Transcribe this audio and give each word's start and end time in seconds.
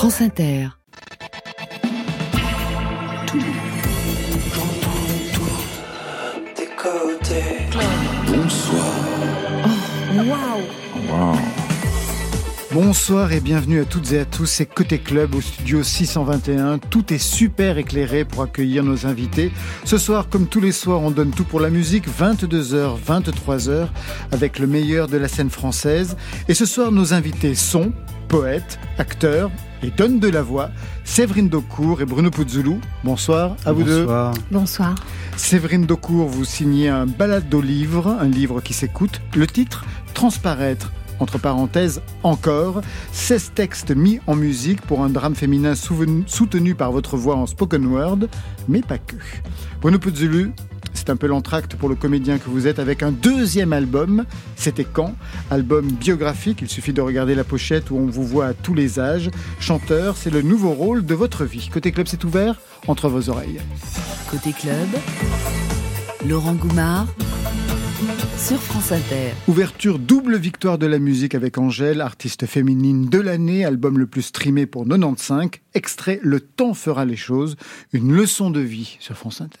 France 0.00 0.22
Inter. 0.22 0.68
Bonsoir. 8.26 8.94
Waouh 10.16 11.36
Bonsoir 12.72 13.32
et 13.32 13.40
bienvenue 13.40 13.80
à 13.80 13.84
toutes 13.84 14.12
et 14.12 14.20
à 14.20 14.24
tous, 14.24 14.46
c'est 14.46 14.64
Côté 14.64 15.00
Club 15.00 15.34
au 15.34 15.42
studio 15.42 15.82
621. 15.82 16.78
Tout 16.78 17.12
est 17.12 17.18
super 17.18 17.76
éclairé 17.76 18.24
pour 18.24 18.42
accueillir 18.42 18.82
nos 18.82 19.04
invités. 19.04 19.52
Ce 19.84 19.98
soir, 19.98 20.30
comme 20.30 20.46
tous 20.46 20.62
les 20.62 20.72
soirs, 20.72 21.02
on 21.02 21.10
donne 21.10 21.32
tout 21.32 21.44
pour 21.44 21.60
la 21.60 21.68
musique, 21.68 22.08
22h, 22.08 22.96
23h, 23.06 23.88
avec 24.32 24.58
le 24.58 24.66
meilleur 24.66 25.08
de 25.08 25.18
la 25.18 25.28
scène 25.28 25.50
française. 25.50 26.16
Et 26.48 26.54
ce 26.54 26.64
soir, 26.64 26.90
nos 26.90 27.12
invités 27.12 27.54
sont 27.54 27.92
poètes, 28.28 28.78
acteurs 28.96 29.50
et 29.82 29.90
donnent 29.90 30.20
de 30.20 30.28
la 30.28 30.42
voix. 30.42 30.70
Séverine 31.04 31.48
Daucourt 31.48 32.02
et 32.02 32.04
Bruno 32.04 32.30
Puzzoulou. 32.30 32.80
Bonsoir 33.04 33.56
à 33.64 33.72
vous 33.72 33.82
deux. 33.82 34.06
Bonsoir. 34.50 34.94
Séverine 35.36 35.86
Daucourt, 35.86 36.28
vous 36.28 36.44
signez 36.44 36.88
un 36.88 37.06
balade 37.06 37.52
au 37.54 37.60
livre, 37.60 38.16
un 38.20 38.28
livre 38.28 38.60
qui 38.60 38.74
s'écoute. 38.74 39.20
Le 39.34 39.46
titre, 39.46 39.84
Transparaître 40.14 40.92
entre 41.20 41.38
parenthèses, 41.38 42.00
encore, 42.22 42.80
16 43.12 43.52
textes 43.54 43.90
mis 43.90 44.20
en 44.26 44.34
musique 44.34 44.80
pour 44.80 45.02
un 45.02 45.10
drame 45.10 45.34
féminin 45.34 45.74
soutenu 45.74 46.74
par 46.74 46.92
votre 46.92 47.16
voix 47.16 47.36
en 47.36 47.46
spoken 47.46 47.86
word, 47.86 48.18
mais 48.68 48.80
pas 48.80 48.98
que. 48.98 49.16
Bruno 49.80 49.98
Puzzulu, 49.98 50.52
c'est 50.94 51.10
un 51.10 51.16
peu 51.16 51.26
l'entracte 51.26 51.76
pour 51.76 51.88
le 51.88 51.94
comédien 51.94 52.38
que 52.38 52.48
vous 52.48 52.66
êtes 52.66 52.78
avec 52.78 53.02
un 53.02 53.12
deuxième 53.12 53.72
album. 53.72 54.24
C'était 54.56 54.84
quand? 54.84 55.14
Album 55.50 55.90
biographique, 55.90 56.58
il 56.62 56.68
suffit 56.68 56.92
de 56.92 57.00
regarder 57.00 57.34
la 57.34 57.44
pochette 57.44 57.90
où 57.90 57.96
on 57.96 58.06
vous 58.06 58.26
voit 58.26 58.46
à 58.46 58.54
tous 58.54 58.74
les 58.74 58.98
âges. 58.98 59.30
Chanteur, 59.58 60.16
c'est 60.16 60.30
le 60.30 60.42
nouveau 60.42 60.70
rôle 60.72 61.04
de 61.04 61.14
votre 61.14 61.44
vie. 61.44 61.68
Côté 61.72 61.92
club, 61.92 62.06
c'est 62.08 62.24
ouvert 62.24 62.60
entre 62.86 63.08
vos 63.08 63.30
oreilles. 63.30 63.60
Côté 64.30 64.52
club, 64.52 64.88
Laurent 66.28 66.54
Goumard 66.54 67.06
sur 68.38 68.58
France 68.58 68.92
Inter. 68.92 69.32
Ouverture 69.48 69.98
double 69.98 70.36
victoire 70.36 70.78
de 70.78 70.86
la 70.86 70.98
musique 70.98 71.34
avec 71.34 71.58
Angèle, 71.58 72.00
artiste 72.00 72.46
féminine 72.46 73.06
de 73.06 73.18
l'année, 73.18 73.64
album 73.64 73.98
le 73.98 74.06
plus 74.06 74.22
streamé 74.22 74.66
pour 74.66 74.86
95. 74.86 75.50
Extrait 75.74 76.20
Le 76.22 76.40
temps 76.40 76.74
fera 76.74 77.04
les 77.04 77.16
choses, 77.16 77.56
une 77.92 78.12
leçon 78.12 78.50
de 78.50 78.60
vie 78.60 78.96
sur 79.00 79.16
France 79.16 79.42
Inter. 79.42 79.60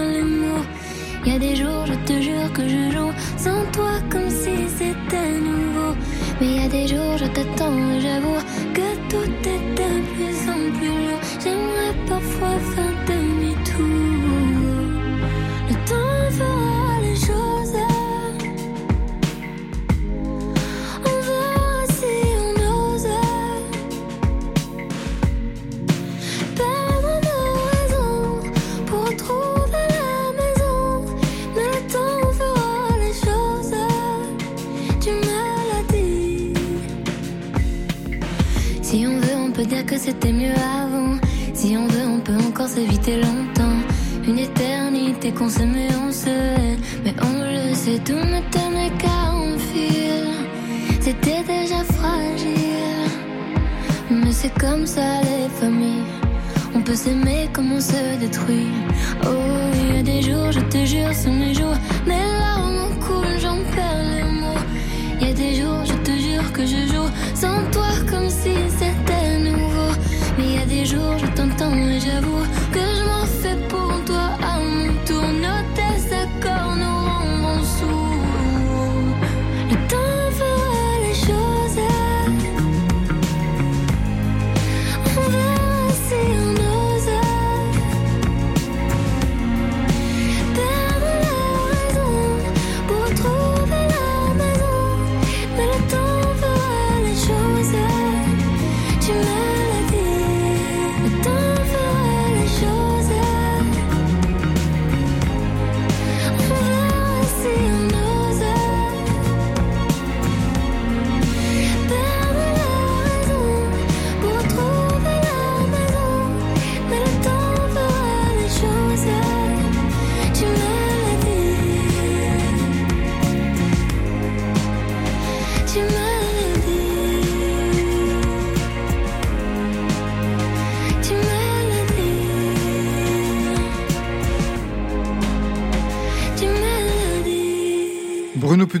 y 1.25 1.35
a 1.35 1.39
des 1.39 1.55
jours, 1.55 1.85
je 1.85 1.93
te 2.05 2.21
jure 2.21 2.51
que 2.53 2.67
je 2.67 2.91
joue 2.91 3.11
sans 3.37 3.63
toi 3.71 3.91
comme 4.09 4.29
si 4.29 4.55
c'était 4.77 5.31
nouveau. 5.39 5.95
Mais 6.39 6.47
il 6.47 6.61
y 6.61 6.65
a 6.65 6.67
des 6.67 6.87
jours, 6.87 7.17
je 7.17 7.25
t'attends 7.25 7.77
et 7.93 8.01
j'avoue 8.01 8.39
que 8.73 8.87
tout 9.09 9.31
est 9.53 9.63
de 9.79 9.89
plus 10.13 10.49
en 10.49 10.61
plus 10.77 10.87
lourd. 10.87 11.21
J'aimerais 11.43 11.93
parfois 12.07 12.57
faire 12.73 12.90
c'était 40.03 40.31
mieux 40.31 40.57
avant. 40.83 41.15
Si 41.53 41.77
on 41.77 41.85
veut, 41.87 42.07
on 42.07 42.19
peut 42.19 42.37
encore 42.47 42.67
s'éviter 42.67 43.17
longtemps. 43.17 43.79
Une 44.27 44.39
éternité 44.39 45.31
qu'on 45.31 45.49
s'aimait, 45.49 45.89
on 46.07 46.11
se 46.11 46.29
hait. 46.29 46.77
Mais 47.03 47.13
on 47.21 47.33
le 47.43 47.75
sait, 47.75 47.99
tout 48.03 48.13
ne 48.35 48.39
tenait 48.55 48.91
qu'à 48.97 49.19
un 49.45 49.57
fil. 49.69 50.25
C'était 50.99 51.43
déjà 51.43 51.83
fragile. 51.97 53.09
Mais 54.09 54.31
c'est 54.31 54.53
comme 54.59 54.87
ça 54.87 55.21
les 55.21 55.49
familles. 55.59 56.07
On 56.73 56.81
peut 56.81 56.95
s'aimer 56.95 57.49
comme 57.53 57.71
on 57.71 57.81
se 57.81 58.01
détruit. 58.19 58.71
Oh, 59.23 59.27
il 59.75 59.97
y 59.97 59.99
a 59.99 60.03
des 60.03 60.21
jours, 60.23 60.51
je 60.51 60.61
te 60.61 60.83
jure, 60.83 61.13
c'est 61.13 61.29
mes 61.29 61.53
jours. 61.53 61.77
Mais 62.07 62.23
là, 62.41 62.53
on 62.59 62.89
coule, 63.05 63.37
j'en 63.39 63.57
perds 63.75 64.05
les 64.15 64.31
mots. 64.41 64.63
Il 65.19 65.27
y 65.27 65.29
a 65.31 65.33
des 65.33 65.53
jours, 65.61 65.83
je 65.85 65.93
te 66.07 66.11
jure 66.11 66.51
que 66.53 66.65
je 66.65 66.87
joue 66.91 67.09
sans 67.35 67.59
toi 67.71 67.91
comme 68.09 68.29
si 68.29 68.55
c'était 68.79 69.40
il 70.43 70.55
y 70.55 70.57
a 70.57 70.65
des 70.65 70.85
jours, 70.85 71.17
je 71.17 71.25
t'entends 71.27 71.75
et 71.75 71.99
j'avoue 71.99 72.43
que 72.71 72.79
je 72.79 73.03
m'en 73.05 73.20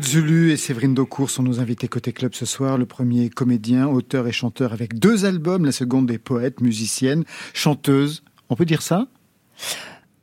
Bruno 0.01 0.13
Puzzulu 0.13 0.51
et 0.51 0.57
Séverine 0.57 0.95
Daucourt 0.95 1.29
sont 1.29 1.43
nos 1.43 1.59
invités 1.59 1.87
côté 1.87 2.11
club 2.11 2.33
ce 2.33 2.45
soir. 2.47 2.79
Le 2.79 2.87
premier 2.87 3.29
comédien, 3.29 3.87
auteur 3.87 4.27
et 4.27 4.31
chanteur 4.31 4.73
avec 4.73 4.97
deux 4.97 5.25
albums. 5.25 5.63
La 5.63 5.71
seconde 5.71 6.09
est 6.09 6.17
poète, 6.17 6.59
musicienne, 6.59 7.23
chanteuse. 7.53 8.23
On 8.49 8.55
peut 8.55 8.65
dire 8.65 8.81
ça? 8.81 9.07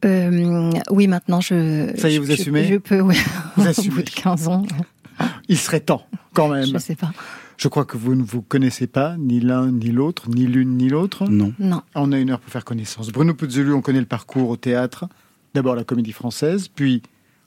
Euh, 0.05 0.73
Oui, 0.91 1.07
maintenant 1.07 1.41
je. 1.41 1.93
Ça 1.97 2.11
y 2.11 2.17
est, 2.17 2.19
vous 2.19 2.31
assumez? 2.33 2.65
Je 2.67 2.77
peux, 2.77 3.01
oui. 3.01 3.15
Vous 3.57 3.69
assumez. 3.69 3.89
Au 3.89 3.97
bout 3.99 4.03
de 4.03 4.11
15 4.11 4.49
ans. 4.49 4.67
Il 5.49 5.57
serait 5.57 5.81
temps, 5.81 6.05
quand 6.35 6.49
même. 6.49 6.67
Je 6.67 6.73
ne 6.75 6.79
sais 6.79 6.97
pas. 6.97 7.13
Je 7.57 7.69
crois 7.69 7.85
que 7.85 7.97
vous 7.97 8.17
ne 8.17 8.23
vous 8.25 8.43
connaissez 8.43 8.89
pas, 8.89 9.17
ni 9.17 9.39
l'un 9.39 9.71
ni 9.71 9.93
l'autre, 9.93 10.29
ni 10.29 10.47
l'une 10.47 10.77
ni 10.77 10.89
l'autre. 10.89 11.25
Non. 11.31 11.55
Non. 11.61 11.83
On 11.95 12.11
a 12.11 12.19
une 12.19 12.31
heure 12.31 12.41
pour 12.41 12.51
faire 12.51 12.65
connaissance. 12.65 13.13
Bruno 13.13 13.33
Puzzulu, 13.33 13.73
on 13.73 13.81
connaît 13.81 14.01
le 14.01 14.07
parcours 14.07 14.49
au 14.51 14.57
théâtre. 14.57 15.07
D'abord 15.55 15.77
la 15.77 15.85
comédie 15.85 16.13
française, 16.13 16.67
puis 16.69 17.03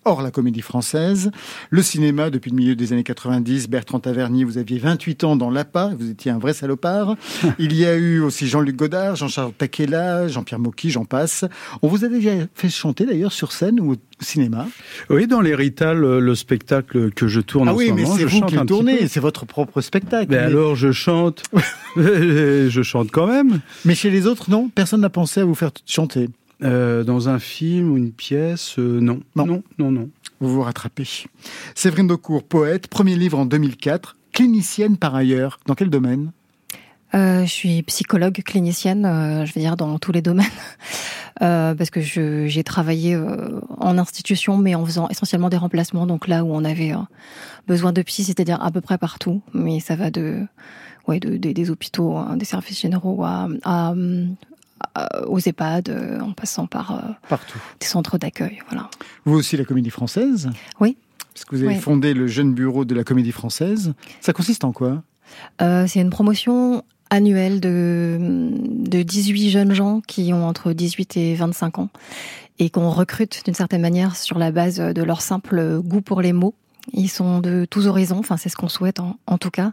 hors 0.05 0.21
la 0.21 0.31
comédie 0.31 0.61
française. 0.61 1.31
Le 1.69 1.81
cinéma, 1.81 2.29
depuis 2.29 2.51
le 2.51 2.55
milieu 2.57 2.75
des 2.75 2.93
années 2.93 3.03
90, 3.03 3.69
Bertrand 3.69 3.99
Tavernier, 3.99 4.43
vous 4.43 4.57
aviez 4.57 4.79
28 4.79 5.23
ans 5.23 5.35
dans 5.35 5.49
l'APA, 5.49 5.91
vous 5.97 6.09
étiez 6.09 6.31
un 6.31 6.39
vrai 6.39 6.53
salopard. 6.53 7.15
Il 7.59 7.75
y 7.75 7.85
a 7.85 7.95
eu 7.95 8.19
aussi 8.19 8.47
Jean-Luc 8.47 8.75
Godard, 8.75 9.15
Jean-Charles 9.15 9.53
Taquella, 9.53 10.27
Jean-Pierre 10.27 10.59
Mocky, 10.59 10.89
j'en 10.89 11.05
passe. 11.05 11.45
On 11.81 11.87
vous 11.87 12.05
a 12.05 12.07
déjà 12.07 12.31
fait 12.55 12.69
chanter 12.69 13.05
d'ailleurs 13.05 13.31
sur 13.31 13.51
scène 13.51 13.79
ou 13.79 13.93
au 13.93 13.95
cinéma? 14.19 14.67
Oui, 15.09 15.27
dans 15.27 15.41
l'héritage, 15.41 15.97
le, 15.97 16.35
spectacle 16.35 17.11
que 17.11 17.27
je 17.27 17.41
tourne 17.41 17.67
ah 17.67 17.73
en 17.73 17.75
oui, 17.75 17.87
ce 17.87 17.93
mais 17.93 18.03
moment. 18.03 18.15
c'est 18.15 18.21
je 18.21 18.27
vous 18.27 18.39
chante 18.39 18.49
qui 18.49 18.55
le 18.55 18.61
un 18.61 18.65
tournez, 18.65 19.07
c'est 19.07 19.19
votre 19.19 19.45
propre 19.45 19.81
spectacle. 19.81 20.27
Mais 20.29 20.37
Mais- 20.37 20.43
alors, 20.43 20.75
je 20.75 20.91
chante. 20.91 21.43
je 21.97 22.81
chante 22.83 23.11
quand 23.11 23.27
même. 23.27 23.59
mais 23.85 23.95
chez 23.95 24.09
les 24.09 24.27
autres, 24.27 24.49
non 24.49 24.69
Personne 24.73 25.01
n'a 25.01 25.09
pensé 25.09 25.41
à 25.41 25.45
vous 25.45 25.55
faire 25.55 25.71
chanter. 25.85 26.29
Euh, 26.63 27.03
dans 27.03 27.27
un 27.29 27.39
film 27.39 27.91
ou 27.91 27.97
une 27.97 28.11
pièce, 28.11 28.77
euh, 28.77 28.99
non. 28.99 29.21
Non. 29.35 29.45
non. 29.47 29.63
Non, 29.79 29.91
non. 29.91 30.09
Vous 30.39 30.49
vous 30.49 30.61
rattrapez. 30.61 31.07
Séverine 31.75 32.07
Daucourt, 32.07 32.43
poète, 32.43 32.87
premier 32.87 33.15
livre 33.15 33.39
en 33.39 33.45
2004, 33.45 34.15
clinicienne 34.31 34.97
par 34.97 35.15
ailleurs. 35.15 35.59
Dans 35.65 35.73
quel 35.75 35.89
domaine? 35.89 36.31
Euh, 37.13 37.41
je 37.41 37.51
suis 37.51 37.81
psychologue 37.83 38.41
clinicienne, 38.45 39.05
euh, 39.05 39.45
je 39.45 39.53
veux 39.53 39.59
dire 39.61 39.75
dans 39.75 39.97
tous 39.99 40.11
les 40.11 40.21
domaines, 40.21 40.45
Euh, 41.41 41.73
parce 41.73 41.89
que 41.89 42.01
j'ai 42.01 42.63
travaillé 42.63 43.15
euh, 43.15 43.61
en 43.79 43.97
institution, 43.97 44.57
mais 44.57 44.75
en 44.75 44.85
faisant 44.85 45.07
essentiellement 45.09 45.49
des 45.49 45.57
remplacements. 45.57 46.05
Donc 46.05 46.27
là 46.27 46.43
où 46.43 46.53
on 46.53 46.63
avait 46.63 46.91
euh, 46.93 46.97
besoin 47.67 47.93
de 47.93 48.01
psy, 48.03 48.23
c'est-à-dire 48.25 48.61
à 48.61 48.69
peu 48.69 48.79
près 48.81 48.99
partout, 48.99 49.41
mais 49.53 49.79
ça 49.79 49.95
va 49.95 50.11
de, 50.11 50.41
ouais, 51.07 51.19
de- 51.19 51.37
des- 51.37 51.53
des 51.55 51.71
hôpitaux, 51.71 52.15
hein, 52.17 52.35
des 52.37 52.45
services 52.45 52.79
généraux 52.81 53.23
à, 53.23 53.47
à, 53.63 53.89
à- 53.89 53.95
aux 55.27 55.39
EHPAD, 55.39 55.89
euh, 55.89 56.19
en 56.19 56.31
passant 56.33 56.67
par 56.67 56.91
euh, 56.91 57.11
Partout. 57.29 57.59
des 57.79 57.85
centres 57.85 58.17
d'accueil. 58.17 58.59
Voilà. 58.69 58.89
Vous 59.25 59.35
aussi, 59.35 59.57
la 59.57 59.65
comédie 59.65 59.89
française 59.89 60.49
Oui. 60.79 60.97
Parce 61.33 61.45
que 61.45 61.55
vous 61.55 61.63
avez 61.63 61.75
Oui. 61.75 61.79
fondé 61.81 62.13
le 62.13 62.27
jeune 62.27 62.53
bureau 62.53 62.83
de 62.85 62.93
la 62.93 63.03
comédie 63.03 63.31
française. 63.31 63.93
Ça 64.19 64.33
consiste 64.33 64.63
en 64.63 64.71
quoi? 64.73 65.01
Euh, 65.61 65.85
c'est 65.87 66.01
une 66.01 66.09
promotion 66.09 66.83
annuelle 67.09 67.59
de, 67.61 68.17
de 68.19 69.01
18 69.01 69.49
jeunes 69.49 69.73
gens 69.73 70.01
qui 70.05 70.33
ont 70.33 70.45
entre 70.45 70.73
18 70.73 71.17
et 71.17 71.35
25 71.35 71.79
ans 71.79 71.89
et 72.59 72.69
qu'on 72.69 72.89
recrute 72.89 73.43
d'une 73.45 73.53
certaine 73.53 73.81
manière 73.81 74.15
sur 74.15 74.37
la 74.37 74.51
base 74.51 74.77
de 74.77 75.03
leur 75.03 75.21
simple 75.21 75.79
goût 75.79 76.01
pour 76.01 76.21
les 76.21 76.33
mots. 76.33 76.53
Ils 76.93 77.09
sont 77.09 77.39
de 77.39 77.65
tous 77.69 77.87
horizons, 77.87 78.17
enfin 78.19 78.37
c'est 78.37 78.49
ce 78.49 78.55
qu'on 78.57 78.69
souhaite 78.69 78.99
en, 78.99 79.17
en 79.27 79.37
tout 79.37 79.51
cas. 79.51 79.71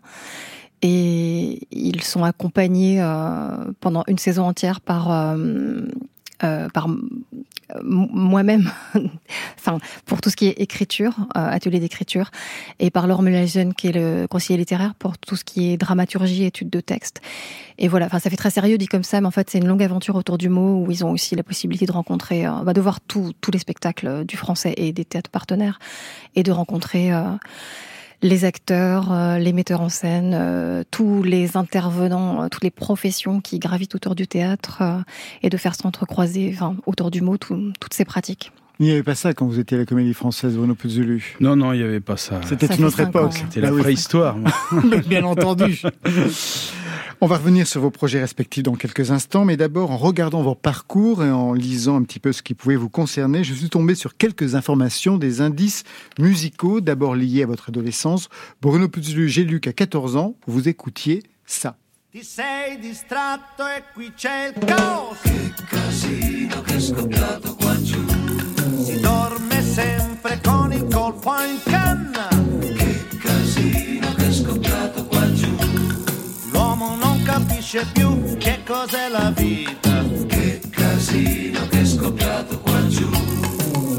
Et 0.83 1.67
ils 1.73 2.03
sont 2.03 2.25
accompagnés 2.25 3.01
euh, 3.03 3.73
pendant 3.81 4.05
une 4.07 4.19
saison 4.19 4.45
entière 4.45 4.81
par, 4.81 5.11
euh, 5.11 5.81
euh, 6.45 6.69
par 6.69 6.87
m- 6.87 7.01
moi-même, 7.83 8.71
enfin 9.59 9.79
pour 10.07 10.21
tout 10.21 10.31
ce 10.31 10.37
qui 10.37 10.47
est 10.47 10.61
écriture, 10.61 11.17
euh, 11.37 11.49
atelier 11.51 11.81
d'écriture, 11.81 12.31
et 12.79 12.91
par 12.91 13.09
Laure 13.09 13.23
Mulaisen 13.23 13.75
qui 13.75 13.89
est 13.89 13.93
le 13.93 14.27
conseiller 14.29 14.57
littéraire 14.57 14.95
pour 14.95 15.19
tout 15.19 15.35
ce 15.37 15.45
qui 15.45 15.73
est 15.73 15.77
dramaturgie, 15.77 16.45
études 16.45 16.71
de 16.71 16.81
texte. 16.81 17.21
Et 17.79 17.89
voilà, 17.89 18.07
enfin 18.07 18.21
ça 18.21 18.31
fait 18.31 18.37
très 18.37 18.51
sérieux 18.51 18.79
dit 18.79 18.87
comme 18.87 19.03
ça, 19.03 19.21
mais 19.21 19.27
en 19.27 19.33
fait 19.33 19.51
c'est 19.51 19.59
une 19.59 19.67
longue 19.67 19.83
aventure 19.83 20.15
autour 20.15 20.39
du 20.39 20.49
mot 20.49 20.85
où 20.87 20.91
ils 20.93 21.05
ont 21.05 21.11
aussi 21.11 21.35
la 21.35 21.43
possibilité 21.43 21.87
de 21.87 21.93
rencontrer, 21.93 22.47
euh, 22.47 22.53
bah, 22.65 22.73
de 22.73 22.81
voir 22.81 23.01
tous 23.01 23.35
les 23.53 23.59
spectacles 23.59 24.25
du 24.25 24.37
français 24.37 24.75
et 24.77 24.93
des 24.93 25.05
théâtres 25.05 25.31
partenaires 25.31 25.79
et 26.37 26.45
de 26.45 26.53
rencontrer 26.53 27.13
euh, 27.13 27.23
les 28.23 28.45
acteurs, 28.45 29.13
euh, 29.13 29.39
les 29.39 29.53
metteurs 29.53 29.81
en 29.81 29.89
scène, 29.89 30.33
euh, 30.35 30.83
tous 30.91 31.23
les 31.23 31.57
intervenants, 31.57 32.43
euh, 32.43 32.49
toutes 32.49 32.65
les 32.65 32.71
professions 32.71 33.41
qui 33.41 33.59
gravitent 33.59 33.95
autour 33.95 34.15
du 34.15 34.27
théâtre 34.27 34.83
et 35.43 35.51
de 35.51 35.57
faire 35.57 35.75
s'entrecroiser 35.75 36.51
enfin, 36.55 36.77
autour 36.87 37.11
du 37.11 37.21
mot 37.21 37.37
tout- 37.37 37.73
toutes 37.81 37.95
ces 37.95 38.05
pratiques. 38.05 38.53
Il 38.81 38.87
n'y 38.87 38.93
avait 38.93 39.03
pas 39.03 39.17
ça 39.17 39.35
quand 39.35 39.47
vous 39.47 39.59
étiez 39.59 39.77
à 39.77 39.81
la 39.81 39.87
comédie 39.87 40.15
française, 40.15 40.57
Bruno 40.57 40.77
Puzzulu. 40.77 41.37
Non, 41.41 41.57
non, 41.57 41.73
il 41.73 41.79
n'y 41.81 41.85
avait 41.85 41.99
pas 41.99 42.17
ça. 42.17 42.41
C'était 42.49 42.67
une 42.67 42.85
autre 42.85 43.01
époque. 43.01 43.33
C'était 43.33 43.61
la 43.61 43.73
moi. 43.73 44.53
Mais 44.85 45.01
bien 45.01 45.25
entendu. 45.25 45.83
On 47.21 47.27
va 47.27 47.39
revenir 47.39 47.67
sur 47.67 47.81
vos 47.81 47.91
projets 47.91 48.21
respectifs 48.21 48.63
dans 48.63 48.77
quelques 48.77 49.11
instants, 49.11 49.45
mais 49.45 49.57
d'abord 49.57 49.91
en 49.91 49.97
regardant 49.97 50.41
vos 50.41 50.55
parcours 50.55 51.25
et 51.25 51.31
en 51.31 51.53
lisant 51.53 51.97
un 51.97 52.05
petit 52.05 52.21
peu 52.21 52.31
ce 52.31 52.43
qui 52.43 52.55
pouvait 52.55 52.77
vous 52.77 52.89
concerner, 52.89 53.43
je 53.43 53.55
suis 53.55 53.69
tombé 53.69 53.97
sur 53.97 54.17
quelques 54.17 54.55
informations, 54.55 55.17
des 55.17 55.41
indices 55.41 55.83
musicaux, 56.21 56.81
d'abord 56.81 57.17
liés 57.17 57.43
à 57.43 57.47
votre 57.47 57.71
adolescence. 57.71 58.29
Bruno 58.63 58.89
Puzzulu, 58.89 59.29
j'ai 59.29 59.43
lu 59.43 59.59
qu'à 59.59 59.73
14 59.73 60.15
ans, 60.15 60.37
vous 60.47 60.69
écoutiez 60.69 61.25
ça. 61.45 61.77
Ti 62.11 62.23
sei 62.23 62.79
distratto 62.79 63.67
e 63.67 63.83
qui 63.93 64.13
c'è 64.15 64.53
il 64.55 64.65
caos. 64.65 65.19
Che 65.23 65.53
casino 65.69 66.63
che 66.63 66.77
è 66.77 66.81
scoppiato 66.81 67.55
qua 67.57 67.83
giù. 67.83 68.18
Si 68.89 69.01
dorme 69.01 69.63
sempre 69.63 70.41
con 70.43 70.73
il 70.73 70.87
colpo 70.91 71.35
in 71.43 71.61
canna. 71.63 72.27
Che 72.59 73.07
casino 73.19 74.15
che 74.15 74.29
è 74.29 74.33
scoppiato 74.33 75.05
qua 75.05 75.31
giù. 75.35 75.55
L'uomo 76.51 76.97
non 76.97 77.23
capisce 77.23 77.87
più 77.93 78.39
che 78.39 78.63
cos'è 78.67 79.11
la 79.11 79.31
vita. 79.37 80.03
Che 80.27 80.63
casino 80.71 81.69
che 81.69 81.81
è 81.83 81.85
scoppiato 81.85 82.61
qua 82.61 82.87
giù. 82.87 83.11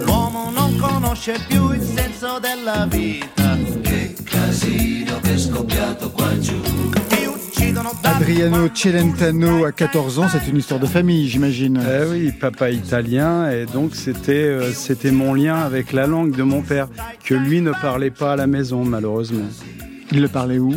L'uomo 0.06 0.50
non 0.50 0.76
conosce 0.80 1.40
più 1.48 1.70
il 1.72 1.84
senso 1.84 2.40
della 2.40 2.88
vita. 2.88 3.58
Che 3.84 4.16
casino 4.24 5.20
che 5.20 5.34
è 5.36 5.38
scoppiato 5.38 6.10
qua 6.10 6.36
giù. 6.40 6.79
Adriano 8.04 8.68
Celentano 8.74 9.64
à 9.64 9.72
14 9.72 10.20
ans, 10.20 10.28
c'est 10.30 10.50
une 10.50 10.58
histoire 10.58 10.80
de 10.80 10.86
famille, 10.86 11.28
j'imagine. 11.28 11.82
Eh 11.82 12.10
oui, 12.10 12.32
papa 12.32 12.70
italien, 12.70 13.50
et 13.50 13.66
donc 13.66 13.96
c'était 13.96 14.34
euh, 14.34 14.72
c'était 14.74 15.12
mon 15.12 15.34
lien 15.34 15.56
avec 15.56 15.94
la 15.94 16.06
langue 16.06 16.36
de 16.36 16.44
mon 16.44 16.62
père, 16.62 16.90
que 17.24 17.34
lui 17.34 17.62
ne 17.62 17.72
parlait 17.72 18.12
pas 18.12 18.34
à 18.34 18.36
la 18.36 18.48
maison, 18.48 18.84
malheureusement. 18.84 19.46
Il 20.12 20.22
le 20.22 20.28
parlait 20.28 20.60
où? 20.60 20.74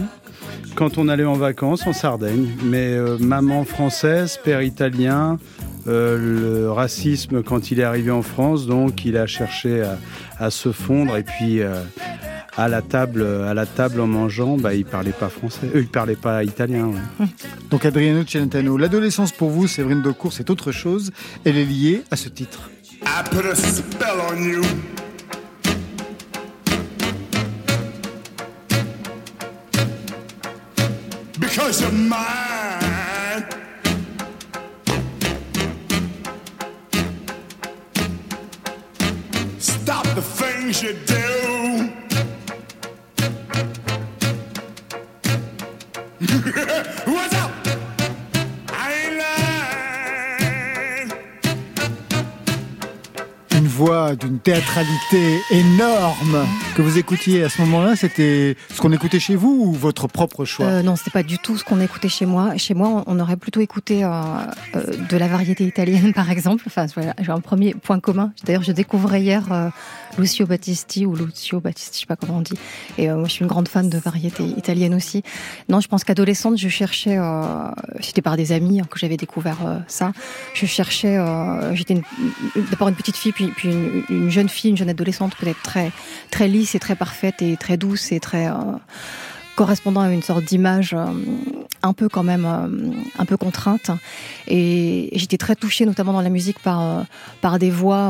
Quand 0.76 0.96
on 0.96 1.08
allait 1.08 1.24
en 1.24 1.34
vacances 1.34 1.86
en 1.86 1.92
Sardaigne, 1.92 2.50
mais 2.64 2.92
euh, 2.92 3.18
maman 3.18 3.64
française, 3.64 4.38
père 4.42 4.62
italien, 4.62 5.38
euh, 5.86 6.18
le 6.18 6.70
racisme 6.70 7.42
quand 7.42 7.70
il 7.70 7.80
est 7.80 7.84
arrivé 7.84 8.10
en 8.10 8.22
France, 8.22 8.66
donc 8.66 9.04
il 9.04 9.16
a 9.16 9.26
cherché 9.26 9.82
à, 9.82 9.98
à 10.38 10.50
se 10.50 10.72
fondre, 10.72 11.16
et 11.16 11.22
puis 11.22 11.60
euh, 11.60 11.82
à 12.56 12.68
la 12.68 12.82
table, 12.82 13.24
à 13.24 13.54
la 13.54 13.66
table 13.66 14.00
en 14.00 14.06
mangeant, 14.06 14.56
bah, 14.56 14.74
il 14.74 14.84
parlait 14.84 15.12
pas 15.12 15.28
français, 15.28 15.68
euh, 15.74 15.80
il 15.80 15.88
parlait 15.88 16.16
pas 16.16 16.44
italien. 16.44 16.86
ouais. 16.88 17.26
Donc 17.70 17.84
Adriano 17.84 18.22
Celentano, 18.26 18.76
l'adolescence 18.76 19.32
pour 19.32 19.50
vous, 19.50 19.66
Séverine 19.66 20.02
Daucourt, 20.02 20.32
c'est 20.32 20.50
autre 20.50 20.70
chose. 20.72 21.10
Elle 21.44 21.56
est 21.56 21.64
liée 21.64 22.04
à 22.10 22.16
ce 22.16 22.28
titre. 22.28 22.70
I 23.04 23.22
put 23.30 23.46
a 23.48 23.54
spell 23.54 24.20
on 24.30 24.42
you. 24.44 24.62
Because 31.40 31.80
you're 31.80 31.90
mine. 31.90 32.61
Une 53.54 53.66
voix 53.66 54.16
d'une 54.16 54.38
théâtralité 54.38 55.42
énorme 55.50 56.46
que 56.74 56.82
vous 56.82 56.98
écoutiez 56.98 57.44
à 57.44 57.48
ce 57.48 57.60
moment-là, 57.62 57.96
c'était 57.96 58.56
ce 58.72 58.80
qu'on 58.80 58.92
écoutait 58.92 59.20
chez 59.20 59.36
vous 59.36 59.64
ou 59.66 59.72
votre 59.72 60.06
propre 60.06 60.44
choix? 60.44 60.66
Euh, 60.66 60.82
non, 60.82 60.96
c'était 60.96 61.10
pas 61.10 61.22
du 61.22 61.38
tout 61.38 61.56
ce 61.56 61.64
qu'on 61.64 61.80
écoutait 61.80 62.08
chez 62.08 62.24
moi. 62.24 62.56
Chez 62.56 62.74
moi, 62.74 63.04
on 63.06 63.20
aurait 63.20 63.36
plutôt 63.36 63.60
écouté 63.60 64.04
euh, 64.04 64.10
euh, 64.76 64.84
de 65.10 65.16
la 65.16 65.28
variété 65.28 65.64
italienne, 65.64 66.12
par 66.14 66.30
exemple. 66.30 66.64
Enfin, 66.66 66.86
voilà, 66.94 67.14
j'ai 67.20 67.30
un 67.30 67.40
premier 67.40 67.74
point 67.74 68.00
commun. 68.00 68.32
D'ailleurs, 68.44 68.62
je 68.62 68.72
découvrais 68.72 69.20
hier 69.20 69.52
euh, 69.52 69.68
Lucio 70.18 70.46
Battisti 70.46 71.04
ou 71.04 71.14
Lucio 71.14 71.60
Battisti, 71.60 71.96
je 71.96 72.00
sais 72.00 72.06
pas 72.06 72.16
comment 72.16 72.38
on 72.38 72.42
dit. 72.42 72.58
Et 72.96 73.08
moi, 73.08 73.24
je 73.24 73.32
suis 73.32 73.42
une 73.42 73.48
grande 73.48 73.68
fan 73.68 73.90
de 73.90 73.98
variété 73.98 74.44
italienne 74.44 74.94
aussi. 74.94 75.22
Non, 75.68 75.80
je 75.80 75.88
pense 75.88 76.04
qu'adolescente, 76.04 76.58
je 76.58 76.68
cherchais. 76.68 77.18
C'était 78.00 78.22
par 78.22 78.36
des 78.36 78.52
amis 78.52 78.80
hein, 78.80 78.86
que 78.90 78.98
j'avais 78.98 79.16
découvert 79.16 79.58
ça. 79.88 80.12
Je 80.54 80.66
cherchais. 80.66 81.18
J'étais 81.72 82.00
d'abord 82.70 82.88
une 82.88 82.94
petite 82.94 83.16
fille, 83.16 83.32
puis, 83.32 83.52
une, 83.64 84.04
une 84.08 84.30
jeune 84.30 84.48
fille, 84.48 84.70
une 84.70 84.76
jeune 84.76 84.90
adolescente, 84.90 85.34
peut-être 85.36 85.62
très 85.62 85.90
très 86.30 86.48
lisse 86.62 86.76
et 86.76 86.78
très 86.78 86.94
parfaite 86.94 87.42
et 87.42 87.56
très 87.56 87.76
douce 87.76 88.12
et 88.12 88.20
très 88.20 88.46
euh, 88.46 88.54
correspondant 89.56 90.00
à 90.00 90.10
une 90.10 90.22
sorte 90.22 90.44
d'image 90.44 90.94
euh, 90.94 91.06
un 91.82 91.92
peu 91.92 92.08
quand 92.08 92.22
même 92.22 92.46
euh, 92.46 92.92
un 93.18 93.24
peu 93.24 93.36
contrainte. 93.36 93.90
Et 94.46 95.10
j'étais 95.12 95.38
très 95.38 95.56
touchée 95.56 95.84
notamment 95.84 96.12
dans 96.12 96.20
la 96.20 96.30
musique 96.30 96.60
par 96.60 97.04
par 97.40 97.58
des 97.58 97.70
voix 97.70 98.04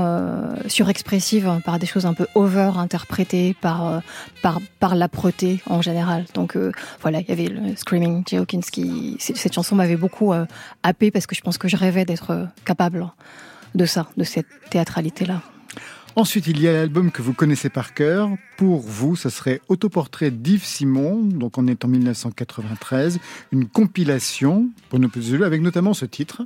surexpressives 0.66 1.60
par 1.64 1.78
des 1.78 1.86
choses 1.86 2.04
un 2.04 2.12
peu 2.12 2.26
over 2.34 2.72
interprétées 2.76 3.56
par 3.58 4.02
par 4.42 4.60
par 4.78 4.94
l'âpreté 4.94 5.62
en 5.66 5.80
général. 5.80 6.26
Donc 6.34 6.58
voilà 7.00 7.20
il 7.20 7.28
y 7.28 7.32
avait 7.32 7.48
le 7.48 7.74
Screaming 7.74 8.22
Jay 8.26 8.36
Hawkins 8.36 8.68
qui 8.70 9.16
cette 9.18 9.54
chanson 9.54 9.76
m'avait 9.76 9.96
beaucoup 9.96 10.34
happée 10.82 11.10
parce 11.10 11.26
que 11.26 11.34
je 11.34 11.40
pense 11.40 11.56
que 11.56 11.68
je 11.68 11.76
rêvais 11.76 12.04
d'être 12.04 12.48
capable 12.66 13.08
de 13.74 13.86
ça 13.86 14.08
de 14.18 14.24
cette 14.24 14.52
théâtralité 14.68 15.24
là 15.24 15.40
Ensuite, 16.14 16.46
il 16.46 16.60
y 16.60 16.68
a 16.68 16.72
l'album 16.72 17.10
que 17.10 17.22
vous 17.22 17.32
connaissez 17.32 17.70
par 17.70 17.94
cœur. 17.94 18.28
Pour 18.58 18.80
vous, 18.80 19.16
ce 19.16 19.30
serait 19.30 19.60
Autoportrait 19.68 20.30
d'Yves 20.30 20.64
Simon, 20.64 21.22
donc 21.22 21.56
on 21.56 21.66
est 21.66 21.84
en 21.84 21.88
1993, 21.88 23.18
une 23.50 23.66
compilation 23.66 24.68
pour 24.90 24.98
nos 24.98 25.08
petits 25.08 25.42
avec 25.42 25.62
notamment 25.62 25.94
ce 25.94 26.04
titre. 26.04 26.42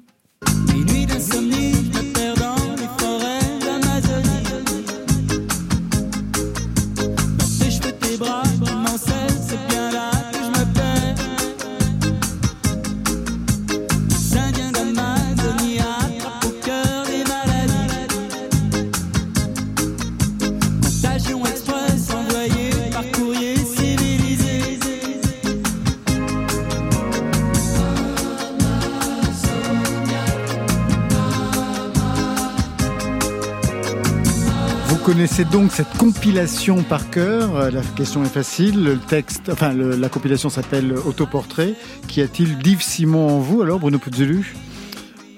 Connaissez 35.06 35.44
donc 35.44 35.70
cette 35.70 35.96
compilation 35.98 36.82
par 36.82 37.10
cœur. 37.10 37.54
Euh, 37.54 37.70
La 37.70 37.80
question 37.80 38.24
est 38.24 38.28
facile. 38.28 38.82
Le 38.82 38.98
texte, 38.98 39.48
enfin, 39.48 39.72
la 39.72 40.08
compilation 40.08 40.50
s'appelle 40.50 40.94
Autoportrait. 41.06 41.74
Qu'y 42.08 42.22
a-t-il 42.22 42.58
d'Yves 42.58 42.82
Simon 42.82 43.28
en 43.28 43.38
vous 43.38 43.62
alors, 43.62 43.78
Bruno 43.78 44.00
Puzzelu 44.00 44.52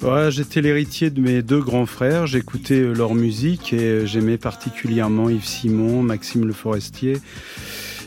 Ouais, 0.01 0.31
J'étais 0.31 0.63
l'héritier 0.63 1.11
de 1.11 1.21
mes 1.21 1.43
deux 1.43 1.61
grands 1.61 1.85
frères, 1.85 2.27
j'écoutais 2.27 2.81
euh, 2.81 2.95
leur 2.95 3.15
musique 3.15 3.75
et 3.75 3.81
euh, 3.81 4.07
j'aimais 4.07 4.39
particulièrement 4.39 5.29
Yves 5.29 5.45
Simon, 5.45 6.03
Maxime 6.03 6.47
Le 6.47 6.55
Forestier. 6.55 7.19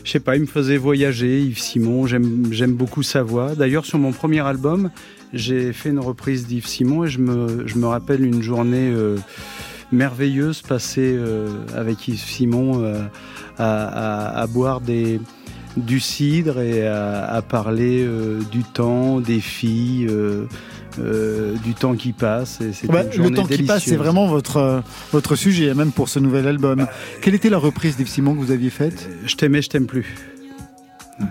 Je 0.02 0.10
sais 0.10 0.20
pas, 0.20 0.34
il 0.34 0.42
me 0.42 0.46
faisait 0.46 0.78
voyager, 0.78 1.42
Yves 1.42 1.60
Simon, 1.60 2.08
j'aime 2.08 2.72
beaucoup 2.72 3.04
sa 3.04 3.22
voix. 3.22 3.54
D'ailleurs, 3.54 3.84
sur 3.84 4.00
mon 4.00 4.10
premier 4.10 4.40
album, 4.40 4.90
j'ai 5.32 5.72
fait 5.72 5.90
une 5.90 6.00
reprise 6.00 6.44
d'Yves 6.48 6.66
Simon 6.66 7.04
et 7.04 7.08
je 7.08 7.20
me, 7.20 7.86
rappelle 7.86 8.24
une 8.24 8.42
journée 8.42 8.92
merveilleuse 9.92 10.62
passée 10.62 11.14
euh, 11.16 11.48
avec 11.76 12.08
Yves 12.08 12.18
Simon 12.24 12.82
euh, 12.82 13.02
à, 13.58 13.84
à- 14.36 14.40
à 14.42 14.46
boire 14.46 14.80
des, 14.80 15.20
du 15.76 16.00
cidre 16.00 16.60
et 16.60 16.86
à, 16.86 17.24
à 17.26 17.42
parler 17.42 18.02
euh, 18.04 18.40
du 18.50 18.62
temps, 18.64 19.20
des 19.20 19.40
filles, 19.40 20.06
euh, 20.08 20.46
euh, 20.98 21.54
du 21.64 21.74
temps 21.74 21.94
qui 21.94 22.12
passe. 22.12 22.60
Et 22.60 22.72
c'était 22.72 22.92
Bah, 22.92 23.02
Le 23.16 23.30
temps 23.30 23.44
qui 23.46 23.62
passe, 23.62 23.84
c'est 23.84 23.96
vraiment 23.96 24.26
votre, 24.26 24.82
votre 25.12 25.36
sujet, 25.36 25.74
même 25.74 25.92
pour 25.92 26.08
ce 26.08 26.18
nouvel 26.18 26.46
album. 26.46 26.86
Quelle 27.20 27.34
était 27.34 27.50
la 27.50 27.58
reprise 27.58 27.96
d'Yves 27.96 28.08
Simon 28.08 28.34
que 28.34 28.40
vous 28.40 28.50
aviez 28.50 28.70
faite? 28.70 29.08
Je 29.26 29.34
t'aimais, 29.36 29.62
je 29.62 29.68
t'aime 29.68 29.86
plus. 29.86 30.14
Ouais. 31.20 31.26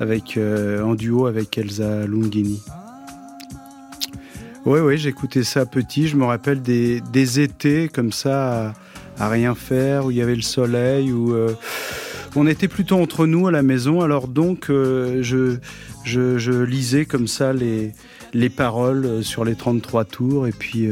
Avec, 0.00 0.38
en 0.82 0.94
duo 0.94 1.26
avec 1.26 1.56
Elsa 1.58 2.06
Lungini. 2.06 2.60
Oui, 4.66 4.78
oui, 4.80 4.98
j'écoutais 4.98 5.42
ça 5.42 5.64
petit. 5.64 6.06
Je 6.06 6.16
me 6.16 6.24
rappelle 6.24 6.60
des, 6.60 7.40
étés 7.40 7.88
comme 7.88 8.12
ça, 8.12 8.74
à, 9.18 9.28
rien 9.28 9.54
faire, 9.54 10.04
où 10.04 10.10
il 10.10 10.18
y 10.18 10.22
avait 10.22 10.34
le 10.34 10.42
soleil, 10.42 11.12
où 11.12 11.32
euh, 11.32 11.54
on 12.36 12.46
était 12.46 12.68
plutôt 12.68 13.00
entre 13.00 13.26
nous 13.26 13.46
à 13.46 13.50
la 13.50 13.62
maison. 13.62 14.02
Alors 14.02 14.28
donc, 14.28 14.68
euh, 14.68 15.22
je, 15.22 15.56
je, 16.04 16.62
lisais 16.62 17.06
comme 17.06 17.26
ça 17.26 17.54
les, 17.54 17.92
les 18.34 18.50
paroles 18.50 19.06
euh, 19.06 19.22
sur 19.22 19.46
les 19.46 19.54
33 19.54 20.04
tours. 20.04 20.46
Et 20.46 20.52
puis, 20.52 20.90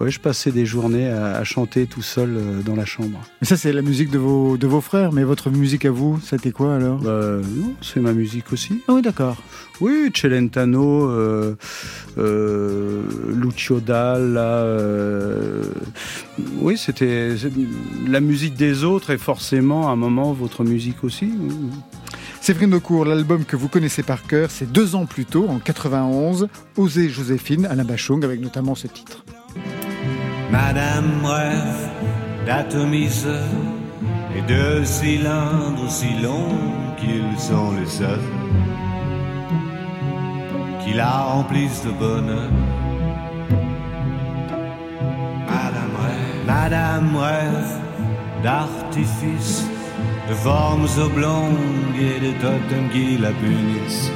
ouais, 0.00 0.10
je 0.10 0.20
passais 0.20 0.50
des 0.50 0.66
journées 0.66 1.08
à, 1.10 1.36
à 1.36 1.44
chanter 1.44 1.86
tout 1.86 2.02
seul 2.02 2.30
euh, 2.36 2.62
dans 2.62 2.74
la 2.74 2.84
chambre. 2.84 3.20
Mais 3.40 3.46
ça, 3.46 3.56
c'est 3.56 3.72
la 3.72 3.82
musique 3.82 4.10
de 4.10 4.18
vos, 4.18 4.56
de 4.56 4.66
vos 4.66 4.80
frères, 4.80 5.12
mais 5.12 5.24
votre 5.24 5.50
musique 5.50 5.84
à 5.84 5.90
vous, 5.90 6.18
c'était 6.24 6.52
quoi 6.52 6.74
alors? 6.76 6.98
Bah, 6.98 7.36
non, 7.54 7.74
c'est 7.82 8.00
ma 8.00 8.12
musique 8.12 8.52
aussi. 8.52 8.82
Ah 8.88 8.94
oui, 8.94 9.02
d'accord. 9.02 9.36
Oui, 9.80 10.10
Celentano, 10.14 11.08
euh, 11.08 11.56
euh, 12.18 13.02
Lucio 13.34 13.80
Dalla. 13.80 14.66
oui, 16.60 16.76
c'était 16.76 17.34
la 18.06 18.20
musique 18.20 18.54
des 18.54 18.84
autres 18.84 19.10
et 19.10 19.18
forcément 19.18 19.88
à 19.88 19.92
un 19.92 19.96
moment 19.96 20.32
votre 20.32 20.64
musique 20.64 21.02
aussi. 21.02 21.32
Séverine 22.42 22.74
Aucourt, 22.74 23.04
l'album 23.04 23.44
que 23.44 23.56
vous 23.56 23.68
connaissez 23.68 24.02
par 24.02 24.26
cœur, 24.26 24.50
c'est 24.50 24.70
deux 24.70 24.94
ans 24.94 25.06
plus 25.06 25.26
tôt, 25.26 25.46
en 25.48 25.58
91, 25.58 26.48
Oser 26.76 27.08
Joséphine, 27.10 27.66
Alain 27.66 27.84
Bachung, 27.84 28.24
avec 28.24 28.40
notamment 28.40 28.74
ce 28.74 28.86
titre. 28.86 29.24
Madame 30.50 31.24
rêve 31.24 31.90
d'atomiseurs 32.46 33.44
et 34.36 34.42
de 34.42 34.84
cylindres 34.84 35.84
aussi 35.84 36.12
longs 36.22 36.58
qu'ils 36.98 37.38
sont 37.38 37.72
les 37.78 37.86
seuls 37.86 38.28
qui 40.82 40.92
la 40.94 41.10
remplissent 41.10 41.84
de 41.84 41.92
bonheur. 41.92 42.50
Madame 45.46 45.94
rêve, 46.02 46.46
Madame 46.46 47.16
rêve 47.16 47.80
d'artifices, 48.42 49.66
de 50.28 50.34
formes 50.34 50.88
oblongues 50.98 52.00
et 52.00 52.18
de 52.26 52.32
totems 52.40 52.88
qui 52.92 53.18
la 53.18 53.30
punissent. 53.30 54.10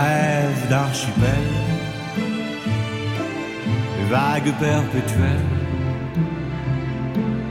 Rêve 0.00 0.68
d'archipel, 0.70 1.44
de 3.98 4.10
vagues 4.10 4.52
perpétuelles. 4.58 5.40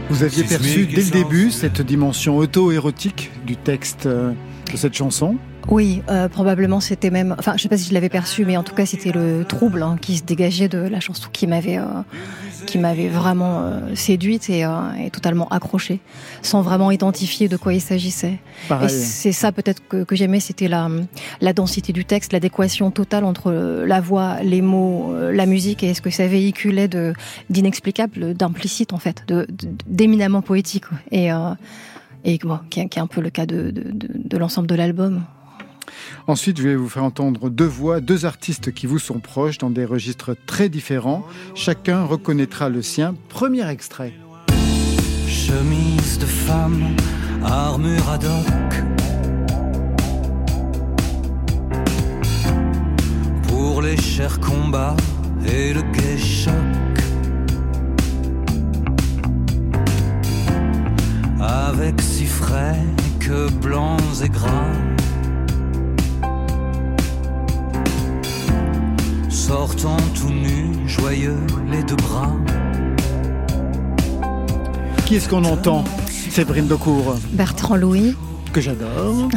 Vous 0.09 0.23
aviez 0.23 0.43
perçu 0.45 0.87
dès 0.87 1.03
le 1.03 1.11
début 1.11 1.51
cette 1.51 1.81
dimension 1.81 2.37
auto-érotique 2.37 3.29
du 3.45 3.55
texte 3.55 4.07
euh, 4.07 4.31
de 4.71 4.77
cette 4.77 4.95
chanson 4.95 5.37
Oui, 5.71 6.01
euh, 6.09 6.27
probablement 6.29 6.79
c'était 6.79 7.11
même. 7.11 7.35
Enfin, 7.37 7.53
je 7.55 7.61
sais 7.61 7.69
pas 7.69 7.77
si 7.77 7.87
je 7.89 7.93
l'avais 7.93 8.09
perçu, 8.09 8.43
mais 8.43 8.57
en 8.57 8.63
tout 8.63 8.73
cas 8.73 8.85
c'était 8.87 9.11
le 9.11 9.45
trouble 9.45 9.83
hein, 9.83 9.97
qui 10.01 10.17
se 10.17 10.23
dégageait 10.23 10.67
de 10.67 10.79
la 10.79 10.99
chanson 10.99 11.27
qui 11.31 11.45
m'avait, 11.45 11.77
euh, 11.77 11.83
qui 12.65 12.79
m'avait 12.79 13.07
vraiment 13.07 13.61
euh, 13.61 13.95
séduite 13.95 14.49
et, 14.49 14.65
euh, 14.65 14.69
et 14.99 15.11
totalement 15.11 15.47
accrochée, 15.49 15.99
sans 16.41 16.63
vraiment 16.63 16.89
identifier 16.89 17.47
de 17.49 17.55
quoi 17.55 17.73
il 17.75 17.81
s'agissait. 17.81 18.39
Et 18.85 18.89
c'est 18.89 19.31
ça 19.31 19.51
peut-être 19.51 19.87
que, 19.87 20.03
que 20.03 20.15
j'aimais, 20.15 20.39
c'était 20.39 20.67
la, 20.67 20.89
la 21.39 21.53
densité 21.53 21.93
du 21.93 22.03
texte, 22.03 22.33
l'adéquation 22.33 22.89
totale 22.89 23.23
entre 23.23 23.51
euh, 23.51 23.85
la 23.85 24.01
voix, 24.01 24.41
les 24.41 24.61
mots, 24.63 25.13
euh, 25.13 25.31
la 25.31 25.45
musique 25.45 25.83
et 25.83 25.93
ce 25.93 26.01
que 26.01 26.09
ça 26.09 26.25
véhiculait 26.25 26.87
de 26.87 27.13
d'inexplicable, 27.51 28.33
d'implicite 28.33 28.91
en 28.91 28.97
fait, 28.97 29.23
de 29.27 29.45
de- 29.49 29.67
d'éminemment 29.85 30.41
poétique 30.41 30.85
et 31.11 31.31
euh, 31.31 31.51
et 32.25 32.37
bon, 32.39 32.59
qui, 32.71 32.79
est, 32.81 32.89
qui 32.89 32.99
est 32.99 33.01
un 33.01 33.07
peu 33.07 33.21
le 33.21 33.29
cas 33.29 33.45
de, 33.45 33.71
de, 33.71 33.83
de, 33.93 34.09
de 34.13 34.37
l'ensemble 34.37 34.67
de 34.67 34.75
l'album. 34.75 35.21
Ensuite, 36.27 36.57
je 36.57 36.63
vais 36.63 36.75
vous 36.75 36.89
faire 36.89 37.03
entendre 37.03 37.49
deux 37.49 37.65
voix, 37.65 38.01
deux 38.01 38.25
artistes 38.25 38.73
qui 38.73 38.87
vous 38.87 38.99
sont 38.99 39.19
proches 39.19 39.57
dans 39.57 39.69
des 39.69 39.85
registres 39.85 40.35
très 40.45 40.69
différents. 40.69 41.25
Chacun 41.55 42.03
reconnaîtra 42.03 42.69
le 42.69 42.81
sien. 42.81 43.15
Premier 43.29 43.67
extrait. 43.69 44.13
Chemise 45.27 46.19
de 46.19 46.25
femme, 46.25 46.95
armure 47.43 48.09
ad 48.09 48.23
hoc. 48.23 48.83
Pour 53.47 53.81
les 53.81 53.97
chers 53.97 54.39
combats 54.39 54.95
et 55.45 55.73
le 55.73 55.81
gai. 55.81 56.17
Avec 61.41 62.01
si 62.01 62.25
frais 62.25 62.79
que 63.19 63.49
blancs 63.61 64.21
et 64.23 64.29
gras. 64.29 64.98
Sortant 69.49 69.97
tout 70.13 70.29
nu, 70.29 70.87
joyeux, 70.87 71.35
les 71.71 71.81
deux 71.81 71.95
bras. 71.95 72.31
Qui 75.07 75.15
est-ce 75.15 75.27
qu'on 75.27 75.43
entend? 75.43 75.83
Séverine 76.07 76.67
Decour, 76.67 77.15
Bertrand 77.31 77.75
Louis, 77.75 78.15
que 78.53 78.61
j'adore. 78.61 79.27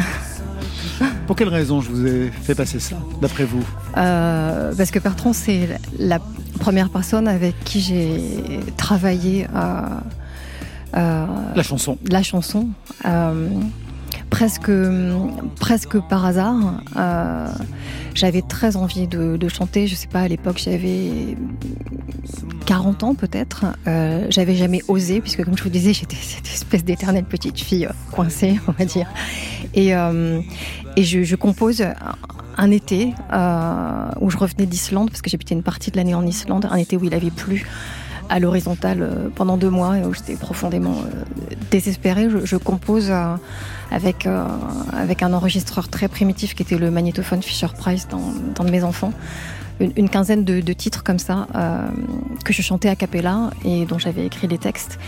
Pour 1.26 1.34
quelle 1.34 1.48
raison 1.48 1.80
je 1.80 1.88
vous 1.88 2.06
ai 2.06 2.30
fait 2.30 2.54
passer 2.54 2.78
ça, 2.78 2.96
d'après 3.22 3.44
vous? 3.44 3.64
Euh, 3.96 4.74
parce 4.76 4.90
que 4.90 4.98
Bertrand 4.98 5.32
c'est 5.32 5.80
la 5.98 6.18
première 6.60 6.90
personne 6.90 7.26
avec 7.26 7.54
qui 7.64 7.80
j'ai 7.80 8.60
travaillé 8.76 9.46
euh, 9.54 9.80
euh, 10.94 11.26
La 11.56 11.62
chanson. 11.62 11.96
la 12.10 12.22
chanson. 12.22 12.68
Presque, 14.32 14.72
presque 15.60 16.00
par 16.08 16.24
hasard. 16.24 16.80
Euh, 16.96 17.48
j'avais 18.14 18.40
très 18.40 18.76
envie 18.76 19.06
de, 19.06 19.48
chanter. 19.48 19.86
Je 19.86 19.94
sais 19.94 20.06
pas, 20.06 20.22
à 20.22 20.28
l'époque, 20.28 20.56
j'avais 20.56 21.36
40 22.64 23.02
ans 23.02 23.14
peut-être. 23.14 23.66
Euh, 23.86 24.26
j'avais 24.30 24.54
jamais 24.54 24.80
osé, 24.88 25.20
puisque 25.20 25.44
comme 25.44 25.56
je 25.56 25.62
vous 25.62 25.68
disais, 25.68 25.92
j'étais 25.92 26.16
cette 26.20 26.46
espèce 26.46 26.82
d'éternelle 26.82 27.24
petite 27.24 27.60
fille 27.60 27.84
euh, 27.84 27.92
coincée, 28.10 28.58
on 28.68 28.72
va 28.72 28.86
dire. 28.86 29.06
Et, 29.74 29.90
et 29.90 31.04
je, 31.04 31.36
compose 31.36 31.84
un 32.56 32.70
été 32.70 33.12
où 34.20 34.30
je 34.30 34.38
revenais 34.38 34.64
d'Islande, 34.64 35.10
parce 35.10 35.20
que 35.20 35.28
j'habitais 35.28 35.54
une 35.54 35.62
partie 35.62 35.90
de 35.90 35.98
l'année 35.98 36.14
en 36.14 36.26
Islande, 36.26 36.66
un 36.70 36.76
été 36.76 36.96
où 36.96 37.04
il 37.04 37.12
avait 37.12 37.30
plu 37.30 37.66
à 38.32 38.38
l'horizontale 38.38 39.02
euh, 39.02 39.28
pendant 39.34 39.58
deux 39.58 39.68
mois 39.68 39.96
où 40.08 40.14
j'étais 40.14 40.36
profondément 40.36 40.96
euh, 41.04 41.54
désespérée. 41.70 42.28
Je, 42.44 42.56
compose 42.56 43.10
euh, 43.10 43.36
avec, 43.90 44.26
avec 44.90 45.22
un 45.22 45.34
enregistreur 45.34 45.88
très 45.88 46.08
primitif 46.08 46.54
qui 46.54 46.62
était 46.62 46.78
le 46.78 46.90
magnétophone 46.90 47.42
Fisher-Price 47.42 48.08
dans 48.08 48.64
de 48.64 48.70
mes 48.70 48.84
enfants. 48.84 49.12
Une, 49.80 50.08
quinzaine 50.08 50.44
de, 50.44 50.72
titres 50.72 51.02
comme 51.02 51.18
ça 51.18 51.48
que 52.44 52.52
je 52.52 52.62
chantais 52.62 52.88
a 52.88 52.94
cappella 52.94 53.50
et 53.64 53.84
dont 53.84 53.98
j'avais 53.98 54.24
écrit 54.24 54.46
les 54.46 54.58
textes. 54.58 54.98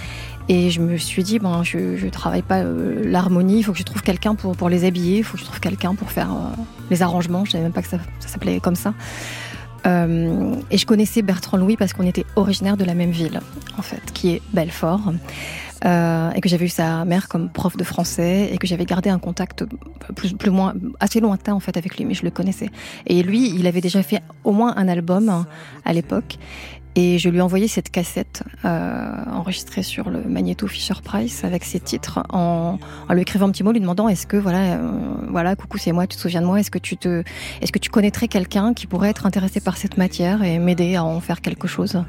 Et 0.49 0.71
je 0.71 0.81
me 0.81 0.97
suis 0.97 1.23
dit, 1.23 1.39
ben, 1.39 1.63
je 1.63 2.05
ne 2.05 2.11
travaille 2.11 2.43
pas 2.43 2.63
l'harmonie, 2.63 3.59
il 3.59 3.63
faut 3.63 3.73
que 3.73 3.79
je 3.79 3.85
trouve 3.85 4.03
quelqu'un 4.03 4.35
pour, 4.35 4.57
pour 4.57 4.69
les 4.69 4.85
habiller, 4.85 5.19
il 5.19 5.25
faut 5.25 5.35
que 5.35 5.41
je 5.41 5.45
trouve 5.45 5.61
quelqu'un 5.61 5.95
pour 5.95 6.11
faire 6.11 6.31
les 6.91 7.03
arrangements. 7.03 7.45
Je 7.45 7.53
savais 7.53 7.63
même 7.63 7.73
pas 7.73 7.83
que 7.83 7.89
ça 7.89 7.99
s'appelait 8.19 8.59
comme 8.61 8.77
ça. 8.77 8.95
Euh, 9.87 10.55
et 10.71 10.79
je 10.79 10.87
connaissais 10.87 11.23
Bertrand 11.23 11.57
Louis 11.57 11.77
parce 11.77 11.93
qu'on 11.93 12.07
était 12.07 12.25
originaire 12.37 12.77
de 12.77 12.85
la 12.85 12.95
même 12.95 13.11
ville, 13.11 13.41
en 13.79 13.83
fait, 13.83 14.03
qui 14.13 14.31
est 14.31 14.43
Belfort. 14.53 15.13
Euh, 15.85 16.31
et 16.31 16.41
que 16.41 16.49
j'avais 16.49 16.65
eu 16.65 16.71
sa 16.71 17.05
mère 17.05 17.29
comme 17.29 17.51
prof 17.51 17.77
de 17.77 17.85
français 17.85 18.49
et 18.51 18.57
que 18.57 18.67
j'avais 18.67 18.87
gardé 18.87 19.11
un 19.11 19.19
contact 19.19 19.67
plus, 20.17 20.33
plus 20.33 20.51
moins 20.51 20.73
assez 20.99 21.21
lointain 21.21 21.53
en 21.53 21.61
fait 21.61 21.77
avec 21.77 21.99
lui, 21.99 22.07
mais 22.07 22.15
je 22.15 22.23
le 22.23 22.31
connaissais. 22.31 22.71
Et 23.07 23.23
lui, 23.23 23.51
il 23.51 23.67
avait 23.67 23.83
déjà 23.83 24.03
fait 24.03 24.23
au 24.45 24.53
moins 24.53 24.73
un 24.79 24.89
album 24.89 25.45
à 25.85 25.93
l'époque. 25.93 26.39
Et 26.97 27.19
je 27.19 27.29
lui 27.29 27.39
ai 27.39 27.41
envoyé 27.41 27.67
cette 27.67 27.91
cassette 27.91 28.45
euh, 28.65 29.11
enregistrée 29.33 29.83
sur 29.83 30.11
le 30.11 30.23
magnéto 30.23 30.69
Fisher 30.69 30.95
Price 31.03 31.43
avec 31.43 31.65
ses 31.65 31.81
titres 31.81 32.21
en, 32.29 32.79
en 33.09 33.15
lui 33.15 33.23
écrivant 33.23 33.49
un 33.49 33.51
petit 33.51 33.65
mot, 33.65 33.73
lui 33.73 33.81
demandant 33.81 34.09
est-ce 34.09 34.29
que 34.29 34.37
voilà, 34.37 34.75
euh, 34.75 34.93
voilà, 35.29 35.57
coucou 35.57 35.77
c'est 35.77 35.91
moi, 35.91 36.07
tu 36.07 36.17
te 36.17 36.23
souviens 36.23 36.41
de 36.41 36.47
moi, 36.47 36.61
est-ce 36.61 36.71
que 36.71 36.79
tu 36.79 36.97
te, 36.97 37.25
est-ce 37.61 37.73
que 37.73 37.81
tu 37.81 37.91
connaîtrais 37.91 38.29
quelqu'un 38.29 38.75
qui 38.75 38.87
pourrait 38.87 39.11
être 39.11 39.27
intéressé 39.27 39.61
par 39.61 39.77
cette 39.77 39.97
matière 39.97 40.45
et 40.45 40.59
m'aider 40.61 40.95
à 40.95 41.05
en 41.05 41.19
faire 41.19 41.41
quelque 41.41 41.67
chose? 41.67 42.05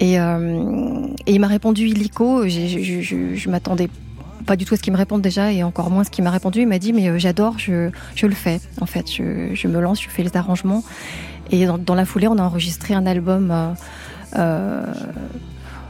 Et, 0.00 0.20
euh, 0.20 1.06
et 1.26 1.32
il 1.32 1.40
m'a 1.40 1.46
répondu 1.46 1.86
illico. 1.86 2.46
je 2.46 3.48
m'attendais 3.48 3.88
pas 4.44 4.56
du 4.56 4.64
tout 4.64 4.74
à 4.74 4.76
ce 4.76 4.82
qu'il 4.82 4.92
me 4.92 4.98
réponde 4.98 5.22
déjà 5.22 5.52
et 5.52 5.62
encore 5.62 5.90
moins 5.90 6.04
ce 6.04 6.10
qu'il 6.10 6.24
m'a 6.24 6.30
répondu. 6.30 6.60
Il 6.60 6.68
m'a 6.68 6.78
dit 6.78 6.92
mais 6.92 7.08
euh, 7.08 7.18
j'adore, 7.18 7.58
je, 7.58 7.90
je 8.14 8.26
le 8.26 8.34
fais. 8.34 8.60
En 8.80 8.86
fait, 8.86 9.10
je, 9.10 9.54
je 9.54 9.68
me 9.68 9.80
lance, 9.80 10.02
je 10.02 10.08
fais 10.08 10.22
les 10.22 10.36
arrangements. 10.36 10.84
Et 11.50 11.66
dans, 11.66 11.78
dans 11.78 11.94
la 11.94 12.04
foulée, 12.04 12.28
on 12.28 12.38
a 12.38 12.42
enregistré 12.42 12.94
un 12.94 13.06
album. 13.06 13.50
euh, 13.50 13.72
euh, 14.36 14.84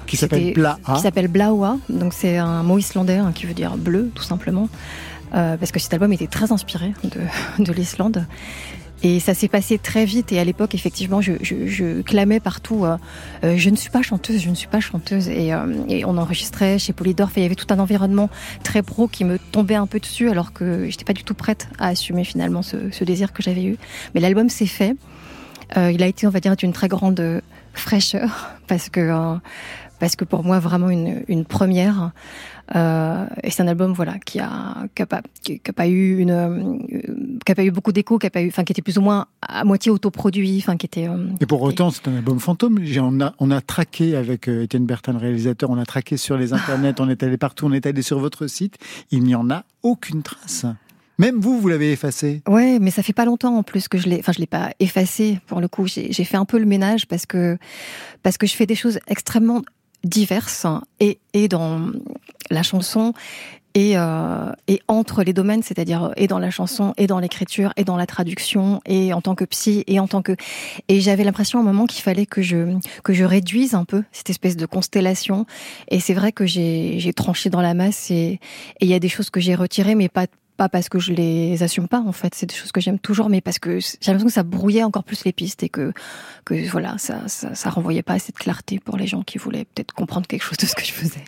Qui 0.06 0.16
s'appelle 0.16 1.26
qui 1.26 1.28
Blaua. 1.28 1.78
Donc 1.88 2.12
c'est 2.12 2.37
un 2.37 2.62
mot 2.62 2.78
islandais 2.78 3.16
hein, 3.16 3.32
qui 3.34 3.46
veut 3.46 3.54
dire 3.54 3.76
bleu, 3.76 4.11
tout 4.14 4.23
simplement. 4.25 4.68
Euh, 5.34 5.56
parce 5.56 5.73
que 5.73 5.80
cet 5.80 5.92
album 5.92 6.12
était 6.12 6.26
très 6.28 6.52
inspiré 6.52 6.92
de, 7.02 7.64
de 7.64 7.73
l'Islande. 7.73 8.26
Et 9.02 9.20
ça 9.20 9.34
s'est 9.34 9.49
passé 9.49 9.76
très 9.76 10.04
vite. 10.06 10.32
Et 10.32 10.38
à 10.38 10.44
l'époque, 10.44 10.75
effectivement, 10.75 11.20
je, 11.20 11.32
je, 11.42 11.66
je 11.66 12.00
clamais 12.00 12.40
partout 12.40 12.84
euh, 12.84 12.96
euh, 13.44 13.54
Je 13.56 13.68
ne 13.68 13.76
suis 13.76 13.90
pas 13.90 14.00
chanteuse, 14.00 14.40
je 14.40 14.49
ne 14.49 14.54
suis 14.54 14.68
pas 14.68 14.80
chanteuse. 14.80 15.28
Et, 15.28 15.52
euh, 15.52 15.66
et 15.88 16.04
on 16.06 16.16
enregistrait 16.16 16.78
chez 16.78 16.92
Polydorf. 16.94 17.37
Et 17.37 17.40
il 17.40 17.42
y 17.42 17.46
avait 17.46 17.54
tout 17.54 17.66
un 17.75 17.80
environnement 17.80 18.30
très 18.62 18.82
pro 18.82 19.08
qui 19.08 19.25
me 19.25 19.38
tombait 19.38 19.75
un 19.75 19.87
peu 19.87 19.99
dessus, 20.00 20.30
alors 20.30 20.52
que 20.52 20.88
j'étais 20.88 21.04
pas 21.04 21.12
du 21.12 21.25
tout 21.25 21.34
prête 21.34 21.68
à 21.78 21.88
assumer 21.88 22.25
finalement 22.25 22.62
ce, 22.62 22.90
ce 22.92 23.04
désir 23.04 23.32
que 23.32 23.42
j'avais 23.42 23.64
eu. 23.64 23.76
Mais 24.14 24.20
l'album 24.20 24.49
s'est 24.49 24.66
fait. 24.66 24.94
Euh, 25.76 25.90
il 25.90 26.02
a 26.02 26.06
été, 26.06 26.26
on 26.26 26.30
va 26.30 26.40
dire, 26.40 26.56
d'une 26.56 26.73
très 26.73 26.88
grande 26.88 27.21
euh, 27.21 27.40
fraîcheur. 27.73 28.56
Parce 28.66 28.88
que. 28.88 29.00
euh, 29.00 29.37
parce 30.00 30.16
que 30.16 30.25
pour 30.25 30.44
moi 30.44 30.59
vraiment 30.59 30.90
une, 30.90 31.23
une 31.28 31.44
première 31.44 32.11
euh, 32.75 33.26
et 33.42 33.50
c'est 33.50 33.62
un 33.62 33.68
album 33.68 33.92
voilà 33.92 34.18
qui 34.18 34.40
a 34.40 34.87
qui 34.94 35.02
a 35.02 35.06
pas 35.06 35.23
qui, 35.42 35.61
qui 35.61 35.71
a 35.71 35.73
pas 35.73 35.87
eu 35.87 36.18
une 36.18 37.38
qui 37.44 37.52
a 37.52 37.54
pas 37.54 37.64
eu 37.64 37.71
beaucoup 37.71 37.92
d'écho 37.92 38.18
qui 38.18 38.26
a 38.26 38.30
pas 38.30 38.42
eu 38.42 38.49
enfin 38.49 38.64
qui 38.64 38.73
était 38.73 38.83
plus 38.83 38.99
ou 38.99 39.02
moins 39.02 39.26
à 39.40 39.64
moitié 39.64 39.92
autoproduit 39.92 40.59
enfin 40.59 40.76
qui 40.76 40.87
était 40.87 41.09
Et 41.40 41.47
pour 41.47 41.62
autant, 41.62 41.90
c'est 41.90 42.09
un 42.09 42.16
album 42.16 42.40
fantôme. 42.40 42.85
On 43.00 43.21
a, 43.21 43.35
on 43.38 43.50
a 43.50 43.61
traqué 43.61 44.16
avec 44.16 44.49
Étienne 44.49 44.85
Bertin, 44.85 45.12
le 45.12 45.18
réalisateur, 45.18 45.71
on 45.71 45.78
a 45.78 45.87
traqué 45.87 46.16
sur 46.16 46.37
les 46.37 46.52
internets, 46.59 47.00
on 47.00 47.09
est 47.09 47.23
allé 47.23 47.37
partout, 47.37 47.66
on 47.66 47.73
est 47.73 47.87
allé 47.87 48.02
sur 48.02 48.18
votre 48.18 48.47
site. 48.47 48.76
Il 49.11 49.23
n'y 49.23 49.35
en 49.35 49.49
a 49.49 49.64
aucune 49.83 50.23
trace. 50.23 50.66
Même 51.18 51.40
vous, 51.40 51.61
vous 51.61 51.68
l'avez 51.68 51.92
effacé. 51.92 52.42
Ouais, 52.49 52.78
mais 52.80 52.90
ça 52.90 53.02
fait 53.02 53.12
pas 53.12 53.25
longtemps 53.25 53.56
en 53.56 53.62
plus 53.62 53.88
que 53.88 53.99
je 53.99 54.09
l'ai. 54.09 54.18
Enfin, 54.18 54.33
je 54.33 54.40
l'ai 54.40 54.47
pas 54.47 54.71
effacé 54.80 55.38
pour 55.47 55.61
le 55.61 55.68
coup. 55.68 55.87
J'ai 55.87 56.25
fait 56.25 56.37
un 56.37 56.44
peu 56.44 56.59
le 56.59 56.66
ménage 56.66 57.06
parce 57.06 57.26
que 57.26 57.56
parce 58.23 58.38
que 58.38 58.47
je 58.47 58.54
fais 58.54 58.66
des 58.66 58.75
choses 58.75 58.99
extrêmement 59.06 59.62
diverses 60.02 60.66
et 61.00 61.18
et 61.33 61.49
dans 61.49 61.90
la 62.50 62.62
chanson 62.62 63.14
et 63.75 63.97
euh, 63.97 64.52
et 64.68 64.80
entre 64.88 65.22
les 65.22 65.33
domaines, 65.33 65.62
c'est-à-dire 65.62 66.12
et 66.16 66.27
dans 66.27 66.38
la 66.38 66.50
chanson 66.50 66.94
et 66.96 67.07
dans 67.07 67.18
l'écriture 67.18 67.72
et 67.77 67.85
dans 67.85 67.96
la 67.96 68.07
traduction 68.07 68.81
et 68.87 69.12
en 69.12 69.20
tant 69.20 69.35
que 69.35 69.44
psy 69.44 69.85
et 69.87 69.98
en 69.98 70.07
tant 70.07 70.22
que 70.22 70.37
et 70.88 71.00
j'avais 71.00 71.24
l'impression 71.24 71.59
à 71.59 71.62
un 71.62 71.64
moment 71.64 71.87
qu'il 71.87 72.03
fallait 72.03 72.27
que 72.27 72.42
je 72.42 72.77
que 73.03 73.12
je 73.12 73.24
réduise 73.24 73.74
un 73.74 73.85
peu 73.85 74.05
cette 74.12 74.31
espèce 74.31 74.57
de 74.57 74.66
constellation 74.66 75.46
et 75.88 76.00
c'est 76.00 76.14
vrai 76.14 76.33
que 76.33 76.46
j'ai 76.46 76.98
j'ai 76.98 77.12
tranché 77.12 77.50
dans 77.50 77.62
la 77.62 77.74
masse 77.74 78.11
et 78.11 78.14
et 78.14 78.40
il 78.83 78.88
y 78.88 78.94
a 78.94 79.00
des 79.00 79.09
choses 79.09 79.31
que 79.31 79.40
j'ai 79.40 79.55
retirées 79.55 79.96
mais 79.96 80.09
pas 80.09 80.27
pas 80.56 80.68
parce 80.68 80.88
que 80.88 80.98
je 80.98 81.12
les 81.12 81.62
assume 81.62 81.88
pas 81.88 82.00
en 82.00 82.12
fait, 82.12 82.34
c'est 82.34 82.46
des 82.46 82.54
choses 82.54 82.72
que 82.72 82.80
j'aime 82.80 82.98
toujours, 82.98 83.28
mais 83.28 83.40
parce 83.40 83.58
que 83.58 83.80
j'ai 83.80 83.98
l'impression 84.06 84.26
que 84.26 84.32
ça 84.32 84.42
brouillait 84.42 84.84
encore 84.84 85.04
plus 85.04 85.24
les 85.24 85.32
pistes 85.32 85.62
et 85.62 85.68
que 85.68 85.92
que 86.44 86.68
voilà, 86.70 86.96
ça, 86.98 87.26
ça 87.28 87.54
ça 87.54 87.70
renvoyait 87.70 88.02
pas 88.02 88.14
assez 88.14 88.32
de 88.32 88.38
clarté 88.38 88.78
pour 88.78 88.96
les 88.96 89.06
gens 89.06 89.22
qui 89.22 89.38
voulaient 89.38 89.64
peut-être 89.64 89.92
comprendre 89.92 90.26
quelque 90.26 90.42
chose 90.42 90.58
de 90.58 90.66
ce 90.66 90.74
que 90.74 90.84
je 90.84 90.92
faisais. 90.92 91.24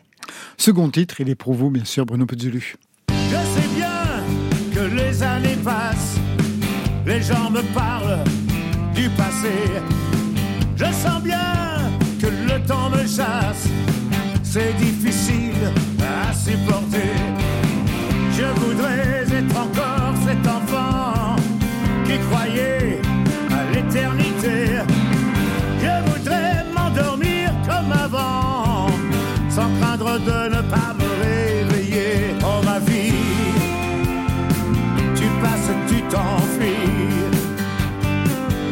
Second 0.57 0.91
titre, 0.91 1.21
il 1.21 1.29
est 1.29 1.35
pour 1.35 1.55
vous, 1.55 1.71
bien 1.71 1.85
sûr, 1.85 2.07
Bruno 2.07 2.27
Pezzulu. 2.27 2.77
Je 3.09 3.15
sais 3.15 3.69
bien 3.75 3.93
que 4.75 4.95
les 4.95 5.23
années 5.23 5.57
passent, 5.65 6.17
les 7.07 7.23
gens 7.23 7.51
me 7.51 7.63
parlent 7.75 8.25
du 8.95 9.09
passé. 9.11 9.53
Je 10.77 10.85
sens 10.85 11.23
bien 11.23 11.91
que 12.21 12.27
le 12.27 12.63
temps 12.67 12.91
me 12.91 13.03
chasse, 13.07 13.67
c'est 14.43 14.75
difficile 14.75 15.73
à 16.01 16.33
supporter. 16.33 17.26
Croyait 22.19 23.01
à 23.51 23.75
l'éternité. 23.75 24.81
Je 25.83 26.11
voudrais 26.11 26.65
m'endormir 26.75 27.51
comme 27.69 27.93
avant, 27.93 28.87
sans 29.49 29.71
craindre 29.81 30.19
de 30.19 30.56
ne 30.56 30.56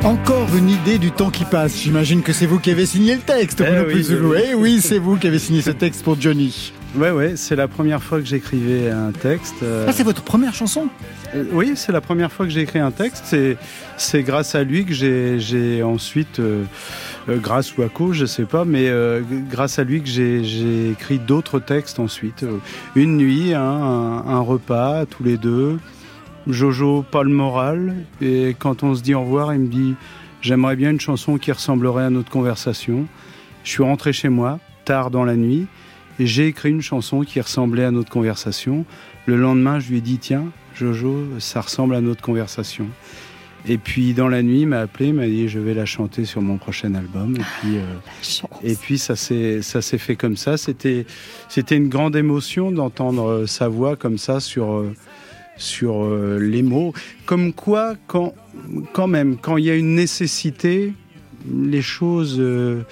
Encore 0.05 0.49
une 0.55 0.69
idée 0.69 0.99
du 0.99 1.11
temps 1.13 1.31
qui 1.31 1.45
passe. 1.45 1.79
J'imagine 1.81 2.21
que 2.23 2.35
c'est 2.35 2.45
vous 2.45 2.59
qui 2.59 2.71
avez 2.71 2.85
signé 2.85 3.15
le 3.15 3.23
texte, 3.23 3.63
Eh 3.67 3.71
Bruno 3.71 4.33
oui. 4.33 4.39
Eh 4.51 4.55
oui, 4.55 4.81
c'est 4.83 4.99
vous 4.99 5.17
qui 5.17 5.27
avez 5.27 5.39
signé 5.39 5.63
ce 5.63 5.71
texte 5.71 6.03
pour 6.05 6.21
Johnny. 6.21 6.73
Ouais, 6.95 7.11
ouais, 7.11 7.33
c'est 7.37 7.57
la 7.57 7.67
première 7.69 8.03
fois 8.03 8.19
que 8.21 8.27
j'écrivais 8.27 8.91
un 8.91 9.13
texte. 9.13 9.55
euh, 9.63 9.87
Ah, 9.89 9.93
c'est 9.93 10.03
votre 10.05 10.23
première 10.23 10.55
chanson? 10.55 10.89
Euh, 11.35 11.45
Oui, 11.53 11.73
c'est 11.75 11.91
la 11.91 12.03
première 12.03 12.31
fois 12.31 12.45
que 12.45 12.53
j'ai 12.53 12.61
écrit 12.61 12.79
un 12.81 12.91
texte. 12.91 13.25
C'est, 13.27 13.57
c'est 13.97 14.23
grâce 14.23 14.55
à 14.55 14.63
lui 14.63 14.85
que 14.85 14.93
j'ai, 14.93 15.41
j'ai 15.41 15.83
ensuite, 15.83 16.39
euh, 16.39 16.65
grâce 17.27 17.77
ou 17.79 17.83
à 17.83 17.89
cause, 17.89 18.15
je 18.15 18.27
sais 18.27 18.45
pas, 18.45 18.65
mais 18.67 18.91
grâce 19.51 19.79
à 19.79 19.85
lui 19.85 20.03
que 20.03 20.09
j'ai, 20.09 20.91
écrit 20.91 21.19
d'autres 21.19 21.61
textes 21.61 21.99
ensuite. 21.99 22.45
Une 22.95 23.17
nuit, 23.17 23.55
hein, 23.55 23.63
un, 23.63 24.25
un 24.29 24.41
repas, 24.41 25.07
tous 25.07 25.25
les 25.25 25.39
deux. 25.39 25.79
Jojo, 26.47 27.03
pas 27.03 27.23
le 27.23 27.31
moral. 27.31 27.95
Et 28.21 28.55
quand 28.59 28.83
on 28.83 28.95
se 28.95 29.03
dit 29.03 29.15
au 29.15 29.23
revoir, 29.23 29.55
il 29.55 29.61
me 29.61 29.69
dit 29.69 29.95
J'aimerais 30.41 30.77
bien 30.77 30.91
une 30.91 31.01
chanson 31.01 31.39
qui 31.39 31.53
ressemblerait 31.53 32.05
à 32.05 32.11
notre 32.11 32.31
conversation. 32.31 33.07
Je 33.63 33.71
suis 33.71 33.83
rentré 33.83 34.13
chez 34.13 34.29
moi, 34.29 34.59
tard 34.85 35.11
dans 35.11 35.25
la 35.25 35.37
nuit, 35.37 35.67
et 36.19 36.27
j'ai 36.27 36.49
écrit 36.49 36.69
une 36.69 36.83
chanson 36.83 37.23
qui 37.23 37.41
ressemblait 37.41 37.85
à 37.85 37.91
notre 37.91 38.11
conversation. 38.11 38.85
Le 39.25 39.37
lendemain, 39.37 39.81
je 39.81 39.89
lui 39.89 39.99
ai 39.99 40.01
dit 40.03 40.19
Tiens, 40.19 40.45
Jojo, 40.75 41.25
ça 41.39 41.63
ressemble 41.63 41.95
à 41.95 42.03
notre 42.03 42.21
conversation. 42.21 42.87
Et 43.67 43.79
puis 43.79 44.13
dans 44.13 44.29
la 44.29 44.43
nuit, 44.43 44.61
il 44.61 44.69
m'a 44.69 44.81
appelé, 44.81 45.09
il 45.09 45.15
m'a 45.15 45.27
dit 45.27 45.49
je 45.49 45.59
vais 45.59 45.73
la 45.73 45.87
chanter 45.87 46.27
sur 46.27 46.43
mon 46.43 46.59
prochain 46.59 46.95
album. 46.95 47.37
Et 47.37 47.45
puis, 47.61 47.79
euh, 47.79 48.47
et 48.63 48.75
puis 48.75 48.99
ça 48.99 49.17
s'est 49.17 49.63
ça 49.63 49.81
s'est 49.81 49.97
fait 49.97 50.17
comme 50.17 50.37
ça. 50.37 50.59
C'était 50.59 51.07
c'était 51.49 51.77
une 51.77 51.89
grande 51.89 52.15
émotion 52.17 52.71
d'entendre 52.71 53.47
sa 53.47 53.69
voix 53.69 53.97
comme 53.97 54.19
ça 54.19 54.41
sur 54.41 54.75
euh, 54.75 54.95
sur 55.57 56.05
euh, 56.05 56.39
les 56.39 56.63
mots. 56.63 56.93
Comme 57.27 57.53
quoi, 57.53 57.95
quand 58.07 58.35
quand 58.93 59.07
même, 59.07 59.37
quand 59.37 59.57
il 59.57 59.65
y 59.65 59.71
a 59.71 59.75
une 59.75 59.95
nécessité, 59.95 60.93
les 61.53 61.83
choses 61.83 62.37
euh, 62.39 62.83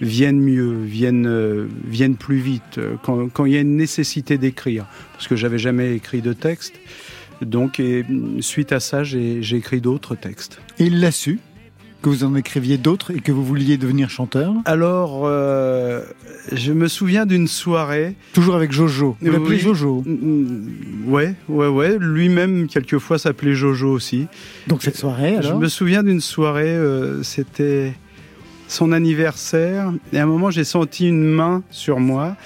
viennent 0.00 0.40
mieux, 0.40 0.84
viennent 0.84 1.26
euh, 1.26 1.66
viennent 1.84 2.16
plus 2.16 2.38
vite. 2.38 2.80
Quand 3.02 3.28
quand 3.28 3.44
il 3.46 3.54
y 3.54 3.56
a 3.56 3.60
une 3.60 3.76
nécessité 3.76 4.38
d'écrire, 4.38 4.86
parce 5.12 5.28
que 5.28 5.36
j'avais 5.36 5.58
jamais 5.58 5.94
écrit 5.94 6.22
de 6.22 6.32
texte. 6.32 6.74
Donc, 7.40 7.78
et, 7.78 8.04
suite 8.40 8.72
à 8.72 8.80
ça, 8.80 9.04
j'ai 9.04 9.54
écrit 9.54 9.80
d'autres 9.80 10.16
textes. 10.16 10.60
Il 10.78 11.00
l'a 11.00 11.12
su? 11.12 11.38
Que 12.02 12.08
vous 12.08 12.24
en 12.24 12.34
écriviez 12.36 12.78
d'autres 12.78 13.10
et 13.10 13.20
que 13.20 13.32
vous 13.32 13.44
vouliez 13.44 13.76
devenir 13.76 14.08
chanteur 14.10 14.54
Alors, 14.64 15.22
euh, 15.24 16.02
je 16.52 16.72
me 16.72 16.86
souviens 16.88 17.26
d'une 17.26 17.48
soirée. 17.48 18.14
Toujours 18.32 18.54
avec 18.54 18.70
Jojo. 18.72 19.16
Vous 19.20 19.26
l'appelez 19.32 19.56
Oui. 19.56 19.58
Jojo. 19.58 20.02
Mm, 20.06 21.08
Ouais, 21.08 21.34
ouais, 21.48 21.66
ouais. 21.68 21.96
Lui-même, 21.98 22.68
quelquefois, 22.68 23.18
s'appelait 23.18 23.54
Jojo 23.54 23.88
aussi. 23.90 24.26
Donc 24.68 24.82
cette 24.82 24.96
soirée, 24.96 25.36
Je 25.40 25.48
alors 25.48 25.58
me 25.60 25.68
souviens 25.68 26.02
d'une 26.02 26.20
soirée, 26.20 26.68
euh, 26.68 27.22
c'était 27.22 27.94
son 28.68 28.92
anniversaire, 28.92 29.92
et 30.12 30.18
à 30.18 30.22
un 30.24 30.26
moment 30.26 30.50
j'ai 30.50 30.64
senti 30.64 31.08
une 31.08 31.24
main 31.24 31.62
sur 31.70 32.00
moi, 32.00 32.36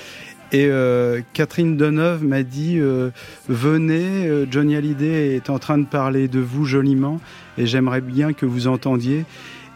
et 0.53 0.67
euh, 0.67 1.21
Catherine 1.33 1.77
Deneuve 1.77 2.25
m'a 2.25 2.43
dit 2.43 2.77
euh, 2.79 3.11
Venez, 3.49 4.27
euh, 4.29 4.47
Johnny 4.51 4.77
Hallyday 4.77 5.35
est 5.35 5.49
en 5.51 5.59
train 5.59 5.79
de 5.79 5.87
parler 5.87 6.29
de 6.29 6.41
vous 6.41 6.65
joliment, 6.65 7.21
et 7.59 7.67
j'aimerais 7.67 8.01
bien 8.03 8.33
que 8.33 8.47
vous 8.47 8.67
entendiez. 8.67 9.25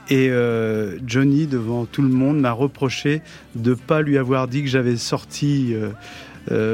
Et 0.09 0.29
euh, 0.31 0.99
Johnny, 1.07 1.47
devant 1.47 1.85
tout 1.87 2.03
le 2.03 2.09
monde, 2.09 2.39
m'a 2.39 2.53
reproché 2.53 3.23
de 3.57 3.75
pas 3.75 4.03
lui 4.03 4.19
avoir 4.19 4.47
dit 4.49 4.63
que 4.63 4.69
j'avais 4.69 4.97
sorti 4.97 5.75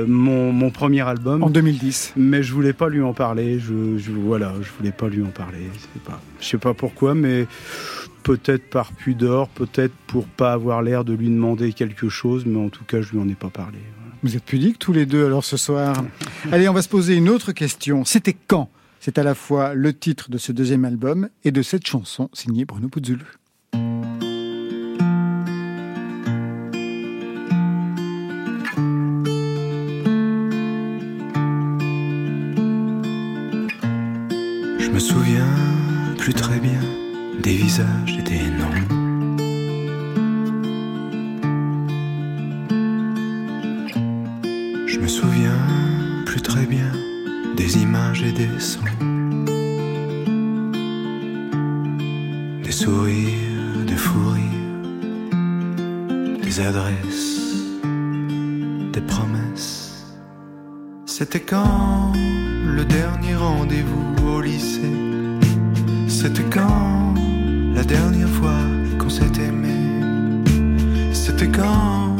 mon, 0.07 0.53
mon 0.53 0.71
premier 0.71 1.01
album. 1.01 1.43
En 1.43 1.49
2010. 1.49 2.12
Mais 2.17 2.43
je 2.43 2.53
voulais 2.53 2.75
pas 2.75 2.91
lui 2.91 3.01
en 3.01 3.15
parler. 3.15 3.59
Je, 3.59 3.97
je- 3.97 4.11
voilà, 4.12 4.53
je 4.61 4.69
voulais 4.79 4.93
pas 4.93 5.09
lui 5.09 5.23
en 5.23 5.31
parler. 5.31 5.61
Pas, 6.05 6.21
je 6.41 6.47
sais 6.47 6.59
pas 6.59 6.75
pourquoi, 6.75 7.15
mais 7.15 7.47
peut-être 8.23 8.69
par 8.71 8.93
pudeur, 8.93 9.49
peut-être 9.49 9.95
pour 10.07 10.27
pas 10.27 10.53
avoir 10.53 10.83
l'air 10.83 11.05
de 11.05 11.13
lui 11.13 11.29
demander 11.29 11.73
quelque 11.73 12.09
chose, 12.09 12.45
mais 12.47 12.59
en 12.59 12.69
tout 12.69 12.85
cas, 12.85 13.01
je 13.03 13.13
lui 13.13 13.19
en 13.19 13.29
ai 13.29 13.35
pas 13.35 13.51
parlé. 13.51 13.79
voilà. 13.97 14.15
Vous 14.23 14.37
êtes 14.37 14.45
pudiques 14.45 14.79
tous 14.79 14.93
les 14.93 15.07
deux 15.07 15.27
alors 15.27 15.45
ce 15.45 15.57
soir. 15.57 16.05
Allez, 16.53 16.69
on 16.69 16.73
va 16.73 16.83
se 16.83 16.89
poser 16.89 17.15
une 17.15 17.29
autre 17.29 17.53
question. 17.53 18.05
C'était 18.05 18.37
quand? 18.47 18.71
C'est 19.01 19.19
à 19.19 19.25
la 19.25 19.35
fois 19.35 19.75
le 19.75 19.93
titre 19.93 20.31
de 20.31 20.39
ce 20.39 20.53
deuxième 20.53 20.85
album 20.85 21.29
et 21.45 21.51
de 21.51 21.63
cette 21.63 21.87
chanson 21.87 22.31
signée 22.33 22.65
Bruno 22.65 22.89
Puzzulu. 22.89 23.25
Des 37.53 37.59
visages 37.59 38.17
des 38.25 38.45
noms. 38.61 38.81
Je 44.87 44.99
me 44.99 45.07
souviens 45.07 45.61
plus 46.25 46.41
très 46.41 46.65
bien 46.65 46.91
des 47.57 47.83
images 47.83 48.23
et 48.23 48.33
des 48.33 48.59
sons. 48.59 48.81
Des 52.62 52.73
sourires, 52.73 53.85
des 53.87 54.01
fous 54.05 54.31
rires, 54.37 55.31
des 56.43 56.61
adresses, 56.61 57.67
des 58.95 59.03
promesses. 59.03 60.07
C'était 61.05 61.41
quand 61.41 62.12
le 62.77 62.85
dernier 62.87 63.35
rendez-vous 63.35 64.27
au 64.27 64.41
lycée? 64.41 64.97
C'était 66.09 66.49
quand 66.51 67.02
la 67.75 67.85
dernière 67.85 68.29
fois 68.29 68.61
qu'on 68.99 69.11
s'est 69.11 69.37
aimé 69.49 70.03
C'était 71.13 71.49
quand 71.49 72.17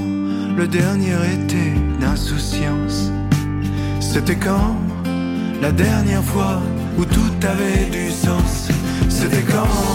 le 0.57 0.67
dernier 0.67 1.15
été 1.35 1.75
d'insouciance. 2.01 3.11
C'était 4.01 4.37
quand 4.37 4.77
la 5.61 5.73
dernière 5.73 6.23
fois 6.23 6.61
où 6.99 7.05
tout 7.05 7.47
avait 7.47 7.91
du 7.91 8.11
sens. 8.11 8.69
C'était 9.09 9.43
quand 9.43 9.92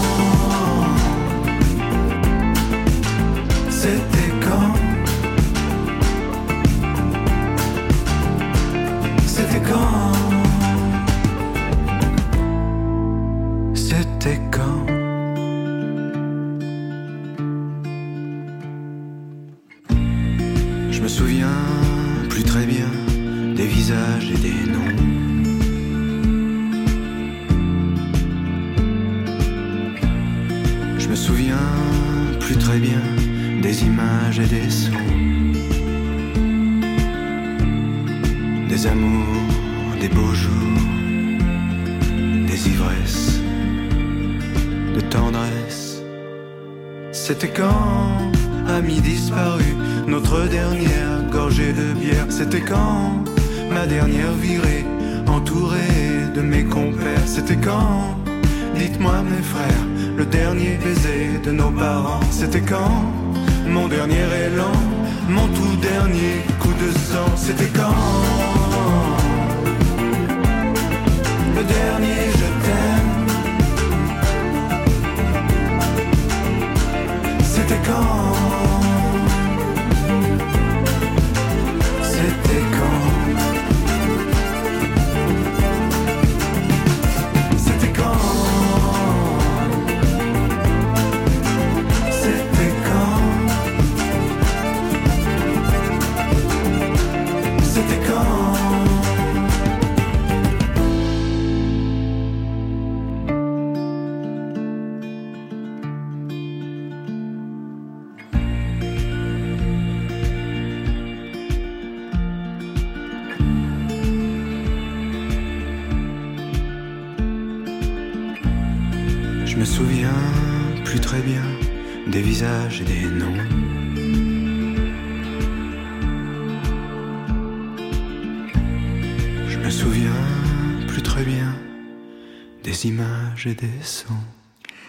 images 133.38 133.46
et 133.46 133.54
des 133.54 133.82
sons. 133.82 134.12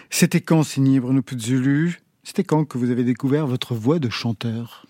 C'était 0.08 0.40
quand 0.40 0.62
signé 0.62 1.00
Bruno 1.00 1.22
Puzzulu 1.22 2.00
C'était 2.24 2.44
quand 2.44 2.64
que 2.64 2.78
vous 2.78 2.90
avez 2.90 3.04
découvert 3.04 3.46
votre 3.46 3.74
voix 3.74 3.98
de 3.98 4.08
chanteur? 4.08 4.86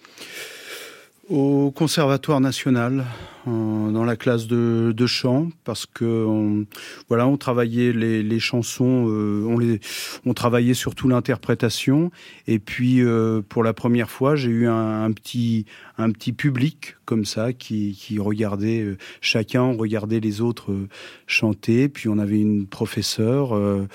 Au 1.28 1.70
Conservatoire 1.70 2.40
national, 2.40 3.04
dans 3.46 4.04
la 4.04 4.16
classe 4.16 4.46
de, 4.46 4.92
de 4.94 5.06
chant, 5.06 5.48
parce 5.64 5.86
que 5.86 6.04
on, 6.26 6.66
voilà, 7.08 7.26
on 7.26 7.36
travaillait 7.36 7.92
les, 7.92 8.22
les 8.22 8.38
chansons, 8.38 9.06
euh, 9.08 9.44
on 9.48 9.58
les, 9.58 9.80
on 10.26 10.34
travaillait 10.34 10.74
surtout 10.74 11.08
l'interprétation, 11.08 12.10
et 12.46 12.58
puis 12.58 13.02
euh, 13.02 13.40
pour 13.46 13.62
la 13.62 13.72
première 13.72 14.10
fois, 14.10 14.36
j'ai 14.36 14.50
eu 14.50 14.68
un, 14.68 15.10
petit, 15.12 15.64
un 15.96 16.10
petit 16.10 16.32
public 16.32 16.96
comme 17.06 17.24
ça 17.24 17.52
qui, 17.52 17.96
qui 17.98 18.18
regardait 18.18 18.82
euh, 18.82 18.98
chacun, 19.20 19.74
regardait 19.76 20.20
les 20.20 20.40
autres 20.40 20.72
euh, 20.72 20.88
chanter, 21.26 21.88
puis 21.88 22.08
on 22.08 22.18
avait 22.18 22.40
une 22.40 22.66
professeure, 22.66 23.56
euh, 23.56 23.86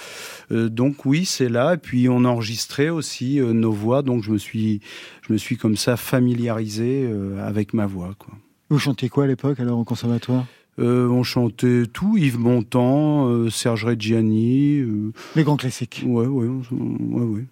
donc 0.51 1.05
oui, 1.05 1.25
c'est 1.25 1.49
là, 1.49 1.75
et 1.75 1.77
puis 1.77 2.09
on 2.09 2.25
enregistrait 2.25 2.89
aussi 2.89 3.39
nos 3.39 3.71
voix, 3.71 4.01
donc 4.01 4.23
je 4.23 4.31
me 4.31 4.37
suis, 4.37 4.81
je 5.27 5.33
me 5.33 5.37
suis 5.37 5.57
comme 5.57 5.77
ça 5.77 5.97
familiarisé 5.97 7.09
avec 7.39 7.73
ma 7.73 7.85
voix, 7.85 8.13
quoi. 8.17 8.33
Vous 8.69 8.79
chantiez 8.79 9.09
quoi 9.09 9.25
à 9.25 9.27
l'époque 9.27 9.59
alors 9.59 9.79
au 9.79 9.83
conservatoire? 9.83 10.45
Euh, 10.79 11.07
on 11.07 11.23
chantait 11.23 11.83
tout, 11.91 12.17
Yves 12.17 12.39
Montand, 12.39 13.27
euh, 13.29 13.49
Serge 13.49 13.85
Reggiani. 13.85 14.79
euh, 14.79 15.13
Les 15.35 15.43
grands 15.43 15.55
classiques. 15.55 16.03
ouais, 16.05 16.25
ouais, 16.25 16.47
on- 16.71 17.15
ouais, 17.17 17.23
ouais. 17.25 17.45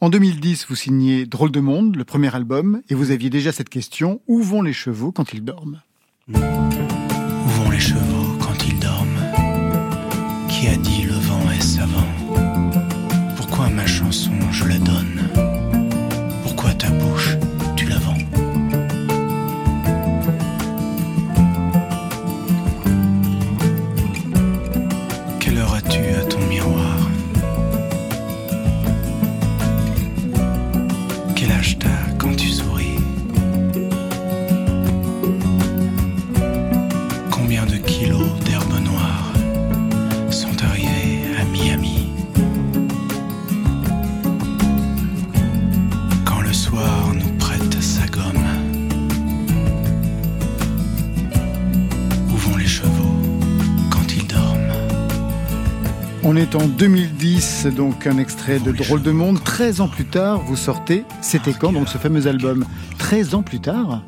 En 0.00 0.08
2010, 0.10 0.66
vous 0.68 0.74
signez 0.74 1.26
Drôle 1.26 1.50
de 1.52 1.60
monde, 1.60 1.96
le 1.96 2.04
premier 2.04 2.34
album, 2.34 2.82
et 2.90 2.94
vous 2.94 3.10
aviez 3.10 3.30
déjà 3.30 3.52
cette 3.52 3.68
question 3.68 4.20
où 4.26 4.40
vont 4.42 4.62
les 4.62 4.72
chevaux 4.72 5.12
quand 5.12 5.32
ils 5.32 5.44
dorment? 5.44 5.80
Où 6.28 6.34
vont 6.38 7.70
les 7.70 7.78
chevaux 7.80 8.36
quand 8.40 8.66
ils 8.66 8.78
dorment? 8.78 9.20
Qui 10.48 10.68
a 10.68 10.76
dit 10.76 11.02
le 11.04 11.12
vent 11.12 11.50
est 11.50 11.62
savant? 11.62 12.06
Pourquoi 13.36 13.68
ma 13.70 13.86
chanson 13.86 14.32
je 14.50 14.64
la 14.64 14.78
donne? 14.78 15.45
On 56.36 56.38
est 56.38 56.54
en 56.54 56.66
2010, 56.68 57.68
donc 57.74 58.06
un 58.06 58.18
extrait 58.18 58.58
de 58.58 58.70
Drôle 58.70 59.00
de 59.00 59.10
monde. 59.10 59.42
13 59.42 59.80
ans 59.80 59.88
plus 59.88 60.04
tard, 60.04 60.42
vous 60.42 60.54
sortez 60.54 61.04
C'était 61.22 61.54
quand, 61.54 61.72
donc 61.72 61.88
ce 61.88 61.96
fameux 61.96 62.26
album? 62.26 62.66
13 62.98 63.34
ans 63.36 63.42
plus 63.42 63.58
tard? 63.58 64.02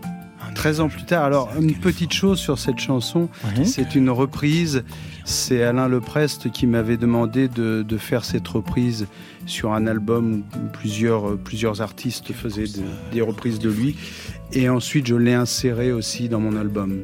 13 0.55 0.81
ans 0.81 0.89
plus 0.91 1.05
tard, 1.05 1.25
alors 1.25 1.49
une 1.59 1.73
petite 1.77 2.13
chose 2.13 2.39
sur 2.39 2.59
cette 2.59 2.81
chanson, 2.81 3.31
c'est 3.65 3.95
une 3.95 4.11
reprise. 4.11 4.85
C'est 5.25 5.63
Alain 5.63 5.89
Leprest 5.89 6.51
qui 6.53 6.67
m'avait 6.67 6.99
demandé 6.99 7.49
de, 7.49 7.83
de 7.83 7.97
faire 7.97 8.27
cette 8.27 8.47
reprise 8.47 9.07
sur 9.47 9.73
un 9.73 9.87
album 9.87 10.43
où 10.55 10.69
plusieurs, 10.71 11.39
plusieurs 11.39 11.81
artistes 11.81 12.35
faisaient 12.35 12.65
de- 12.65 12.85
des 13.11 13.23
reprises 13.23 13.59
de 13.59 13.71
lui. 13.71 13.97
Et 14.53 14.69
ensuite, 14.69 15.07
je 15.07 15.15
l'ai 15.15 15.33
inséré 15.35 15.93
aussi 15.93 16.29
dans 16.29 16.41
mon 16.41 16.57
album. 16.59 16.99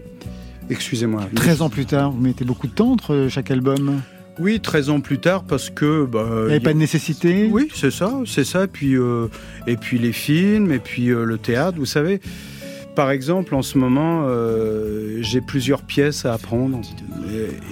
Excusez-moi. 0.68 1.22
13 1.34 1.62
ans 1.62 1.70
plus 1.70 1.86
tard, 1.86 2.10
vous 2.10 2.20
mettez 2.20 2.44
beaucoup 2.44 2.66
de 2.66 2.72
temps 2.72 2.92
entre 2.92 3.28
chaque 3.30 3.50
album? 3.50 4.02
Oui, 4.38 4.60
13 4.60 4.90
ans 4.90 5.00
plus 5.00 5.18
tard, 5.18 5.44
parce 5.44 5.70
que... 5.70 6.04
Bah, 6.06 6.26
Il 6.28 6.34
n'y 6.34 6.42
avait 6.46 6.56
y 6.56 6.60
pas 6.60 6.72
de 6.72 6.78
nécessité? 6.78 7.48
Oui, 7.50 7.68
c'est 7.74 7.92
ça, 7.92 8.12
c'est 8.26 8.44
ça. 8.44 8.64
Et 8.64 8.66
puis, 8.68 8.96
euh, 8.96 9.28
et 9.66 9.76
puis 9.76 9.98
les 9.98 10.12
films, 10.12 10.72
et 10.72 10.80
puis 10.80 11.10
euh, 11.10 11.24
le 11.24 11.38
théâtre, 11.38 11.78
vous 11.78 11.86
savez. 11.86 12.20
Par 12.96 13.10
exemple, 13.10 13.54
en 13.54 13.62
ce 13.62 13.78
moment, 13.78 14.22
euh, 14.24 15.18
j'ai 15.20 15.40
plusieurs 15.40 15.82
pièces 15.82 16.24
à 16.24 16.34
apprendre. 16.34 16.80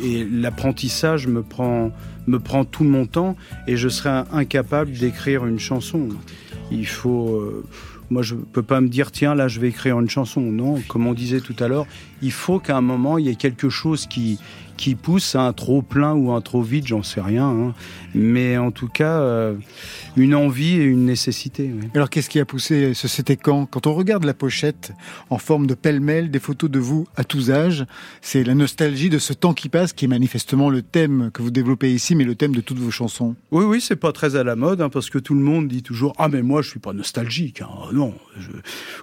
Et, 0.02 0.20
et 0.20 0.24
l'apprentissage 0.24 1.26
me 1.26 1.42
prend, 1.42 1.90
me 2.26 2.38
prend 2.38 2.64
tout 2.64 2.84
mon 2.84 3.06
temps 3.06 3.36
et 3.66 3.76
je 3.76 3.88
serais 3.88 4.24
incapable 4.32 4.92
d'écrire 4.92 5.46
une 5.46 5.60
chanson. 5.60 6.08
Il 6.70 6.86
faut. 6.86 7.62
moi, 8.10 8.22
je 8.22 8.34
peux 8.34 8.62
pas 8.62 8.80
me 8.80 8.88
dire, 8.88 9.12
tiens, 9.12 9.36
là, 9.36 9.46
je 9.46 9.60
vais 9.60 9.68
écrire 9.68 10.00
une 10.00 10.10
chanson. 10.10 10.40
Non, 10.40 10.80
comme 10.88 11.06
on 11.06 11.12
disait 11.12 11.40
tout 11.40 11.56
à 11.60 11.68
l'heure, 11.68 11.86
il 12.20 12.32
faut 12.32 12.58
qu'à 12.58 12.76
un 12.76 12.80
moment, 12.80 13.18
il 13.18 13.26
y 13.26 13.28
ait 13.28 13.36
quelque 13.36 13.68
chose 13.68 14.06
qui, 14.06 14.40
qui 14.76 14.94
pousse 14.94 15.34
à 15.34 15.42
un 15.42 15.52
trop 15.52 15.82
plein 15.82 16.12
ou 16.14 16.32
un 16.32 16.40
trop 16.40 16.62
vide, 16.62 16.86
j'en 16.86 17.02
sais 17.02 17.20
rien. 17.20 17.48
hein. 17.48 17.74
Mais 18.14 18.58
en 18.58 18.70
tout 18.70 18.88
cas, 18.88 19.20
euh, 19.20 19.54
une 20.16 20.34
envie 20.34 20.74
et 20.74 20.82
une 20.84 21.06
nécessité. 21.06 21.70
oui. 21.74 21.88
Alors 21.94 22.10
qu'est-ce 22.10 22.28
qui 22.28 22.38
a 22.40 22.44
poussé 22.44 22.94
ce 22.94 23.08
C'était 23.08 23.36
quand 23.36 23.66
Quand 23.66 23.86
on 23.86 23.94
regarde 23.94 24.24
la 24.24 24.34
pochette 24.34 24.92
en 25.30 25.38
forme 25.38 25.66
de 25.66 25.74
pêle-mêle, 25.74 26.30
des 26.30 26.38
photos 26.40 26.70
de 26.70 26.78
vous 26.78 27.06
à 27.16 27.24
tous 27.24 27.50
âges, 27.50 27.86
c'est 28.20 28.44
la 28.44 28.54
nostalgie 28.54 29.08
de 29.08 29.18
ce 29.18 29.32
temps 29.32 29.54
qui 29.54 29.68
passe 29.68 29.92
qui 29.92 30.04
est 30.04 30.08
manifestement 30.08 30.68
le 30.70 30.82
thème 30.82 31.30
que 31.32 31.42
vous 31.42 31.50
développez 31.50 31.92
ici, 31.92 32.14
mais 32.14 32.24
le 32.24 32.34
thème 32.34 32.54
de 32.54 32.60
toutes 32.60 32.78
vos 32.78 32.90
chansons. 32.90 33.34
Oui, 33.50 33.64
oui, 33.64 33.80
c'est 33.80 33.96
pas 33.96 34.12
très 34.12 34.36
à 34.36 34.44
la 34.44 34.56
mode, 34.56 34.80
hein, 34.82 34.88
parce 34.90 35.08
que 35.10 35.18
tout 35.18 35.34
le 35.34 35.40
monde 35.40 35.68
dit 35.68 35.82
toujours 35.82 36.12
Ah, 36.18 36.28
mais 36.28 36.42
moi, 36.42 36.62
je 36.62 36.68
suis 36.70 36.80
pas 36.80 36.92
nostalgique. 36.92 37.62
hein. 37.62 37.68
Non, 37.92 38.14
je- 38.38 38.48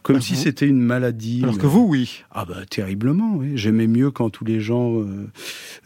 comme 0.04 0.18
Ah 0.18 0.22
si 0.22 0.36
c'était 0.36 0.68
une 0.68 0.82
maladie. 0.82 1.40
Alors 1.44 1.56
mais- 1.56 1.62
que 1.62 1.68
vous, 1.68 1.86
oui. 1.88 2.24
Ah, 2.32 2.46
bah, 2.46 2.58
terriblement, 2.70 3.34
oui. 3.36 3.52
J'aimais 3.56 3.88
mieux 3.88 4.12
quand 4.12 4.30
tous 4.30 4.46
les 4.46 4.60
gens 4.62 5.00
euh, 5.02 5.28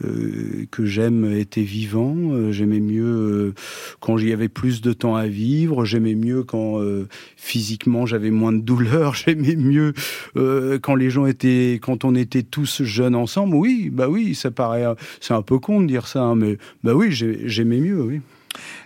que 0.02 0.86
j'aime 0.86 1.32
étaient 1.34 1.62
vivants. 1.62 2.16
Euh, 2.32 2.52
J'aimais 2.52 2.80
mieux 2.80 3.04
euh, 3.06 3.54
quand 4.00 4.18
j'y 4.18 4.32
avait 4.34 4.50
plus 4.50 4.82
de 4.82 4.94
temps 4.94 5.16
à 5.16 5.28
vivre. 5.28 5.86
J'aimais 5.86 6.16
mieux 6.16 6.44
quand 6.44 6.80
euh, 6.82 7.08
physiquement 7.38 8.06
j'avais 8.06 8.32
moins 8.32 8.54
de 8.54 8.62
douleur. 8.62 9.14
J'aimais 9.26 9.56
mieux 9.56 9.94
euh, 10.36 10.80
quand 10.80 10.96
les 10.96 11.10
gens 11.10 11.26
étaient, 11.26 11.80
quand 11.82 12.06
on 12.06 12.16
était 12.16 12.44
tous 12.44 12.84
jeunes 12.84 13.16
ensemble. 13.16 13.56
Oui, 13.56 13.90
bah 13.92 14.10
oui, 14.10 14.36
ça 14.36 14.52
paraît, 14.52 14.86
euh, 14.86 14.96
c'est 15.22 15.34
un 15.34 15.42
peu 15.42 15.60
con 15.60 15.82
de 15.82 15.88
dire 15.88 16.08
ça, 16.08 16.22
hein, 16.24 16.36
mais 16.36 16.58
bah 16.84 16.94
oui, 16.96 17.12
j'ai- 17.12 17.42
j'aimais 17.48 17.80
mieux, 17.80 18.02
oui. 18.02 18.22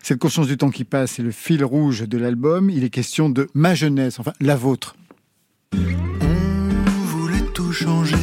Cette 0.02 0.19
conscience 0.19 0.47
du 0.47 0.56
temps 0.56 0.69
qui 0.69 0.86
passe, 0.86 1.13
c'est 1.13 1.23
le 1.23 1.32
fil 1.32 1.63
rouge 1.63 2.08
de 2.08 2.17
l'album. 2.17 2.69
Il 2.69 2.84
est 2.86 2.89
question 2.89 3.30
de 3.30 3.47
ma 3.54 3.76
jeunesse, 3.76 4.19
enfin 4.19 4.32
la 4.39 4.56
vôtre. 4.56 4.95
On 5.73 7.06
voulait 7.06 7.41
tout 7.54 7.71
changer, 7.73 8.15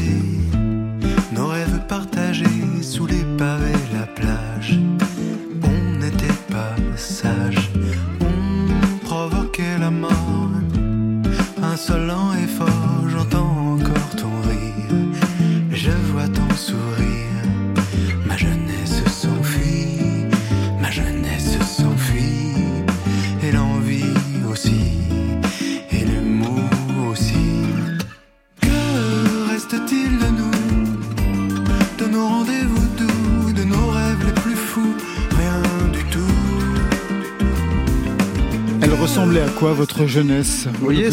ressemblait 39.25 39.41
à 39.43 39.49
quoi 39.59 39.73
votre 39.73 40.07
jeunesse 40.07 40.69
Vous 40.79 40.85
voyez, 40.85 41.09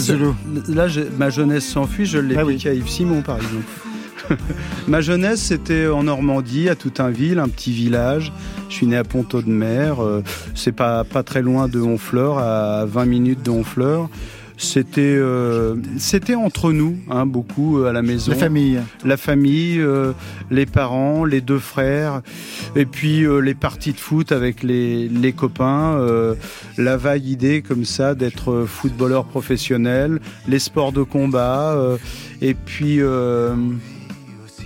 là, 0.68 0.88
ma 1.18 1.30
jeunesse 1.30 1.66
s'enfuit, 1.66 2.06
je 2.06 2.18
l'ai 2.18 2.36
Ah 2.38 2.44
oui. 2.44 2.62
à 2.66 2.74
Yves 2.74 2.90
Simon, 2.90 3.22
par 3.22 3.38
exemple. 3.38 3.64
ma 4.90 5.00
jeunesse, 5.00 5.42
c'était 5.42 5.88
en 5.88 6.04
Normandie, 6.04 6.68
à 6.68 6.76
Toutinville, 6.76 7.40
un 7.40 7.48
petit 7.48 7.72
village. 7.72 8.34
Je 8.68 8.76
suis 8.76 8.86
né 8.86 8.98
à 8.98 9.06
Ponto 9.06 9.42
de 9.42 9.50
Mer. 9.50 10.04
euh, 10.04 10.24
c'est 10.56 10.74
pas, 10.74 11.06
pas 11.06 11.24
très 11.24 11.42
loin 11.42 11.70
de 11.70 11.80
Honfleur, 11.80 12.38
à 12.40 12.86
20 12.86 13.06
minutes 13.06 13.44
de 13.44 13.52
Honfleur. 13.52 14.10
C'était, 14.64 15.02
euh, 15.02 15.76
c'était 15.98 16.36
entre 16.36 16.72
nous, 16.72 16.96
hein, 17.10 17.26
beaucoup 17.26 17.80
euh, 17.80 17.90
à 17.90 17.94
la 17.94 18.02
maison. 18.04 18.32
La 18.32 18.38
famille. 18.38 18.80
La 19.04 19.18
famille, 19.18 19.80
euh, 19.80 20.14
les 20.52 20.68
parents, 20.68 21.26
les 21.26 21.42
deux 21.42 21.58
frères, 21.60 22.22
et 22.76 22.86
puis 22.86 23.24
euh, 23.26 23.40
les 23.40 23.56
parties 23.56 23.92
de 23.94 23.98
foot 24.00 24.32
avec 24.32 24.62
les, 24.62 25.10
les 25.10 25.34
copains, 25.34 25.96
euh, 25.98 26.36
la 26.78 26.96
vague 26.96 27.26
idée 27.26 27.64
comme 27.64 27.86
ça 27.86 28.14
d'être 28.14 28.66
footballeur 28.68 29.26
professionnel, 29.26 30.20
les 30.48 30.60
sports 30.60 30.92
de 30.92 31.02
combat, 31.02 31.72
euh, 31.74 31.98
et 32.42 32.54
puis 32.54 32.98
euh, 33.02 33.56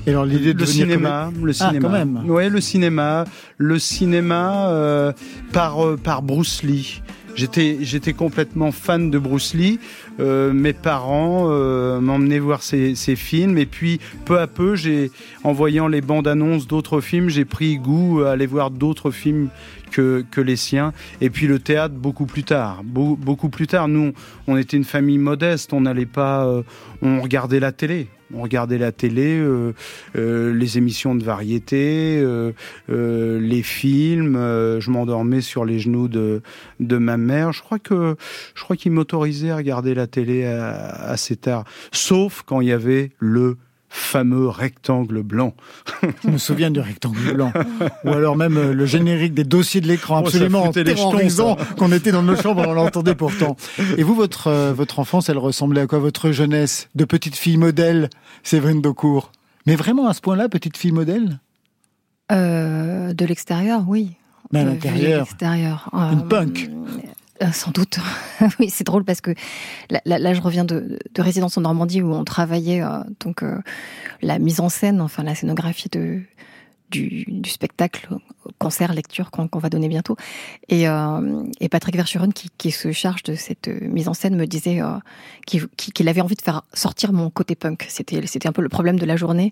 Et 0.08 0.10
alors 0.12 0.26
l'idée 0.26 0.54
de 0.54 0.60
le 0.60 0.66
cinéma, 0.66 1.32
le 1.42 1.52
Ah, 1.52 1.68
cinéma. 1.70 1.88
quand 1.88 1.94
même. 1.94 2.30
Ouais, 2.30 2.50
le 2.50 2.60
cinéma, 2.60 3.24
le 3.58 3.80
cinéma 3.80 4.68
euh, 4.70 5.14
par 5.54 5.86
euh, 5.86 5.96
par 5.96 6.22
Bruce 6.22 6.64
Lee. 6.64 7.02
J'étais 7.36 7.78
j'étais 7.82 8.14
complètement 8.14 8.72
fan 8.72 9.12
de 9.12 9.20
Bruce 9.20 9.54
Lee. 9.54 9.80
Euh, 10.20 10.54
mes 10.54 10.72
parents 10.74 11.48
euh, 11.50 12.00
m'emmenaient 12.00 12.40
voir 12.40 12.64
ces, 12.64 12.96
ces 12.96 13.16
films 13.18 13.58
et 13.58 13.66
puis 13.66 14.00
peu 14.24 14.40
à 14.40 14.48
peu, 14.48 14.76
j'ai 14.76 15.12
en 15.44 15.52
voyant 15.52 15.88
les 15.88 16.02
bandes 16.02 16.28
annonces 16.28 16.66
d'autres 16.68 17.02
films, 17.02 17.28
j'ai 17.30 17.44
pris 17.46 17.78
goût 17.78 18.22
à 18.22 18.32
aller 18.32 18.46
voir 18.46 18.72
d'autres 18.72 19.12
films 19.12 19.50
que, 19.92 20.24
que 20.32 20.40
les 20.42 20.56
siens. 20.56 20.94
Et 21.20 21.30
puis 21.30 21.48
le 21.48 21.60
théâtre 21.60 21.94
beaucoup 21.96 22.26
plus 22.26 22.44
tard. 22.44 22.82
Beau- 22.86 23.18
beaucoup 23.18 23.50
plus 23.50 23.68
tard, 23.68 23.88
nous, 23.90 24.14
on 24.48 24.56
était 24.58 24.78
une 24.78 24.84
famille 24.86 25.18
modeste. 25.18 25.74
On 25.74 25.82
n'allait 25.82 26.06
pas, 26.06 26.46
euh, 26.46 26.64
on 27.02 27.22
regardait 27.22 27.60
la 27.60 27.72
télé. 27.74 28.08
On 28.36 28.42
regardait 28.42 28.78
la 28.78 28.92
télé, 28.92 29.38
euh, 29.40 29.74
euh, 30.18 30.54
les 30.54 30.78
émissions 30.78 31.16
de 31.16 31.24
variété, 31.24 32.20
euh, 32.22 32.52
euh, 32.90 33.40
les 33.40 33.64
films. 33.64 34.36
euh, 34.36 34.80
je 34.82 34.92
m'endormais 34.92 35.42
sur 35.42 35.64
les 35.64 35.80
genoux 35.80 36.08
de, 36.08 36.42
de 36.80 36.98
ma 36.98 37.18
mère. 37.18 37.54
Je 37.54 37.62
crois 37.62 37.80
que 37.80 38.16
je 38.54 38.64
crois 38.64 38.76
qu'il 38.76 38.92
m'autorisait 38.92 39.52
à 39.52 39.56
regarder 39.56 39.94
la 39.96 40.08
télé 40.08 40.44
assez 40.46 41.36
tard, 41.38 41.64
sauf 41.92 42.44
quand 42.46 42.62
il 42.62 42.68
y 42.68 42.72
avait 42.74 43.12
le 43.20 43.58
fameux 43.96 44.50
rectangle 44.50 45.24
blanc. 45.24 45.54
Je 46.24 46.30
me 46.30 46.38
souviens 46.38 46.70
du 46.70 46.80
rectangle 46.80 47.34
blanc. 47.34 47.52
Ou 48.04 48.10
alors 48.12 48.36
même 48.36 48.58
euh, 48.58 48.74
le 48.74 48.86
générique 48.86 49.34
des 49.34 49.44
dossiers 49.46 49.80
de 49.82 49.88
l'écran 49.88 50.22
Oh, 50.24 50.28
absolument 50.28 50.72
ça. 50.72 51.56
qu'on 51.78 51.92
était 51.92 52.12
dans 52.12 52.22
nos 52.22 52.36
chambres, 52.36 52.64
on 52.68 52.74
l'entendait 52.74 53.16
pourtant. 53.16 53.56
Et 53.98 54.04
vous, 54.04 54.14
votre, 54.16 54.48
euh, 54.48 54.74
votre 54.74 55.00
enfance, 55.00 55.30
elle 55.30 55.38
ressemblait 55.38 55.82
à 55.82 55.88
quoi? 55.88 56.00
Votre 56.00 56.32
jeunesse 56.32 56.90
de 56.96 57.06
petite 57.06 57.36
fille 57.36 57.58
modèle, 57.58 58.10
Séverine 58.44 58.82
Daucourt? 58.82 59.32
Mais 59.66 59.76
vraiment 59.76 60.08
à 60.08 60.14
ce 60.14 60.22
point-là, 60.22 60.50
petite 60.50 60.78
fille 60.78 60.92
modèle? 60.92 61.40
Euh, 62.32 63.14
de 63.14 63.26
l'extérieur, 63.26 63.84
oui. 63.88 64.12
Mais 64.52 64.60
à 64.60 64.66
l'intérieur, 64.66 65.22
l'extérieur. 65.26 65.90
une 65.94 66.20
Euh, 66.20 66.28
punk. 66.28 66.70
Euh, 67.42 67.52
sans 67.52 67.72
doute. 67.72 68.00
oui, 68.60 68.70
c'est 68.70 68.84
drôle 68.86 69.04
parce 69.04 69.22
que 69.22 69.32
là, 69.90 70.02
là- 70.06 70.34
je 70.34 70.42
reviens 70.42 70.66
de, 70.66 71.00
de 71.14 71.22
résidence 71.22 71.58
en 71.58 71.62
Normandie 71.62 72.02
où 72.02 72.14
on 72.14 72.24
travaillait 72.24 72.82
euh, 72.84 73.00
donc 73.20 73.44
euh, 73.44 73.60
la 74.22 74.40
mise 74.40 74.60
en 74.60 74.70
scène, 74.70 75.02
enfin 75.02 75.24
la 75.24 75.36
scénographie 75.36 75.90
de 75.90 76.22
du, 76.92 77.26
du 77.28 77.50
spectacle, 77.50 78.08
concert, 78.60 78.94
lecture 78.94 79.32
qu'on 79.32 79.48
qu'on 79.48 79.60
va 79.60 79.70
donner 79.70 79.88
bientôt. 79.90 80.16
Et, 80.70 80.88
euh, 80.88 81.44
et 81.60 81.68
Patrick 81.70 81.96
Verschuren, 81.96 82.32
qui, 82.32 82.50
qui 82.58 82.72
se 82.72 82.92
charge 82.92 83.24
de 83.24 83.36
cette 83.36 83.68
euh, 83.68 83.80
mise 83.82 84.08
en 84.08 84.14
scène, 84.14 84.36
me 84.36 84.46
disait 84.46 84.82
euh, 84.82 84.98
qu'il 85.46 85.68
qu'il 85.70 86.08
avait 86.08 86.22
envie 86.22 86.36
de 86.36 86.42
faire 86.42 86.62
sortir 86.74 87.12
mon 87.14 87.30
côté 87.30 87.56
punk. 87.56 87.86
C'était 87.90 88.26
c'était 88.28 88.48
un 88.48 88.52
peu 88.54 88.62
le 88.62 88.70
problème 88.70 89.00
de 89.00 89.06
la 89.06 89.16
journée. 89.18 89.52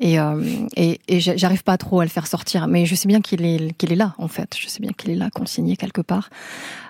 Et, 0.00 0.18
euh, 0.18 0.42
et, 0.76 1.00
et 1.08 1.20
j'a- 1.20 1.36
j'arrive 1.36 1.62
pas 1.62 1.76
trop 1.78 2.00
à 2.00 2.04
le 2.04 2.10
faire 2.10 2.26
sortir. 2.26 2.66
Mais 2.66 2.84
je 2.86 2.94
sais 2.94 3.08
bien 3.08 3.20
qu'il 3.20 3.44
est, 3.44 3.72
qu'il 3.78 3.92
est 3.92 3.96
là, 3.96 4.14
en 4.18 4.28
fait. 4.28 4.56
Je 4.58 4.68
sais 4.68 4.80
bien 4.80 4.90
qu'il 4.96 5.10
est 5.10 5.16
là, 5.16 5.30
consigné 5.30 5.76
quelque 5.76 6.00
part. 6.02 6.30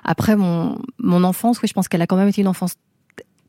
Après, 0.05 0.37
mon, 0.37 0.79
mon 0.99 1.23
enfance, 1.25 1.61
oui, 1.63 1.69
je 1.69 1.75
pense 1.75 1.89
qu'elle 1.89 2.03
a 2.03 2.07
quand 2.07 2.17
même 2.17 2.29
été 2.29 2.41
une 2.41 2.49
enfance 2.49 2.75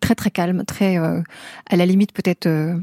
très 0.01 0.15
très 0.15 0.32
calme, 0.32 0.65
très 0.65 0.97
euh, 0.97 1.21
à 1.69 1.75
la 1.77 1.86
limite 1.86 2.12
peut-être 2.12 2.45
euh, 2.45 2.77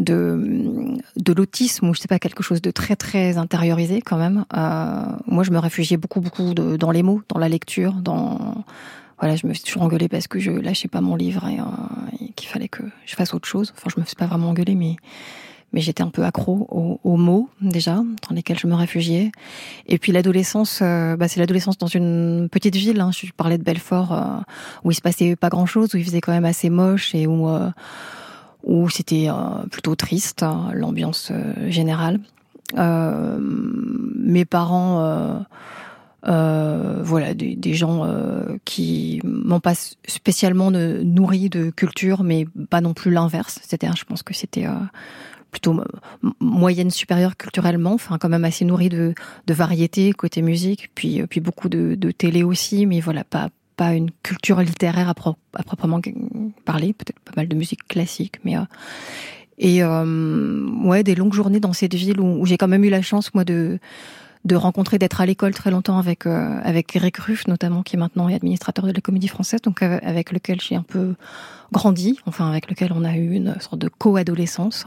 de 0.00 0.96
de 1.16 1.32
l'autisme 1.32 1.88
ou 1.88 1.94
je 1.94 2.00
sais 2.00 2.08
pas 2.08 2.18
quelque 2.18 2.42
chose 2.42 2.60
de 2.60 2.70
très 2.72 2.96
très 2.96 3.36
intériorisé 3.38 4.00
quand 4.00 4.16
même. 4.18 4.44
Euh, 4.56 5.02
moi, 5.26 5.44
je 5.44 5.50
me 5.52 5.58
réfugiais 5.58 5.96
beaucoup 5.96 6.20
beaucoup 6.20 6.54
de- 6.54 6.76
dans 6.76 6.90
les 6.90 7.02
mots, 7.04 7.22
dans 7.28 7.38
la 7.38 7.48
lecture, 7.48 7.92
dans 7.94 8.64
voilà, 9.20 9.36
je 9.36 9.46
me 9.46 9.52
suis 9.54 9.64
toujours 9.64 9.82
engueulée 9.82 10.08
parce 10.08 10.26
que 10.26 10.38
je 10.38 10.50
lâchais 10.50 10.88
pas 10.88 11.02
mon 11.02 11.14
livre 11.14 11.46
et, 11.46 11.60
euh, 11.60 11.64
et 12.20 12.32
qu'il 12.32 12.48
fallait 12.48 12.68
que 12.68 12.82
je 13.04 13.14
fasse 13.14 13.34
autre 13.34 13.46
chose. 13.46 13.72
Enfin, 13.76 13.90
je 13.94 14.00
me 14.00 14.06
suis 14.06 14.16
pas 14.16 14.26
vraiment 14.26 14.48
engueulée, 14.48 14.74
mais 14.74 14.96
mais 15.72 15.80
j'étais 15.80 16.02
un 16.02 16.08
peu 16.10 16.24
accro 16.24 16.66
aux, 16.70 16.98
aux 17.04 17.16
mots 17.16 17.48
déjà 17.60 17.94
dans 17.96 18.34
lesquels 18.34 18.58
je 18.58 18.66
me 18.66 18.74
réfugiais. 18.74 19.30
Et 19.86 19.98
puis 19.98 20.10
l'adolescence, 20.10 20.80
euh, 20.82 21.16
bah, 21.16 21.28
c'est 21.28 21.38
l'adolescence 21.38 21.78
dans 21.78 21.86
une 21.86 22.48
petite 22.50 22.74
ville. 22.74 23.00
Hein. 23.00 23.10
Je 23.12 23.30
parlais 23.36 23.56
de 23.56 23.62
Belfort 23.62 24.12
euh, 24.12 24.24
où 24.82 24.90
il 24.90 24.94
se 24.94 25.00
passait 25.00 25.36
pas 25.36 25.48
grand 25.48 25.66
chose, 25.66 25.94
où 25.94 25.98
il 25.98 26.04
faisait 26.04 26.20
quand 26.20 26.32
même 26.32 26.44
assez 26.44 26.70
moche 26.70 27.14
et 27.14 27.28
où 27.28 27.48
euh, 27.48 27.70
où 28.62 28.88
c'était 28.88 29.28
euh, 29.28 29.66
plutôt 29.70 29.94
triste 29.94 30.42
hein, 30.42 30.70
l'ambiance 30.74 31.30
euh, 31.30 31.70
générale. 31.70 32.20
Euh, 32.78 33.38
mes 33.40 34.44
parents. 34.44 35.44
voilà, 36.22 37.34
des, 37.34 37.74
gens 37.74 38.06
qui 38.64 39.20
m'ont 39.24 39.60
pas 39.60 39.74
spécialement 40.06 40.70
nourri 40.70 41.48
de 41.48 41.70
culture, 41.70 42.22
mais 42.22 42.46
pas 42.68 42.80
non 42.80 42.94
plus 42.94 43.10
l'inverse. 43.10 43.58
C'est-à-dire, 43.62 43.96
je 43.96 44.04
pense 44.04 44.22
que 44.22 44.34
c'était 44.34 44.66
plutôt 45.50 45.72
mo- 45.72 45.84
moyenne 46.38 46.90
supérieure 46.90 47.36
culturellement, 47.36 47.94
enfin 47.94 48.18
quand 48.18 48.28
même 48.28 48.44
assez 48.44 48.64
nourri 48.64 48.88
de, 48.88 49.14
de 49.46 49.54
variété 49.54 50.12
côté 50.12 50.42
musique, 50.42 50.90
puis 50.94 51.22
puis 51.26 51.40
beaucoup 51.40 51.68
de 51.68 52.10
télé 52.12 52.44
aussi, 52.44 52.86
mais 52.86 53.00
voilà 53.00 53.24
pas 53.24 53.48
pas 53.80 53.94
une 53.94 54.10
culture 54.22 54.60
littéraire 54.60 55.08
à, 55.08 55.14
pro- 55.14 55.40
à 55.60 55.62
proprement 55.62 56.00
parler, 56.70 56.92
peut-être 56.92 57.20
pas 57.28 57.32
mal 57.38 57.48
de 57.48 57.56
musique 57.56 57.84
classique, 57.88 58.36
mais 58.44 58.54
euh, 58.58 58.66
et 59.56 59.82
euh, 59.82 60.66
ouais 60.90 61.02
des 61.02 61.14
longues 61.14 61.36
journées 61.40 61.60
dans 61.60 61.72
cette 61.72 61.94
ville 61.94 62.20
où, 62.20 62.44
j'ai 62.48 62.58
quand 62.58 62.68
même 62.74 62.84
eu 62.84 62.90
la 62.90 63.00
chance 63.10 63.32
moi 63.32 63.44
de 63.44 63.78
de 64.44 64.56
rencontrer, 64.56 64.98
d'être 64.98 65.20
à 65.20 65.26
l'école 65.26 65.54
très 65.60 65.70
longtemps 65.70 65.98
avec 65.98 66.26
euh, 66.26 66.60
avec 66.72 66.94
Eric 66.96 67.16
Ruff 67.24 67.46
notamment, 67.46 67.82
qui 67.82 67.96
est 67.96 67.98
maintenant 67.98 68.26
administrateur 68.28 68.84
de 68.86 68.92
la 68.92 69.00
Comédie 69.00 69.28
Française, 69.28 69.62
donc 69.62 69.82
euh, 69.82 69.98
avec 70.14 70.32
lequel 70.32 70.58
j'ai 70.60 70.76
un 70.76 70.86
peu 70.94 71.14
grandi, 71.72 72.18
enfin 72.26 72.46
avec 72.50 72.68
lequel 72.70 72.90
on 72.98 73.04
a 73.04 73.14
eu 73.16 73.30
une 73.40 73.54
sorte 73.60 73.78
de 73.78 73.88
co-adolescence. 73.88 74.84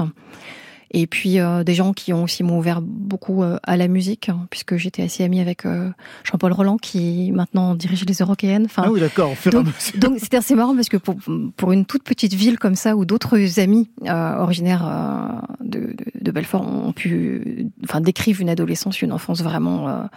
Et 0.93 1.07
puis 1.07 1.39
euh, 1.39 1.63
des 1.63 1.73
gens 1.73 1.93
qui 1.93 2.13
ont 2.13 2.23
aussi 2.23 2.43
m'ont 2.43 2.59
ouvert 2.59 2.81
beaucoup 2.81 3.43
euh, 3.43 3.57
à 3.63 3.77
la 3.77 3.87
musique, 3.87 4.29
hein, 4.29 4.47
puisque 4.49 4.77
j'étais 4.77 5.03
assez 5.03 5.23
amie 5.23 5.41
avec 5.41 5.65
euh, 5.65 5.89
Jean-Paul 6.23 6.51
Roland, 6.51 6.77
qui 6.77 7.31
maintenant 7.31 7.75
dirige 7.75 8.05
les. 8.05 8.21
Enfin, 8.23 8.83
Ah 8.85 8.91
oui, 8.91 8.99
d'accord, 8.99 9.31
et 9.31 9.47
à 9.47 9.51
donc, 9.51 9.67
c'était 10.17 10.37
assez 10.37 10.55
marrant 10.55 10.75
parce 10.75 10.89
que 10.89 10.97
pour, 10.97 11.15
pour 11.57 11.71
une 11.71 11.85
toute 11.85 12.03
petite 12.03 12.33
ville 12.33 12.57
comme 12.57 12.75
ça 12.75 12.95
où 12.95 13.05
d'autres 13.05 13.59
amis 13.59 13.89
euh, 14.05 14.37
originaires 14.37 14.85
euh, 14.85 15.41
de, 15.61 15.79
de, 15.79 16.05
de 16.21 16.31
Belfort 16.31 16.65
ont 16.65 16.93
pu, 16.93 17.67
enfin 17.83 17.99
décrivent 17.99 18.41
une 18.41 18.49
adolescence, 18.49 19.01
une 19.01 19.11
enfance 19.11 19.41
vraiment 19.41 20.07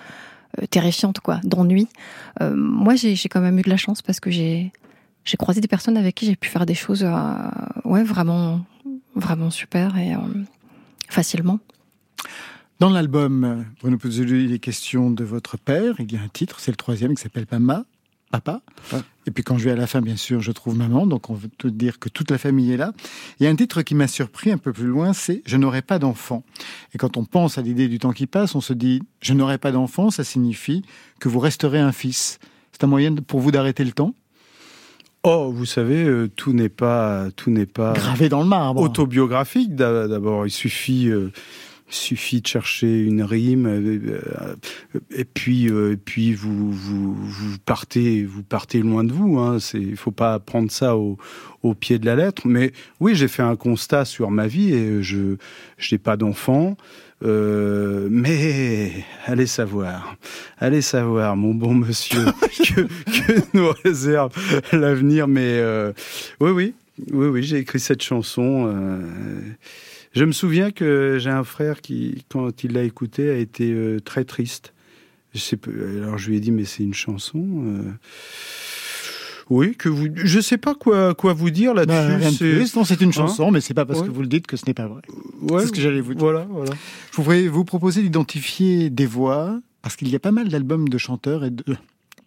terrifiante 0.70 1.20
quoi, 1.20 1.40
d'ennui. 1.44 1.88
Euh, 2.40 2.54
moi 2.56 2.94
j'ai 2.94 3.14
j'ai 3.14 3.28
quand 3.28 3.40
même 3.40 3.58
eu 3.58 3.62
de 3.62 3.70
la 3.70 3.76
chance 3.76 4.02
parce 4.02 4.20
que 4.20 4.30
j'ai 4.30 4.72
j'ai 5.24 5.36
croisé 5.36 5.60
des 5.60 5.68
personnes 5.68 5.96
avec 5.96 6.14
qui 6.14 6.26
j'ai 6.26 6.36
pu 6.36 6.48
faire 6.48 6.66
des 6.66 6.74
choses 6.74 7.04
euh, 7.04 7.10
ouais 7.84 8.02
vraiment 8.02 8.60
vraiment 9.14 9.50
super 9.50 9.98
et 9.98 10.14
euh, 10.14 10.18
facilement. 11.08 11.60
Dans 12.78 12.90
l'album 12.90 13.44
euh, 13.44 13.62
Bruno 13.80 13.96
Puzzoli, 13.96 14.44
il 14.44 14.52
est 14.52 14.58
question 14.58 15.10
de 15.10 15.24
votre 15.24 15.56
père. 15.56 15.94
Il 15.98 16.12
y 16.12 16.16
a 16.16 16.20
un 16.20 16.28
titre, 16.28 16.60
c'est 16.60 16.70
le 16.70 16.76
troisième, 16.76 17.14
qui 17.14 17.22
s'appelle 17.22 17.46
Pama, 17.46 17.86
Papa. 18.30 18.60
Et 19.26 19.30
puis 19.30 19.42
quand 19.42 19.56
je 19.56 19.64
vais 19.64 19.70
à 19.70 19.76
la 19.76 19.86
fin, 19.86 20.02
bien 20.02 20.16
sûr, 20.16 20.40
je 20.40 20.52
trouve 20.52 20.76
Maman. 20.76 21.06
Donc 21.06 21.30
on 21.30 21.34
veut 21.34 21.48
tout 21.56 21.70
dire 21.70 21.98
que 21.98 22.10
toute 22.10 22.30
la 22.30 22.36
famille 22.36 22.72
est 22.72 22.76
là. 22.76 22.92
Il 23.40 23.44
y 23.44 23.46
a 23.46 23.50
un 23.50 23.56
titre 23.56 23.80
qui 23.80 23.94
m'a 23.94 24.08
surpris 24.08 24.52
un 24.52 24.58
peu 24.58 24.74
plus 24.74 24.86
loin, 24.86 25.14
c'est 25.14 25.42
Je 25.46 25.56
n'aurai 25.56 25.80
pas 25.80 25.98
d'enfant. 25.98 26.44
Et 26.92 26.98
quand 26.98 27.16
on 27.16 27.24
pense 27.24 27.56
à 27.56 27.62
l'idée 27.62 27.88
du 27.88 27.98
temps 27.98 28.12
qui 28.12 28.26
passe, 28.26 28.54
on 28.54 28.60
se 28.60 28.74
dit 28.74 29.00
Je 29.22 29.32
n'aurai 29.32 29.56
pas 29.56 29.72
d'enfant, 29.72 30.10
ça 30.10 30.22
signifie 30.22 30.82
que 31.18 31.30
vous 31.30 31.38
resterez 31.38 31.78
un 31.78 31.92
fils. 31.92 32.38
C'est 32.72 32.84
un 32.84 32.88
moyen 32.88 33.14
pour 33.14 33.40
vous 33.40 33.52
d'arrêter 33.52 33.84
le 33.84 33.92
temps? 33.92 34.14
Oh, 35.28 35.50
vous 35.52 35.64
savez, 35.66 36.04
euh, 36.04 36.28
tout 36.28 36.52
n'est 36.52 36.68
pas, 36.68 37.26
tout 37.34 37.50
n'est 37.50 37.66
pas 37.66 37.94
Gravé 37.94 38.28
dans 38.28 38.42
le 38.42 38.48
marbre. 38.48 38.80
autobiographique. 38.80 39.74
D'a- 39.74 40.06
D'abord, 40.06 40.46
il 40.46 40.50
suffit, 40.52 41.08
euh, 41.08 41.32
suffit 41.88 42.42
de 42.42 42.46
chercher 42.46 43.00
une 43.02 43.22
rime, 43.24 43.66
euh, 43.66 43.98
euh, 44.94 45.00
et 45.10 45.24
puis, 45.24 45.68
euh, 45.68 45.94
et 45.94 45.96
puis 45.96 46.32
vous, 46.32 46.70
vous, 46.70 47.12
vous 47.14 47.58
partez, 47.64 48.24
vous 48.24 48.44
partez 48.44 48.80
loin 48.82 49.02
de 49.02 49.12
vous. 49.12 49.40
Hein. 49.40 49.58
C'est, 49.58 49.80
il 49.80 49.96
faut 49.96 50.12
pas 50.12 50.38
prendre 50.38 50.70
ça 50.70 50.96
au, 50.96 51.18
au 51.64 51.74
pied 51.74 51.98
de 51.98 52.06
la 52.06 52.14
lettre. 52.14 52.42
Mais 52.46 52.70
oui, 53.00 53.16
j'ai 53.16 53.26
fait 53.28 53.42
un 53.42 53.56
constat 53.56 54.04
sur 54.04 54.30
ma 54.30 54.46
vie 54.46 54.72
et 54.72 55.02
je, 55.02 55.36
je 55.76 55.94
n'ai 55.94 55.98
pas 55.98 56.16
d'enfant. 56.16 56.76
Euh, 57.24 58.08
mais 58.10 58.92
allez 59.24 59.46
savoir, 59.46 60.16
allez 60.58 60.82
savoir, 60.82 61.34
mon 61.34 61.54
bon 61.54 61.74
monsieur, 61.74 62.24
que, 62.40 62.82
que 62.82 63.56
nous 63.56 63.70
réserve 63.84 64.32
l'avenir. 64.72 65.26
Mais 65.26 65.58
euh, 65.58 65.92
oui, 66.40 66.50
oui, 66.50 66.74
oui, 67.12 67.28
oui, 67.28 67.42
j'ai 67.42 67.58
écrit 67.58 67.80
cette 67.80 68.02
chanson. 68.02 68.70
euh, 68.74 69.00
je 70.12 70.24
me 70.24 70.32
souviens 70.32 70.70
que 70.70 71.16
j'ai 71.18 71.30
un 71.30 71.44
frère 71.44 71.80
qui, 71.80 72.24
quand 72.28 72.64
il 72.64 72.72
l'a 72.72 72.82
écoutée, 72.82 73.30
a 73.30 73.36
été 73.36 73.74
très 74.04 74.24
triste. 74.24 74.72
Je 75.34 75.40
sais 75.40 75.56
pas, 75.58 75.70
alors 75.70 76.16
je 76.16 76.30
lui 76.30 76.36
ai 76.36 76.40
dit, 76.40 76.50
mais 76.50 76.64
c'est 76.64 76.82
une 76.82 76.94
chanson. 76.94 77.84
Euh, 79.50 79.54
oui, 79.54 79.74
que 79.76 79.88
vous, 79.88 80.08
je 80.14 80.40
sais 80.40 80.58
pas 80.58 80.74
quoi 80.74 81.14
quoi 81.14 81.32
vous 81.32 81.50
dire 81.50 81.72
là-dessus. 81.74 81.96
rien 82.16 82.30
de 82.30 82.34
c'est- 82.36 82.52
plus. 82.56 82.76
Non, 82.76 82.84
c'est 82.84 83.00
une 83.00 83.12
chanson, 83.12 83.48
Hein 83.48 83.50
mais 83.52 83.60
c'est 83.60 83.74
pas 83.74 83.84
parce 83.84 84.00
Ouais. 84.00 84.06
que 84.06 84.12
vous 84.12 84.22
le 84.22 84.28
dites 84.28 84.46
que 84.46 84.56
ce 84.56 84.64
n'est 84.66 84.74
pas 84.74 84.86
vrai. 84.86 85.02
Ouais, 85.42 85.60
c'est 85.62 85.66
ce 85.68 85.72
que 85.72 85.80
j'allais 85.80 86.00
vous 86.00 86.14
dire. 86.14 86.22
Voilà, 86.24 86.46
voilà. 86.50 86.72
Je 87.12 87.16
voudrais 87.16 87.46
vous 87.48 87.64
proposer 87.64 88.02
d'identifier 88.02 88.90
des 88.90 89.06
voix, 89.06 89.60
parce 89.82 89.96
qu'il 89.96 90.08
y 90.08 90.16
a 90.16 90.18
pas 90.20 90.32
mal 90.32 90.48
d'albums 90.48 90.88
de 90.88 90.98
chanteurs 90.98 91.44
et 91.44 91.50
de, 91.50 91.64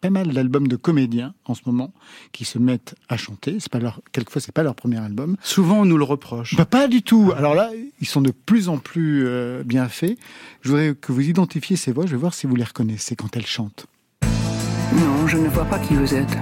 pas 0.02 0.10
mal 0.10 0.30
d'albums 0.30 0.70
de 0.70 0.78
comédiens 0.78 1.34
en 1.44 1.56
ce 1.56 1.62
moment 1.66 1.94
qui 2.32 2.46
se 2.46 2.58
mettent 2.58 2.96
à 3.10 3.18
chanter. 3.18 3.58
C'est 3.60 3.70
pas 3.70 3.80
leur, 3.80 4.00
quelquefois, 4.14 4.40
c'est 4.42 4.54
pas 4.54 4.64
leur 4.64 4.74
premier 4.76 4.96
album. 4.98 5.36
Souvent, 5.44 5.82
on 5.82 5.86
nous 5.86 5.98
le 5.98 6.06
reproche. 6.06 6.56
Bah, 6.56 6.64
pas 6.66 6.88
du 6.88 7.02
tout. 7.02 7.34
Alors 7.36 7.54
là, 7.54 7.70
ils 8.00 8.08
sont 8.08 8.22
de 8.22 8.32
plus 8.32 8.70
en 8.70 8.78
plus 8.78 9.26
euh, 9.28 9.62
bien 9.66 9.90
faits. 9.90 10.18
Je 10.62 10.70
voudrais 10.70 10.96
que 10.96 11.12
vous 11.12 11.28
identifiez 11.28 11.76
ces 11.76 11.92
voix. 11.92 12.06
Je 12.06 12.12
vais 12.12 12.18
voir 12.18 12.34
si 12.34 12.48
vous 12.48 12.56
les 12.56 12.64
reconnaissez 12.64 13.18
quand 13.18 13.36
elles 13.36 13.46
chantent. 13.46 13.88
Non, 14.24 15.28
je 15.28 15.36
ne 15.38 15.50
vois 15.50 15.66
pas 15.66 15.80
qui 15.80 15.96
vous 15.96 16.14
êtes. 16.16 16.38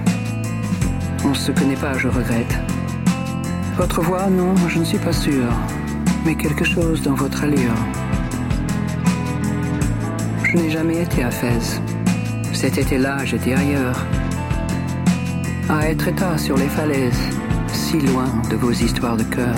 On 1.28 1.32
ne 1.32 1.36
se 1.36 1.52
pas, 1.52 1.92
je 1.98 2.08
regrette. 2.08 2.58
Votre 3.76 4.00
voix, 4.00 4.30
non, 4.30 4.54
je 4.66 4.78
ne 4.78 4.84
suis 4.84 4.96
pas 4.96 5.12
sûr. 5.12 5.44
Mais 6.24 6.34
quelque 6.34 6.64
chose 6.64 7.02
dans 7.02 7.12
votre 7.12 7.44
allure. 7.44 7.74
Je 10.44 10.56
n'ai 10.56 10.70
jamais 10.70 11.02
été 11.02 11.22
à 11.22 11.30
Fès. 11.30 11.82
Cet 12.54 12.78
été-là, 12.78 13.26
j'étais 13.26 13.52
ailleurs. 13.52 14.06
À 15.68 15.90
être 15.90 16.08
état 16.08 16.38
sur 16.38 16.56
les 16.56 16.68
falaises, 16.68 17.20
si 17.74 18.00
loin 18.00 18.32
de 18.50 18.56
vos 18.56 18.72
histoires 18.72 19.18
de 19.18 19.24
cœur. 19.24 19.54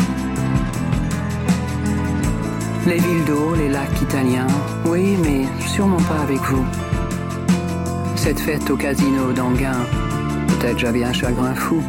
Les 2.84 2.98
villes 2.98 3.24
d'eau, 3.26 3.54
les 3.54 3.68
lacs 3.68 4.02
italiens, 4.02 4.48
oui, 4.86 5.16
mais 5.22 5.44
sûrement 5.68 6.02
pas 6.02 6.18
avec 6.24 6.40
vous. 6.40 6.66
Cette 8.16 8.40
fête 8.40 8.68
au 8.70 8.76
casino 8.76 9.32
d'Anguin, 9.32 9.86
peut-être 10.58 10.78
j'avais 10.78 11.04
un 11.04 11.12
chagrin 11.12 11.54
fou. 11.54 11.82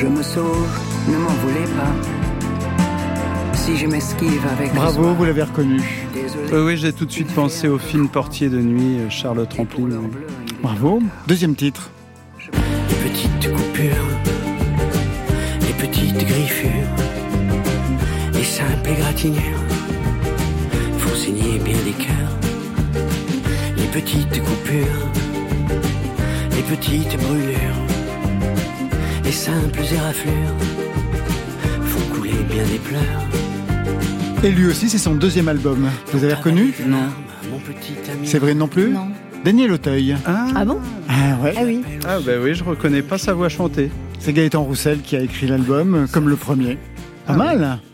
je 0.00 0.06
me 0.06 0.22
sauve, 0.22 0.66
ne 1.08 1.16
m'en 1.18 1.28
voulez 1.28 1.66
pas. 1.76 3.54
Si 3.54 3.76
je 3.76 3.86
m'esquive 3.86 4.46
avec 4.50 4.72
Bravo, 4.74 5.12
vous 5.12 5.24
l'avez 5.26 5.42
reconnu. 5.42 5.78
désolé. 6.14 6.52
Euh, 6.54 6.64
oui, 6.64 6.78
j'ai 6.78 6.94
tout 6.94 7.04
de 7.04 7.12
suite 7.12 7.30
pensé 7.34 7.68
au 7.68 7.76
film 7.76 8.08
Portier 8.08 8.48
de 8.48 8.60
nuit, 8.60 9.00
euh, 9.00 9.10
Charlotte 9.10 9.52
Rampling. 9.52 9.90
Bravo. 10.62 11.02
Deuxième 11.26 11.54
titre. 11.54 11.90
Les 12.50 13.10
petites 13.10 13.54
coupures, 13.54 14.06
les 15.60 15.74
petites 15.86 16.26
griffures, 16.26 16.70
les 18.32 18.44
simples 18.44 18.88
égratignures 18.90 19.64
font 20.96 21.14
saigner 21.14 21.58
bien 21.58 21.76
des 21.84 21.92
cœurs. 21.92 22.49
Les 23.92 24.00
petites 24.02 24.40
coupures, 24.42 25.08
les 26.52 26.62
petites 26.76 27.18
brûlures, 27.20 27.56
les 29.24 29.32
simples 29.32 29.80
éraflures 29.92 30.54
font 31.86 32.14
couler 32.14 32.30
bien 32.48 32.62
des 32.64 32.78
pleurs. 32.78 33.00
Et 34.44 34.50
lui 34.52 34.66
aussi, 34.68 34.88
c'est 34.88 34.98
son 34.98 35.14
deuxième 35.14 35.48
album. 35.48 35.88
Vous 36.12 36.22
avez 36.24 36.34
reconnu 36.34 36.72
Non. 36.86 36.98
Mon 37.50 37.58
petit 37.58 37.94
ami. 38.12 38.26
Séverine 38.28 38.58
non 38.58 38.68
plus 38.68 38.90
Non. 38.90 39.08
Daniel 39.44 39.72
Auteuil. 39.72 40.16
Ah, 40.24 40.46
Ah 40.54 40.64
bon 40.64 40.78
Ah 41.08 41.36
ouais. 41.42 41.54
Ah 41.56 41.62
oui. 41.64 41.82
ah 42.08 42.18
bah 42.24 42.32
oui, 42.42 42.54
je 42.54 42.62
reconnais 42.62 43.02
pas 43.02 43.18
sa 43.18 43.34
voix 43.34 43.48
chantée. 43.48 43.90
C'est 44.20 44.32
Gaëtan 44.32 44.62
Roussel 44.62 45.00
qui 45.00 45.16
a 45.16 45.20
écrit 45.20 45.46
l'album, 45.48 46.06
comme 46.12 46.28
le 46.28 46.36
premier. 46.36 46.78
Pas 47.26 47.34
mal 47.34 47.58
Oui, 47.58 47.89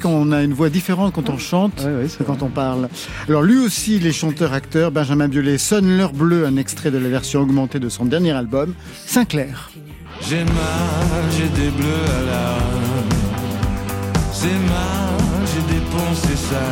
quand 0.00 0.10
on 0.10 0.32
a 0.32 0.42
une 0.42 0.52
voix 0.52 0.70
différente 0.70 1.12
quand 1.14 1.28
on 1.30 1.38
chante 1.38 1.86
que 2.18 2.22
quand 2.22 2.42
on 2.42 2.48
parle. 2.48 2.88
Alors 3.28 3.42
lui 3.42 3.58
aussi, 3.58 3.98
les 3.98 4.12
chanteurs-acteurs, 4.12 4.90
Benjamin 4.90 5.28
Biolay 5.28 5.58
sonne 5.58 5.96
l'heure 5.96 6.12
bleue, 6.12 6.46
un 6.46 6.56
extrait 6.56 6.90
de 6.90 6.98
la 6.98 7.08
version 7.08 7.40
augmentée 7.40 7.78
de 7.78 7.88
son 7.88 8.04
dernier 8.04 8.32
album, 8.32 8.74
Sinclair. 9.06 9.70
J'ai 10.28 10.44
mal, 10.44 11.24
j'ai 11.36 11.48
des 11.48 11.70
bleus 11.70 12.04
à 12.18 12.22
l'âme. 12.26 13.08
C'est 14.32 14.46
mal, 14.46 15.46
j'ai 15.46 15.74
dépensé 15.74 16.36
ça. 16.36 16.66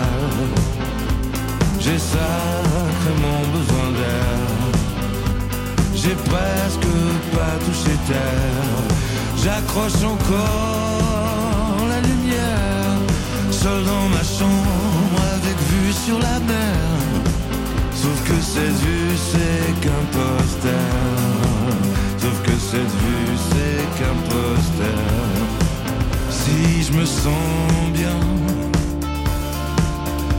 J'ai 1.81 1.99
sacrément 1.99 3.43
besoin 3.53 3.91
d'air. 3.93 4.47
J'ai 5.95 6.15
presque 6.15 6.89
pas 7.33 7.57
touché 7.65 7.97
terre. 8.07 8.77
J'accroche 9.43 10.05
encore. 10.05 11.26
Seul 13.67 13.83
dans 13.85 14.09
ma 14.17 14.23
chambre 14.23 15.21
avec 15.35 15.57
vue 15.71 15.93
sur 15.93 16.19
la 16.21 16.39
mer. 16.39 16.79
Sauf 18.01 18.19
que 18.29 18.41
cette 18.41 18.79
vue 18.87 19.17
c'est 19.31 19.81
qu'un 19.83 20.05
poster. 20.17 20.87
Sauf 22.23 22.37
que 22.47 22.55
cette 22.71 22.95
vue 23.05 23.33
c'est 23.49 23.83
qu'un 23.99 24.17
poster. 24.31 25.03
Si 26.31 26.85
je 26.85 26.93
me 26.93 27.05
sens 27.05 27.91
bien, 27.93 28.21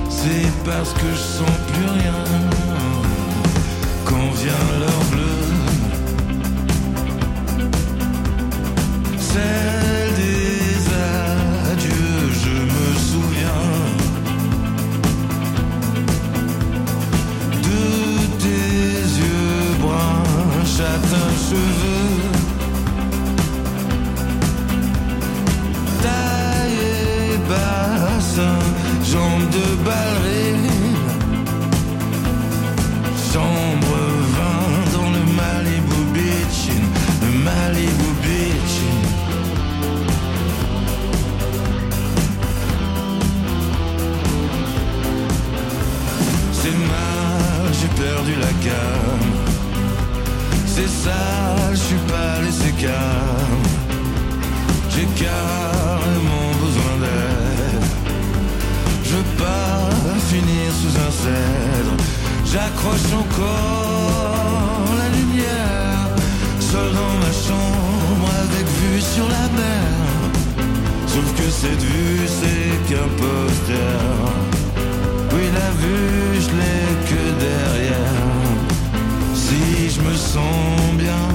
c'est 0.09 0.49
parce 0.63 0.93
que 0.93 1.09
je 1.11 1.25
sens 1.37 1.57
plus 1.73 1.89
rien. 1.99 2.23
Quand 4.05 4.29
vient 4.41 4.67
l'heure 4.79 5.05
bleue, 5.11 5.47
celle 9.19 9.86
bruns, 20.77 20.85
châtain 20.85 21.29
cheveux. 21.49 22.31
Taille 26.01 27.33
et 27.33 27.37
bassin, 27.49 28.59
jambes 29.03 29.49
de 29.49 29.65
ballerine. 29.83 30.95
Chambre 33.33 33.97
20 34.37 34.97
dans 34.97 35.09
le 35.09 35.23
Malibu 35.35 36.01
Beach, 36.13 36.69
le 37.21 37.43
Malibu 37.43 38.11
Beach. 38.23 38.77
C'est 46.51 46.77
mal, 46.87 47.73
j'ai 47.73 48.03
perdu 48.03 48.35
la 48.35 48.53
cam. 48.63 49.46
C'est 50.79 51.09
ça, 51.09 51.55
je 51.71 51.75
suis 51.75 52.03
pas 52.07 52.39
laissé 52.43 52.71
calme. 52.73 53.65
J'ai 54.91 55.07
carrément 55.25 56.49
besoin 56.63 56.93
d'aide. 57.01 57.83
Je 59.03 59.15
veux 59.15 59.29
pas 59.43 59.89
finir 60.29 60.67
sous 60.79 60.95
un 61.07 61.11
cèdre. 61.23 61.95
J'accroche 62.45 63.11
encore 63.23 64.85
la 65.01 65.09
lumière. 65.17 66.09
Seul 66.59 66.91
dans 66.93 67.15
ma 67.25 67.33
chambre 67.47 68.29
avec 68.45 68.67
vue 68.79 69.01
sur 69.01 69.27
la 69.27 69.47
mer. 69.61 69.89
Sauf 71.07 71.27
que 71.37 71.49
cette 71.49 71.81
vue, 71.81 72.27
c'est 72.39 72.69
qu'un 72.87 73.09
poster. 73.17 73.97
Oui, 75.33 75.45
la 75.59 75.71
vue, 75.81 76.39
je 76.39 76.49
l'ai 76.59 76.85
que 77.09 77.23
derrière. 77.39 77.66
Sens 80.33 80.93
bien, 80.97 81.27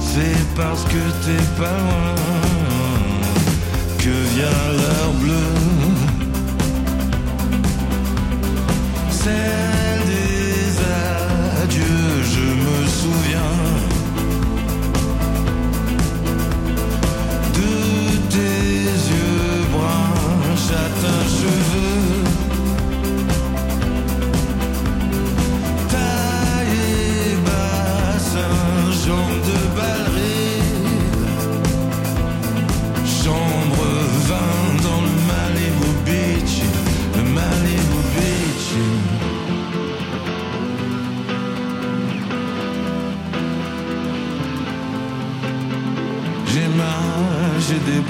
c'est 0.00 0.40
parce 0.56 0.84
que 0.84 1.02
t'es 1.24 1.42
pas 1.58 1.78
loin. 1.82 2.14
Que 3.98 4.14
vient 4.34 4.64
l'heure 4.78 5.14
bleue, 5.20 5.58
celle 9.10 10.00
des 10.14 10.68
adieux, 11.62 12.14
je 12.34 12.46
me 12.64 12.78
souviens. 13.00 13.58
De 17.58 17.72
tes 18.34 18.84
yeux 19.12 19.56
bruns, 19.72 20.56
châtain 20.66 21.19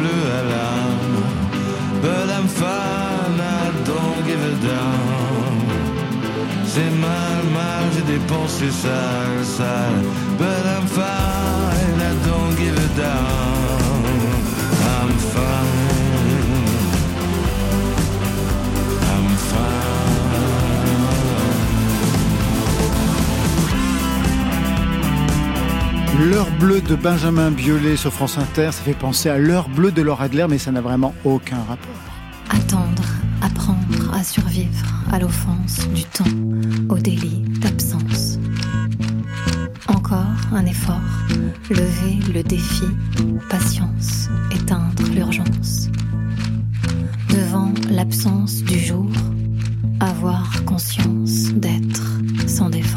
bleus 0.01 0.27
à 0.39 0.43
l'âme. 0.51 1.17
But 2.03 2.27
I'm 2.37 2.49
fine, 2.49 3.39
I 3.39 3.67
don't 3.89 4.21
give 4.29 4.43
a 4.53 4.55
damn. 4.67 5.59
C'est 6.73 6.93
mal, 7.07 7.41
mal, 7.59 7.85
j'ai 7.95 8.07
des 8.13 8.23
pensées 8.27 8.75
sales, 8.83 9.45
sales. 9.57 10.05
But 10.39 10.63
I'm 10.75 10.87
fine, 10.99 11.99
I 12.11 12.13
don't 12.29 12.55
give 12.57 12.77
a 12.77 12.89
damn. 13.01 14.05
I'm 14.97 15.13
fine. 15.35 15.70
L'heure 26.31 26.51
bleue 26.61 26.81
de 26.81 26.95
Benjamin 26.95 27.51
Biolay 27.51 27.97
sur 27.97 28.13
France 28.13 28.39
Inter, 28.39 28.71
ça 28.71 28.83
fait 28.83 28.95
penser 28.95 29.29
à 29.29 29.37
l'heure 29.37 29.69
bleue 29.69 29.91
de 29.91 30.01
Laura 30.01 30.27
Adler, 30.27 30.47
mais 30.49 30.59
ça 30.59 30.71
n'a 30.71 30.81
vraiment 30.81 31.13
aucun 31.25 31.57
rapport. 31.57 31.91
Attendre, 32.49 33.03
apprendre 33.43 34.15
à 34.15 34.23
survivre 34.23 34.87
à 35.11 35.19
l'offense 35.19 35.89
du 35.89 36.05
temps, 36.05 36.31
au 36.89 36.99
délit 36.99 37.43
d'absence. 37.61 38.39
Encore 39.89 40.37
un 40.53 40.67
effort, 40.67 41.01
lever 41.69 42.21
le 42.33 42.45
défi, 42.45 42.87
patience, 43.49 44.29
éteindre 44.55 45.03
l'urgence. 45.13 45.89
Devant 47.29 47.73
l'absence 47.91 48.63
du 48.63 48.79
jour, 48.79 49.11
avoir 49.99 50.65
conscience 50.65 51.53
d'être 51.55 52.21
sans 52.47 52.71
défense. 52.71 52.90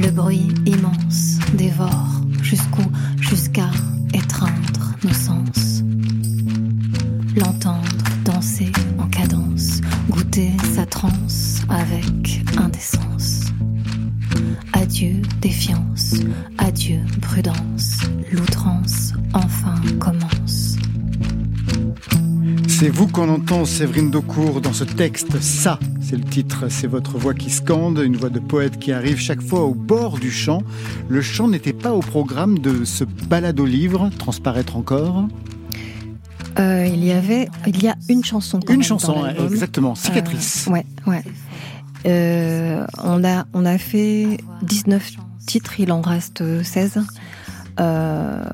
Le 0.00 0.10
bruit 0.12 0.46
immense 0.64 1.38
dévore 1.54 2.22
jusqu'où, 2.40 2.84
jusqu'à 3.20 3.68
étreindre 4.14 4.94
nos 5.02 5.12
sens. 5.12 5.82
L'entendre 7.36 7.82
danser 8.24 8.70
en 8.98 9.08
cadence, 9.08 9.80
quitter 10.12 10.52
sa 10.74 10.86
transe 10.86 11.62
avec 11.68 12.42
indécence. 12.56 13.46
Adieu 14.72 15.20
défiance, 15.40 16.14
adieu 16.58 17.00
prudence, 17.20 17.98
l'outrance 18.30 19.14
enfin 19.32 19.74
commence. 19.98 20.76
C'est 22.68 22.90
vous 22.90 23.08
qu'on 23.08 23.28
entend, 23.28 23.64
Séverine 23.64 24.12
Daucourt, 24.12 24.60
dans 24.60 24.72
ce 24.72 24.84
texte. 24.84 25.40
Ça, 25.40 25.80
c'est 26.08 26.16
le 26.16 26.24
titre, 26.24 26.68
c'est 26.70 26.86
votre 26.86 27.18
voix 27.18 27.34
qui 27.34 27.50
scande, 27.50 27.98
une 27.98 28.16
voix 28.16 28.30
de 28.30 28.38
poète 28.38 28.78
qui 28.78 28.92
arrive 28.92 29.18
chaque 29.18 29.42
fois 29.42 29.64
au 29.64 29.74
bord 29.74 30.18
du 30.18 30.30
chant. 30.30 30.62
Le 31.10 31.20
chant 31.20 31.48
n'était 31.48 31.74
pas 31.74 31.92
au 31.92 32.00
programme 32.00 32.60
de 32.60 32.86
ce 32.86 33.04
balado 33.04 33.66
livre, 33.66 34.08
transparaître 34.18 34.76
encore. 34.76 35.28
Euh, 36.58 36.86
il 36.86 37.04
y 37.04 37.12
avait, 37.12 37.50
il 37.66 37.82
y 37.82 37.88
a 37.88 37.96
une 38.08 38.24
chanson. 38.24 38.58
Quand 38.58 38.72
Une 38.72 38.78
même 38.78 38.86
chanson, 38.86 39.20
dans 39.20 39.48
exactement, 39.48 39.94
Cicatrice. 39.94 40.66
Euh, 40.68 40.72
ouais, 40.72 40.86
ouais. 41.06 41.22
Euh, 42.06 42.86
on 43.04 43.22
a, 43.22 43.44
on 43.52 43.66
a 43.66 43.76
fait 43.76 44.38
19 44.62 45.12
titres, 45.46 45.78
il 45.78 45.92
en 45.92 46.00
reste 46.00 46.62
16. 46.62 47.02
Euh, 47.80 48.44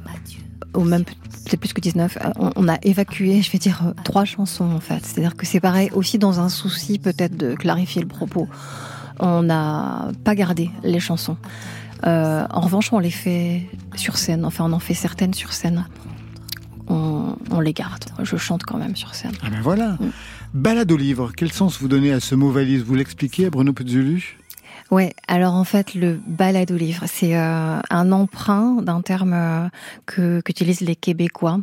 ou 0.75 0.83
même 0.83 1.05
c'est 1.47 1.57
plus 1.57 1.73
que 1.73 1.81
19. 1.81 2.19
Euh, 2.25 2.51
On, 2.57 2.69
a 2.69 2.79
évacué, 2.83 3.43
je 3.43 3.51
vais 3.51 3.59
dire, 3.59 3.83
euh, 3.87 3.93
trois 4.05 4.25
chansons 4.25 4.71
en 4.71 4.81
fait. 4.81 5.05
C'est-à-dire 5.05 5.37
que 5.37 5.47
c'est 5.47 5.61
pareil 5.61 5.91
aussi 5.93 6.19
dans 6.19 6.41
un 6.41 6.49
souci 6.49 6.99
peut-être 6.99 7.37
de 7.37 7.55
clarifier 7.55 8.03
le 8.03 8.09
propos. 8.09 8.49
On 9.21 9.43
n'a 9.43 10.09
pas 10.25 10.35
gardé 10.35 10.71
les 10.83 11.01
chansons. 11.01 11.37
Euh, 12.07 12.47
en 12.51 12.61
revanche, 12.61 12.93
on 12.93 12.99
les 12.99 13.11
fait 13.11 13.69
sur 13.95 14.17
scène. 14.17 14.45
Enfin, 14.45 14.65
on 14.69 14.73
en 14.73 14.79
fait 14.79 14.95
certaines 14.95 15.35
sur 15.35 15.53
scène. 15.53 15.87
On, 16.89 17.37
on 17.51 17.61
les 17.61 17.73
garde. 17.73 18.05
Je 18.23 18.37
chante 18.37 18.65
quand 18.65 18.77
même 18.77 18.97
sur 18.97 19.15
scène. 19.15 19.33
Ah 19.43 19.51
ben 19.51 19.61
voilà. 19.63 19.97
Balade 20.53 20.91
au 20.93 20.97
livre, 20.97 21.33
quel 21.37 21.51
sens 21.53 21.81
vous 21.81 21.89
donnez 21.89 22.13
à 22.13 22.21
ce 22.21 22.35
mot 22.35 22.51
valise? 22.51 22.83
Vous 22.83 22.95
l'expliquez 22.95 23.47
à 23.47 23.51
Bruno 23.51 23.73
Pezzulu 23.73 24.39
Ouais, 24.91 25.15
alors 25.29 25.55
en 25.55 25.65
fait, 25.65 25.95
le 25.95 26.21
balade 26.27 26.71
au 26.71 26.77
livre, 26.77 27.05
c'est 27.07 27.37
euh, 27.37 27.79
un 27.91 28.13
emprunt 28.13 28.83
d'un 28.83 29.01
terme 29.01 29.33
euh, 29.33 29.69
que 30.07 30.41
qu'utilisent 30.41 30.83
les 30.83 30.97
Québécois. 30.97 31.61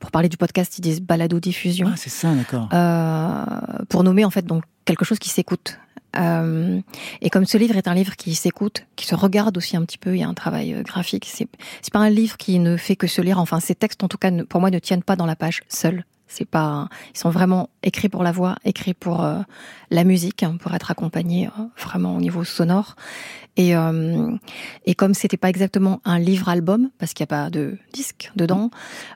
Pour 0.00 0.10
parler 0.10 0.28
du 0.28 0.36
podcast, 0.36 0.78
ils 0.78 0.82
disent 0.82 1.00
balado 1.00 1.38
diffusion. 1.40 1.88
Ah, 1.92 1.96
c'est 1.96 2.10
ça, 2.10 2.34
d'accord. 2.34 2.68
Euh, 2.72 3.44
pour 3.88 4.04
nommer 4.04 4.24
en 4.24 4.30
fait 4.30 4.44
donc 4.44 4.64
quelque 4.84 5.04
chose 5.04 5.18
qui 5.18 5.30
s'écoute. 5.30 5.78
Et 7.20 7.28
comme 7.28 7.44
ce 7.44 7.58
livre 7.58 7.76
est 7.76 7.88
un 7.88 7.94
livre 7.94 8.16
qui 8.16 8.34
s'écoute, 8.34 8.86
qui 8.96 9.06
se 9.06 9.14
regarde 9.14 9.54
aussi 9.58 9.76
un 9.76 9.82
petit 9.82 9.98
peu, 9.98 10.14
il 10.14 10.20
y 10.20 10.22
a 10.22 10.28
un 10.28 10.32
travail 10.32 10.74
graphique. 10.82 11.28
C'est 11.30 11.46
c'est 11.82 11.92
pas 11.92 11.98
un 11.98 12.08
livre 12.08 12.38
qui 12.38 12.58
ne 12.58 12.78
fait 12.78 12.96
que 12.96 13.06
se 13.06 13.20
lire. 13.20 13.38
Enfin, 13.38 13.60
ces 13.60 13.74
textes, 13.74 14.02
en 14.02 14.08
tout 14.08 14.16
cas, 14.16 14.30
pour 14.48 14.60
moi, 14.60 14.70
ne 14.70 14.78
tiennent 14.78 15.02
pas 15.02 15.16
dans 15.16 15.26
la 15.26 15.36
page 15.36 15.60
seuls. 15.68 16.06
C'est 16.28 16.44
pas, 16.44 16.88
ils 17.14 17.18
sont 17.18 17.30
vraiment 17.30 17.70
écrits 17.82 18.08
pour 18.08 18.22
la 18.24 18.32
voix, 18.32 18.56
écrits 18.64 18.94
pour 18.94 19.22
euh, 19.22 19.38
la 19.90 20.04
musique, 20.04 20.42
hein, 20.42 20.56
pour 20.60 20.74
être 20.74 20.90
accompagnés 20.90 21.46
euh, 21.46 21.62
vraiment 21.78 22.16
au 22.16 22.20
niveau 22.20 22.44
sonore. 22.44 22.96
Et 23.56 23.74
euh, 23.74 24.36
et 24.84 24.94
comme 24.94 25.14
c'était 25.14 25.36
pas 25.36 25.48
exactement 25.48 26.00
un 26.04 26.18
livre-album, 26.18 26.90
parce 26.98 27.14
qu'il 27.14 27.24
n'y 27.24 27.28
a 27.34 27.44
pas 27.44 27.50
de 27.50 27.78
disque 27.92 28.30
dedans, 28.36 28.70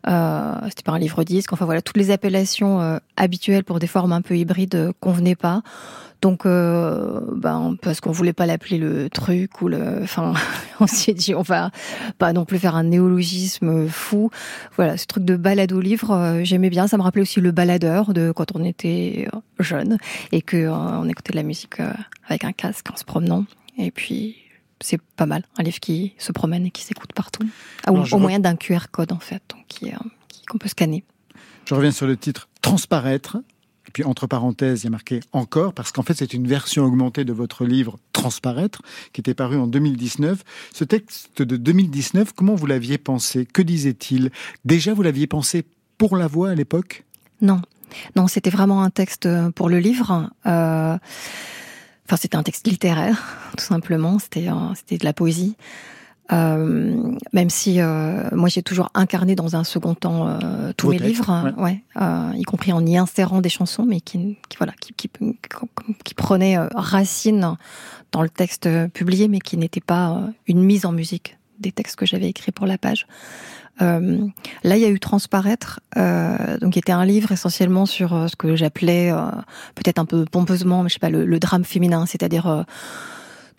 euh, 0.08 0.54
c'était 0.68 0.82
pas 0.82 0.92
un 0.92 0.98
livre-disque. 0.98 1.52
Enfin 1.52 1.66
voilà, 1.66 1.82
toutes 1.82 1.98
les 1.98 2.10
appellations 2.10 3.00
habituelles 3.16 3.64
pour 3.64 3.80
des 3.80 3.86
formes 3.86 4.12
un 4.12 4.22
peu 4.22 4.36
hybrides 4.38 4.92
convenaient 5.00 5.36
pas. 5.36 5.62
Donc, 6.22 6.44
euh, 6.44 7.20
ben, 7.34 7.76
parce 7.80 8.00
qu'on 8.00 8.10
voulait 8.12 8.34
pas 8.34 8.44
l'appeler 8.44 8.76
le 8.76 9.08
truc 9.08 9.62
ou 9.62 9.68
le, 9.68 10.00
enfin, 10.02 10.34
on 10.80 10.86
s'est 10.86 11.14
dit, 11.14 11.34
on 11.34 11.40
va 11.42 11.70
pas 12.18 12.32
non 12.34 12.44
plus 12.44 12.58
faire 12.58 12.74
un 12.76 12.82
néologisme 12.84 13.88
fou. 13.88 14.30
Voilà, 14.76 14.96
ce 14.98 15.06
truc 15.06 15.24
de 15.24 15.36
balade 15.36 15.72
au 15.72 15.80
livre, 15.80 16.10
euh, 16.10 16.40
j'aimais 16.44 16.68
bien. 16.68 16.86
Ça 16.88 16.98
me 16.98 17.02
rappelait 17.02 17.22
aussi 17.22 17.40
le 17.40 17.52
baladeur 17.52 18.12
de 18.12 18.32
quand 18.32 18.54
on 18.54 18.62
était 18.64 19.28
euh, 19.34 19.38
jeune 19.60 19.96
et 20.32 20.42
que 20.42 20.56
euh, 20.58 20.70
on 20.74 21.08
écoutait 21.08 21.32
de 21.32 21.36
la 21.38 21.42
musique 21.42 21.76
avec 22.28 22.44
un 22.44 22.52
casque 22.52 22.86
en 22.92 22.96
se 22.96 23.04
promenant. 23.04 23.46
Et 23.78 23.90
puis, 23.90 24.36
c'est 24.80 25.00
pas 25.16 25.26
mal, 25.26 25.42
un 25.58 25.62
livre 25.62 25.80
qui 25.80 26.12
se 26.18 26.32
promène 26.32 26.66
et 26.66 26.70
qui 26.70 26.82
s'écoute 26.84 27.12
partout, 27.14 27.46
Ah, 27.86 27.92
au, 27.92 27.96
au 28.16 28.18
moyen 28.18 28.40
d'un 28.40 28.56
QR 28.56 28.88
code 28.90 29.12
en 29.12 29.18
fait, 29.20 29.42
donc 29.48 29.64
qui- 29.68 29.92
qu'on 30.50 30.58
peut 30.58 30.68
scanner. 30.68 31.02
Je 31.66 31.74
reviens 31.74 31.92
sur 31.92 32.06
le 32.06 32.16
titre 32.16 32.48
Transparaître. 32.60 33.38
Et 33.90 33.92
puis 33.92 34.04
entre 34.04 34.28
parenthèses, 34.28 34.82
il 34.82 34.84
y 34.84 34.86
a 34.86 34.90
marqué 34.90 35.18
encore, 35.32 35.72
parce 35.74 35.90
qu'en 35.90 36.04
fait 36.04 36.14
c'est 36.14 36.32
une 36.32 36.46
version 36.46 36.84
augmentée 36.84 37.24
de 37.24 37.32
votre 37.32 37.64
livre 37.64 37.98
Transparaître, 38.12 38.82
qui 39.12 39.20
était 39.20 39.34
paru 39.34 39.56
en 39.56 39.66
2019. 39.66 40.44
Ce 40.72 40.84
texte 40.84 41.42
de 41.42 41.56
2019, 41.56 42.32
comment 42.32 42.54
vous 42.54 42.66
l'aviez 42.66 42.98
pensé? 42.98 43.46
Que 43.46 43.62
disait-il? 43.62 44.30
Déjà, 44.64 44.94
vous 44.94 45.02
l'aviez 45.02 45.26
pensé 45.26 45.64
pour 45.98 46.16
la 46.16 46.28
voix 46.28 46.50
à 46.50 46.54
l'époque? 46.54 47.02
Non, 47.40 47.60
non, 48.14 48.28
c'était 48.28 48.50
vraiment 48.50 48.84
un 48.84 48.90
texte 48.90 49.26
euh, 49.26 49.50
pour 49.50 49.68
le 49.68 49.80
livre. 49.80 50.30
Euh, 50.46 50.96
Enfin, 52.06 52.16
c'était 52.16 52.36
un 52.36 52.42
texte 52.42 52.66
littéraire, 52.66 53.38
tout 53.56 53.64
simplement. 53.64 54.18
C'était 54.18 54.48
c'était 54.74 54.98
de 54.98 55.04
la 55.04 55.12
poésie. 55.12 55.56
Euh, 56.32 57.12
même 57.32 57.50
si 57.50 57.80
euh, 57.80 58.28
moi 58.32 58.48
j'ai 58.48 58.62
toujours 58.62 58.90
incarné 58.94 59.34
dans 59.34 59.56
un 59.56 59.64
second 59.64 59.94
temps 59.94 60.28
euh, 60.28 60.72
tous 60.76 60.86
Vos 60.86 60.92
mes 60.92 60.98
textes, 60.98 61.26
livres, 61.26 61.52
ouais. 61.56 61.62
ouais, 61.62 61.84
euh, 62.00 62.32
y 62.36 62.44
compris 62.44 62.72
en 62.72 62.86
y 62.86 62.96
insérant 62.96 63.40
des 63.40 63.48
chansons, 63.48 63.84
mais 63.84 64.00
qui, 64.00 64.38
qui 64.48 64.56
voilà, 64.58 64.72
qui, 64.80 64.92
qui, 64.94 65.10
qui 66.04 66.14
prenaient 66.14 66.56
euh, 66.56 66.68
racine 66.74 67.56
dans 68.12 68.22
le 68.22 68.28
texte 68.28 68.66
euh, 68.66 68.86
publié, 68.86 69.26
mais 69.26 69.40
qui 69.40 69.56
n'était 69.56 69.80
pas 69.80 70.22
une 70.46 70.62
mise 70.62 70.86
en 70.86 70.92
musique 70.92 71.36
des 71.58 71.72
textes 71.72 71.96
que 71.96 72.06
j'avais 72.06 72.28
écrits 72.28 72.52
pour 72.52 72.66
la 72.66 72.78
page. 72.78 73.06
Euh, 73.82 74.26
là, 74.62 74.76
il 74.76 74.82
y 74.82 74.84
a 74.84 74.88
eu 74.88 75.00
Transparaître, 75.00 75.80
euh, 75.96 76.58
donc 76.58 76.74
qui 76.74 76.78
était 76.78 76.92
un 76.92 77.04
livre 77.04 77.32
essentiellement 77.32 77.86
sur 77.86 78.14
euh, 78.14 78.26
ce 78.28 78.36
que 78.36 78.54
j'appelais, 78.54 79.10
euh, 79.10 79.30
peut-être 79.74 79.98
un 79.98 80.04
peu 80.04 80.26
pompeusement, 80.26 80.82
mais 80.82 80.90
je 80.90 80.94
sais 80.94 81.00
pas, 81.00 81.10
le, 81.10 81.24
le 81.24 81.38
drame 81.38 81.64
féminin, 81.64 82.04
c'est-à-dire 82.06 82.46
euh, 82.46 82.62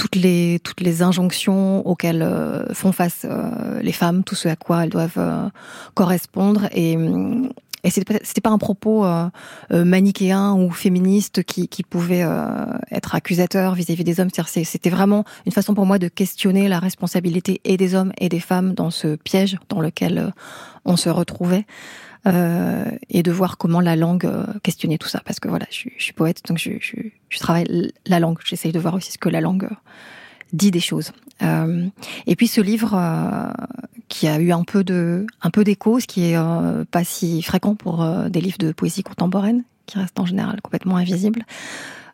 toutes 0.01 0.15
les 0.15 0.59
toutes 0.63 0.81
les 0.81 1.03
injonctions 1.03 1.85
auxquelles 1.87 2.23
euh, 2.23 2.73
font 2.73 2.91
face 2.91 3.23
euh, 3.23 3.79
les 3.83 3.91
femmes, 3.91 4.23
tout 4.23 4.33
ce 4.33 4.47
à 4.47 4.55
quoi 4.55 4.83
elles 4.83 4.89
doivent 4.89 5.19
euh, 5.19 5.47
correspondre 5.93 6.67
et 6.71 6.97
et 7.83 7.89
c'était 7.89 8.41
pas, 8.41 8.49
un 8.49 8.57
propos 8.57 9.05
euh, 9.05 9.27
euh, 9.73 9.83
manichéen 9.83 10.53
ou 10.53 10.69
féministe 10.69 11.43
qui, 11.43 11.67
qui 11.67 11.83
pouvait 11.83 12.23
euh, 12.23 12.65
être 12.91 13.15
accusateur 13.15 13.73
vis-à-vis 13.73 14.03
des 14.03 14.19
hommes. 14.19 14.29
C'était 14.45 14.89
vraiment 14.89 15.23
une 15.45 15.51
façon 15.51 15.73
pour 15.73 15.87
moi 15.87 15.97
de 15.97 16.07
questionner 16.07 16.67
la 16.67 16.79
responsabilité 16.79 17.59
et 17.63 17.77
des 17.77 17.95
hommes 17.95 18.13
et 18.19 18.29
des 18.29 18.39
femmes 18.39 18.73
dans 18.73 18.91
ce 18.91 19.15
piège 19.15 19.57
dans 19.69 19.81
lequel 19.81 20.31
on 20.85 20.95
se 20.95 21.09
retrouvait. 21.09 21.65
Euh, 22.27 22.85
et 23.09 23.23
de 23.23 23.31
voir 23.31 23.57
comment 23.57 23.79
la 23.79 23.95
langue 23.95 24.25
euh, 24.25 24.45
questionnait 24.61 24.99
tout 24.99 25.07
ça. 25.07 25.21
Parce 25.25 25.39
que 25.39 25.47
voilà, 25.47 25.65
je, 25.71 25.89
suis- 25.97 26.13
poète, 26.13 26.43
donc 26.47 26.59
je, 26.59 27.39
travaille 27.39 27.91
la 28.05 28.19
langue. 28.19 28.37
J'essaye 28.45 28.71
de 28.71 28.79
voir 28.79 28.93
aussi 28.93 29.11
ce 29.11 29.17
que 29.17 29.29
la 29.29 29.41
langue 29.41 29.63
euh, 29.63 29.75
dit 30.53 30.69
des 30.69 30.79
choses. 30.79 31.11
Et 32.27 32.35
puis 32.35 32.45
ce 32.45 32.61
livre 32.61 33.51
qui 34.09 34.27
a 34.27 34.39
eu 34.39 34.51
un 34.51 34.63
peu 34.63 34.83
de 34.83 35.25
un 35.41 35.49
peu 35.49 35.63
d'écho, 35.63 35.99
ce 35.99 36.05
qui 36.05 36.25
est 36.25 36.37
pas 36.91 37.03
si 37.03 37.41
fréquent 37.41 37.73
pour 37.73 38.05
des 38.29 38.41
livres 38.41 38.59
de 38.59 38.71
poésie 38.71 39.01
contemporaine, 39.01 39.63
qui 39.87 39.97
restent 39.97 40.19
en 40.19 40.27
général 40.27 40.61
complètement 40.61 40.97
invisibles. 40.97 41.43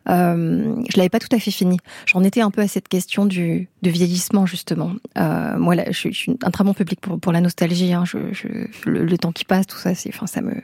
Euh, 0.08 0.74
je 0.88 0.96
l'avais 0.96 1.08
pas 1.08 1.18
tout 1.18 1.34
à 1.34 1.38
fait 1.38 1.50
fini. 1.50 1.78
J'en 2.06 2.22
étais 2.22 2.40
un 2.40 2.50
peu 2.50 2.62
à 2.62 2.68
cette 2.68 2.88
question 2.88 3.26
du, 3.26 3.68
vieillissement 3.82 4.46
justement. 4.46 4.92
Euh, 5.18 5.58
moi, 5.58 5.74
je, 5.90 6.08
suis- 6.10 6.36
un 6.42 6.50
très 6.50 6.64
bon 6.64 6.74
public 6.74 7.00
pour, 7.00 7.32
la 7.32 7.40
nostalgie. 7.40 7.92
Hein. 7.92 8.04
Le, 8.86 9.18
temps 9.18 9.32
qui 9.32 9.44
passe, 9.44 9.66
tout 9.66 9.76
ça, 9.76 9.94
ça 9.94 10.40
me, 10.40 10.54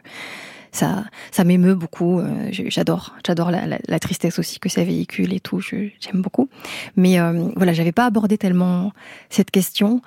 ça, 0.72 1.05
ça 1.30 1.45
m'émeut 1.45 1.74
beaucoup. 1.74 2.20
Euh, 2.20 2.49
j'adore, 2.51 3.14
j'adore 3.26 3.51
la, 3.51 3.99
tristesse 3.99 4.38
aussi 4.38 4.61
que 4.61 4.68
ça 4.68 4.82
véhicule 4.82 5.32
et 5.32 5.40
tout. 5.40 5.61
J'aime 5.61 6.22
beaucoup. 6.22 6.49
Mais 6.97 7.20
euh, 7.20 7.49
voilà, 7.57 7.72
j'avais 7.72 7.92
pas 7.92 8.07
abordé 8.07 8.38
tellement 8.38 8.92
cette 9.30 9.51
question, 9.51 10.01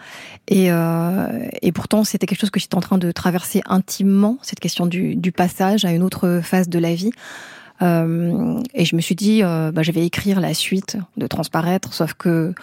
et, 0.48 0.72
pourtant 1.74 2.04
c'était 2.04 2.26
quelque 2.26 2.40
chose 2.40 2.50
que 2.50 2.60
j'étais 2.60 2.76
en 2.76 2.82
train 2.82 2.98
de 2.98 3.12
traverser 3.12 3.62
intimement, 3.68 4.38
cette 4.42 4.60
question 4.60 4.88
du 4.88 5.32
passage 5.32 5.86
à 5.86 5.92
une 5.92 6.02
autre 6.02 6.42
phase 6.44 6.70
de 6.70 6.80
la 6.80 6.96
vie. 6.96 7.12
Euh, 7.82 8.62
et 8.74 8.86
je 8.86 8.96
me 8.96 9.02
suis 9.02 9.16
dit, 9.16 9.44
euh, 9.44 9.72
bah, 9.72 9.84
je 9.84 9.92
vais 9.92 10.06
écrire 10.06 10.40
la 10.40 10.54
suite 10.54 10.98
de 11.18 11.28
Transparaître, 11.28 11.94
sauf 11.94 12.14
que 12.14 12.54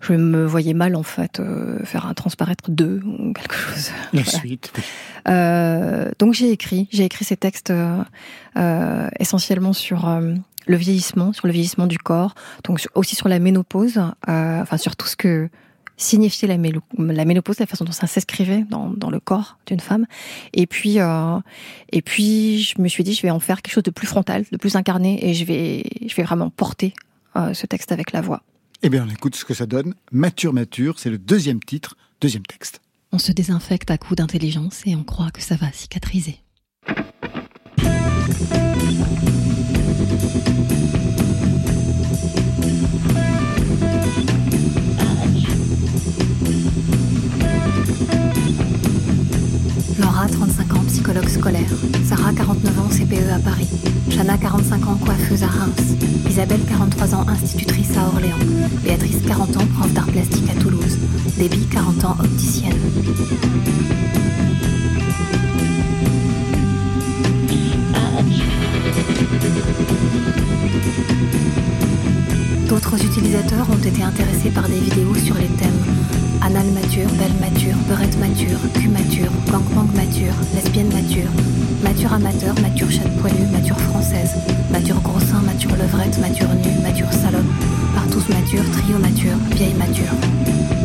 je 0.00 0.14
me 0.14 0.46
voyais 0.46 0.72
mal 0.72 0.96
en 0.96 1.02
fait 1.02 1.40
euh, 1.40 1.78
faire 1.84 2.06
un 2.06 2.14
Transparaître 2.14 2.70
2 2.70 3.02
ou 3.04 3.32
quelque 3.34 3.54
chose. 3.54 3.90
La 4.12 4.22
Voilà. 4.22 4.38
suite. 4.38 4.72
Euh, 5.28 6.10
donc 6.18 6.32
j'ai 6.34 6.50
écrit, 6.50 6.88
j'ai 6.90 7.04
écrit 7.04 7.24
ces 7.26 7.36
textes 7.36 7.70
euh, 7.70 9.08
essentiellement 9.18 9.74
sur 9.74 10.08
le 10.66 10.76
vieillissement, 10.76 11.32
sur 11.32 11.46
le 11.46 11.52
vieillissement 11.52 11.86
du 11.86 11.98
corps, 11.98 12.34
donc 12.64 12.86
aussi 12.94 13.14
sur 13.14 13.28
la 13.28 13.38
ménopause, 13.38 13.98
euh, 14.28 14.60
enfin 14.62 14.76
sur 14.78 14.96
tout 14.96 15.06
ce 15.06 15.16
que 15.16 15.48
signifiait 16.00 16.48
la, 16.48 16.56
mélo- 16.56 16.82
la 16.98 17.24
ménopause, 17.24 17.58
la 17.58 17.66
façon 17.66 17.84
dont 17.84 17.92
ça 17.92 18.06
s'inscrivait 18.06 18.64
dans, 18.68 18.90
dans 18.90 19.10
le 19.10 19.20
corps 19.20 19.58
d'une 19.66 19.80
femme. 19.80 20.06
Et 20.52 20.66
puis, 20.66 20.98
euh, 20.98 21.38
et 21.92 22.02
puis 22.02 22.62
je 22.62 22.80
me 22.80 22.88
suis 22.88 23.04
dit, 23.04 23.14
je 23.14 23.22
vais 23.22 23.30
en 23.30 23.40
faire 23.40 23.62
quelque 23.62 23.74
chose 23.74 23.82
de 23.82 23.90
plus 23.90 24.06
frontal, 24.06 24.44
de 24.50 24.56
plus 24.56 24.76
incarné, 24.76 25.28
et 25.28 25.34
je 25.34 25.44
vais, 25.44 25.84
je 26.06 26.14
vais 26.14 26.22
vraiment 26.22 26.50
porter 26.50 26.94
euh, 27.36 27.54
ce 27.54 27.66
texte 27.66 27.92
avec 27.92 28.12
la 28.12 28.20
voix. 28.20 28.42
Eh 28.82 28.88
bien, 28.88 29.06
on 29.06 29.10
écoute 29.10 29.36
ce 29.36 29.44
que 29.44 29.54
ça 29.54 29.66
donne. 29.66 29.94
Mature, 30.10 30.52
mature, 30.52 30.98
c'est 30.98 31.10
le 31.10 31.18
deuxième 31.18 31.60
titre, 31.60 31.96
deuxième 32.20 32.44
texte. 32.44 32.80
On 33.12 33.18
se 33.18 33.32
désinfecte 33.32 33.90
à 33.90 33.98
coups 33.98 34.16
d'intelligence 34.16 34.82
et 34.86 34.94
on 34.96 35.04
croit 35.04 35.30
que 35.30 35.42
ça 35.42 35.56
va 35.56 35.70
cicatriser. 35.72 36.38
Laura, 49.98 50.26
35 50.26 50.74
ans, 50.74 50.84
psychologue 50.86 51.28
scolaire. 51.28 51.70
Sarah, 52.04 52.32
49 52.32 52.78
ans, 52.78 52.88
CPE 52.88 53.30
à 53.34 53.38
Paris. 53.38 53.68
Chana, 54.10 54.36
45 54.38 54.86
ans, 54.86 54.98
coiffeuse 55.04 55.42
à 55.42 55.46
Reims. 55.46 55.96
Isabelle, 56.28 56.60
43 56.68 57.14
ans, 57.14 57.26
institutrice 57.28 57.96
à 57.96 58.06
Orléans. 58.06 58.38
Béatrice, 58.82 59.22
40 59.26 59.56
ans, 59.56 59.66
prof 59.78 59.92
d'art 59.92 60.06
plastique 60.06 60.48
à 60.50 60.60
Toulouse. 60.60 60.98
Déby, 61.38 61.66
40 61.66 62.04
ans, 62.04 62.16
opticienne. 62.20 62.76
D'autres 72.68 73.04
utilisateurs 73.04 73.68
ont 73.70 73.84
été 73.84 74.02
intéressés 74.02 74.50
par 74.50 74.68
des 74.68 74.78
vidéos 74.78 75.14
sur 75.14 75.34
les 75.34 75.48
thèmes 75.48 76.19
anal 76.42 76.66
mature, 76.72 77.08
belle 77.18 77.34
mature, 77.40 77.76
beurette 77.88 78.16
mature, 78.18 78.58
cul 78.74 78.90
mature, 78.90 79.30
gangbang 79.50 79.88
mature, 79.94 80.34
lesbienne 80.54 80.88
mature, 80.92 81.30
mature 81.82 82.12
amateur, 82.12 82.54
mature 82.60 82.90
chatte 82.90 83.14
poilue, 83.20 83.46
mature 83.52 83.78
française, 83.78 84.34
mature 84.70 85.00
gros 85.02 85.20
sein, 85.20 85.40
mature 85.44 85.76
levrette, 85.76 86.18
mature 86.18 86.48
nue, 86.54 86.82
mature 86.82 87.12
salope, 87.12 87.44
partous 87.94 88.28
mature, 88.28 88.64
trio 88.72 88.98
mature, 88.98 89.36
vieille 89.54 89.74
mature. 89.74 90.79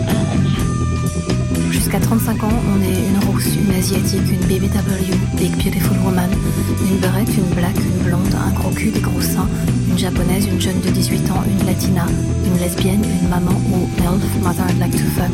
Jusqu'à 1.71 1.99
35 1.99 2.43
ans, 2.43 2.49
on 2.73 2.81
est 2.81 3.09
une 3.09 3.29
rousse, 3.29 3.47
une 3.55 3.73
asiatique, 3.75 4.21
une 4.29 4.45
BBW, 4.47 5.13
big 5.37 5.51
beautiful 5.55 5.97
woman, 6.03 6.29
une 6.89 6.97
beurette, 6.97 7.29
une 7.37 7.55
black, 7.55 7.75
une 7.77 8.07
blonde, 8.07 8.35
un 8.35 8.51
gros 8.53 8.71
cul, 8.71 8.91
des 8.91 8.99
gros 9.01 9.21
seins, 9.21 9.47
une 9.89 9.97
japonaise, 9.97 10.45
une 10.47 10.59
jeune 10.59 10.79
de 10.81 10.89
18 10.89 11.31
ans, 11.31 11.43
une 11.47 11.65
latina, 11.65 12.05
une 12.45 12.57
lesbienne, 12.59 13.03
une 13.21 13.29
maman 13.29 13.59
ou 13.71 13.87
MILF, 14.01 14.43
mother 14.43 14.65
I'd 14.69 14.79
like 14.79 14.91
to 14.91 15.03
fuck, 15.15 15.31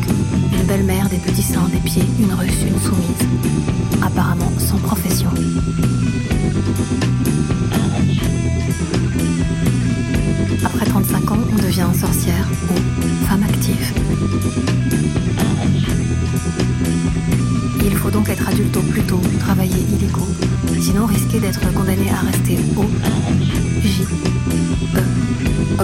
une 0.52 0.66
belle-mère, 0.66 1.08
des 1.08 1.18
petits 1.18 1.42
seins, 1.42 1.68
des 1.72 1.78
pieds, 1.78 2.04
une 2.20 2.32
russe, 2.32 2.62
une 2.66 2.80
soumise. 2.80 3.51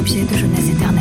De 0.09 0.39
jeunesse 0.39 0.71
éternelle. 0.71 0.98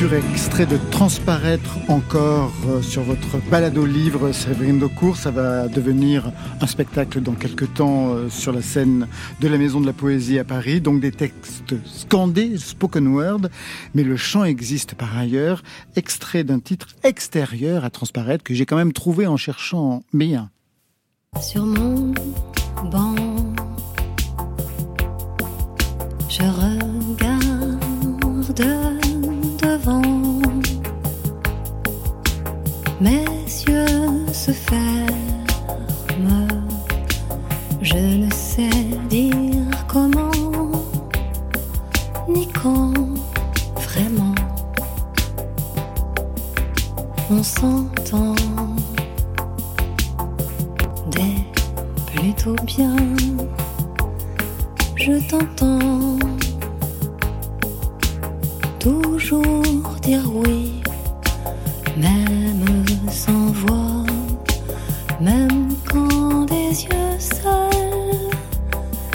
Extrait 0.00 0.64
de 0.64 0.76
Transparaître 0.92 1.76
encore 1.88 2.52
euh, 2.68 2.82
sur 2.82 3.02
votre 3.02 3.38
balado 3.50 3.84
livre 3.84 4.30
Séverine 4.30 4.78
Daucourt. 4.78 5.16
Ça 5.16 5.32
va 5.32 5.66
devenir 5.66 6.30
un 6.60 6.68
spectacle 6.68 7.20
dans 7.20 7.32
quelques 7.32 7.74
temps 7.74 8.14
euh, 8.14 8.28
sur 8.30 8.52
la 8.52 8.62
scène 8.62 9.08
de 9.40 9.48
la 9.48 9.58
Maison 9.58 9.80
de 9.80 9.86
la 9.86 9.92
Poésie 9.92 10.38
à 10.38 10.44
Paris. 10.44 10.80
Donc 10.80 11.00
des 11.00 11.10
textes 11.10 11.74
scandés, 11.84 12.58
spoken 12.58 13.08
word, 13.08 13.48
mais 13.92 14.04
le 14.04 14.16
chant 14.16 14.44
existe 14.44 14.94
par 14.94 15.18
ailleurs. 15.18 15.64
Extrait 15.96 16.44
d'un 16.44 16.60
titre 16.60 16.86
extérieur 17.02 17.84
à 17.84 17.90
Transparaître 17.90 18.44
que 18.44 18.54
j'ai 18.54 18.66
quand 18.66 18.76
même 18.76 18.92
trouvé 18.92 19.26
en 19.26 19.36
cherchant 19.36 20.04
bien. 20.14 20.48
Sur 21.42 21.66
mon 21.66 22.14
banc, 22.84 23.16
je 26.28 26.42
regarde 26.42 27.78
Mes 33.00 33.24
yeux 33.68 34.26
se 34.32 34.50
ferment. 34.50 35.08
Je 37.80 37.96
ne 37.96 38.30
sais 38.32 38.68
dire 39.08 39.86
comment 39.86 40.32
ni 42.28 42.48
quand 42.48 42.92
vraiment 43.76 44.34
on 47.30 47.40
s'entend 47.42 48.34
des 51.12 51.46
plutôt 52.06 52.56
bien. 52.64 52.96
Je 54.96 55.12
t'entends 55.28 56.18
toujours 58.80 59.94
dire 60.02 60.24
oui, 60.34 60.80
même 61.96 62.87
sans 63.10 63.46
voix, 63.52 64.04
même 65.20 65.68
quand 65.90 66.44
des 66.44 66.84
yeux 66.84 67.18
seuls 67.18 68.30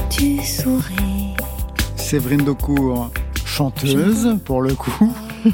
tu 0.10 0.38
souris. 0.44 1.36
Séverine 1.96 2.44
Daucourt, 2.44 3.12
chanteuse 3.46 4.38
pour 4.46 4.62
le 4.62 4.76
coup. 4.76 5.14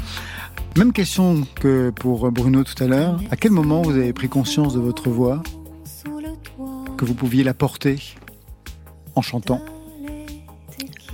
Même 0.76 0.92
question 0.92 1.46
que 1.56 1.90
pour 1.90 2.30
Bruno 2.30 2.62
tout 2.62 2.80
à 2.82 2.86
l'heure. 2.86 3.20
À 3.30 3.36
quel 3.36 3.50
moment 3.50 3.82
vous 3.82 3.90
avez 3.90 4.12
pris 4.12 4.28
conscience 4.28 4.74
de 4.74 4.78
votre 4.78 5.10
voix 5.10 5.42
Que 6.96 7.04
vous 7.04 7.14
pouviez 7.14 7.42
la 7.42 7.54
porter 7.54 7.98
en 9.16 9.22
chantant? 9.22 9.60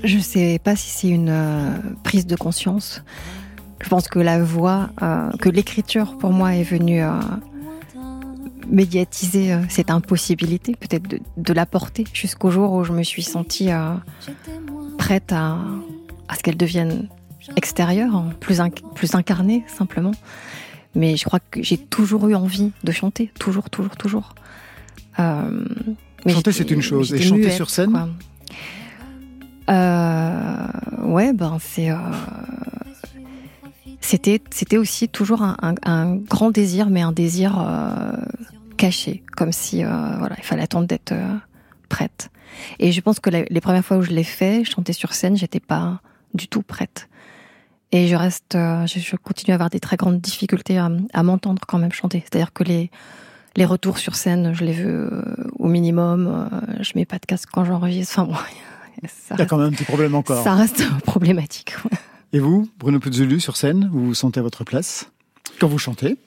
Je 0.05 0.19
sais 0.19 0.61
pas 0.63 0.77
si 0.77 0.91
c'est 0.91 1.09
une 1.09 1.31
euh, 1.31 1.79
prise 2.05 2.27
de 2.27 2.37
conscience. 2.37 3.03
Je 3.81 3.89
pense 3.89 4.09
que 4.09 4.19
la 4.19 4.43
voix, 4.43 4.89
euh, 5.03 5.31
que 5.41 5.49
l'écriture 5.49 6.17
pour 6.19 6.33
moi 6.33 6.55
est 6.55 6.63
venue 6.63 7.03
euh, 7.03 7.13
médiatiser 8.69 9.53
euh, 9.53 9.61
cette 9.69 9.91
impossibilité, 9.91 10.75
peut-être 10.75 11.07
de, 11.09 11.21
de 11.37 11.53
la 11.53 11.67
porter 11.67 12.05
jusqu'au 12.13 12.51
jour 12.51 12.73
où 12.73 12.85
je 12.85 12.93
me 12.93 13.03
suis 13.03 13.23
sentie 13.23 13.69
prête 14.99 15.33
à, 15.33 15.59
à 16.29 16.35
ce 16.37 16.43
qu'elle 16.43 16.57
devienne 16.57 17.09
extérieure, 17.57 18.15
hein, 18.17 18.31
plus, 18.41 18.59
inc- 18.61 18.83
plus 18.95 19.15
incarnée 19.15 19.65
simplement. 19.69 20.13
Mais 20.95 21.17
je 21.17 21.25
crois 21.25 21.41
que 21.51 21.63
j'ai 21.63 21.77
toujours 21.77 22.27
eu 22.29 22.35
envie 22.35 22.73
de 22.83 22.93
chanter, 22.93 23.31
toujours, 23.39 23.69
toujours, 23.71 23.97
toujours. 23.97 24.35
Mais 25.19 26.33
Chanter, 26.33 26.53
c'est 26.53 26.71
une 26.71 26.81
chose. 26.83 27.13
Et 27.15 27.21
chanter 27.23 27.43
muette, 27.43 27.53
sur 27.55 27.71
scène 27.71 27.93
quoi. 27.93 28.09
Ouais, 31.05 31.33
ben 31.33 31.59
c'est. 31.61 31.91
C'était, 34.01 34.41
c'était 34.51 34.77
aussi 34.77 35.09
toujours 35.09 35.43
un, 35.43 35.57
un- 35.63 35.75
un 35.85 36.17
grand 36.17 36.51
désir, 36.51 36.89
mais 36.91 37.03
un 37.03 37.13
désir 37.13 37.59
euh, 37.59 38.13
caché, 38.77 39.23
comme 39.37 39.53
si 39.53 39.85
euh, 39.85 39.89
voilà, 40.19 40.37
il 40.39 40.45
fallait 40.45 40.63
attendre 40.63 40.87
d'être 40.87 41.13
euh, 41.13 41.35
prête. 41.89 42.31
Et 42.79 42.93
je 42.93 43.01
pense 43.01 43.21
que 43.21 43.31
la- 43.31 43.45
les 43.45 43.61
premières 43.61 43.85
fois 43.85 43.97
où 43.99 44.03
je 44.03 44.11
l'ai 44.11 44.25
fait, 44.25 44.65
chanter 44.65 44.93
sur 44.93 45.13
scène, 45.13 45.37
j'étais 45.37 45.61
pas 45.61 46.01
du 46.35 46.49
tout 46.49 46.63
prête. 46.63 47.09
Et 47.93 48.09
je 48.09 48.17
reste, 48.17 48.55
euh, 48.57 48.87
je, 48.87 48.99
je 48.99 49.17
continue 49.17 49.53
à 49.53 49.55
avoir 49.55 49.71
des 49.71 49.81
très 49.81 49.97
grandes 49.97 50.21
difficultés 50.21 50.77
à, 50.79 50.91
à 51.13 51.23
m'entendre 51.23 51.63
quand 51.67 51.79
même 51.79 51.93
chanter. 51.93 52.21
C'est-à-dire 52.25 52.53
que 52.53 52.65
les 52.65 52.91
les 53.59 53.65
retours 53.65 53.97
sur 53.97 54.17
scène, 54.17 54.53
je 54.53 54.65
les 54.67 54.75
veux 54.75 55.09
euh, 55.15 55.23
au 55.59 55.67
minimum. 55.69 56.27
euh, 56.53 56.83
je 56.83 56.93
mets 56.95 57.07
pas 57.07 57.19
de 57.19 57.25
casque 57.25 57.49
quand 57.51 57.65
j'enregistre. 57.65 58.19
Enfin 58.19 58.31
bon, 58.31 58.39
ça 59.09 59.35
Il 59.37 59.39
y 59.39 59.43
a 59.43 59.47
quand 59.47 59.57
même 59.57 59.69
un 59.69 59.71
petit 59.71 59.85
problème 59.85 60.15
encore. 60.15 60.45
ça 60.45 60.55
reste 60.55 60.85
problématique. 61.07 61.75
Et 62.37 62.39
vous, 62.39 62.69
Bruno 62.79 63.01
Puzzulu, 63.01 63.41
sur 63.41 63.57
scène, 63.57 63.89
vous 63.91 64.09
vous 64.09 64.15
sentez 64.15 64.41
à 64.41 64.43
votre 64.43 64.63
place 64.63 65.11
Quand 65.59 65.69
vous 65.69 65.79
chantez? 65.79 66.19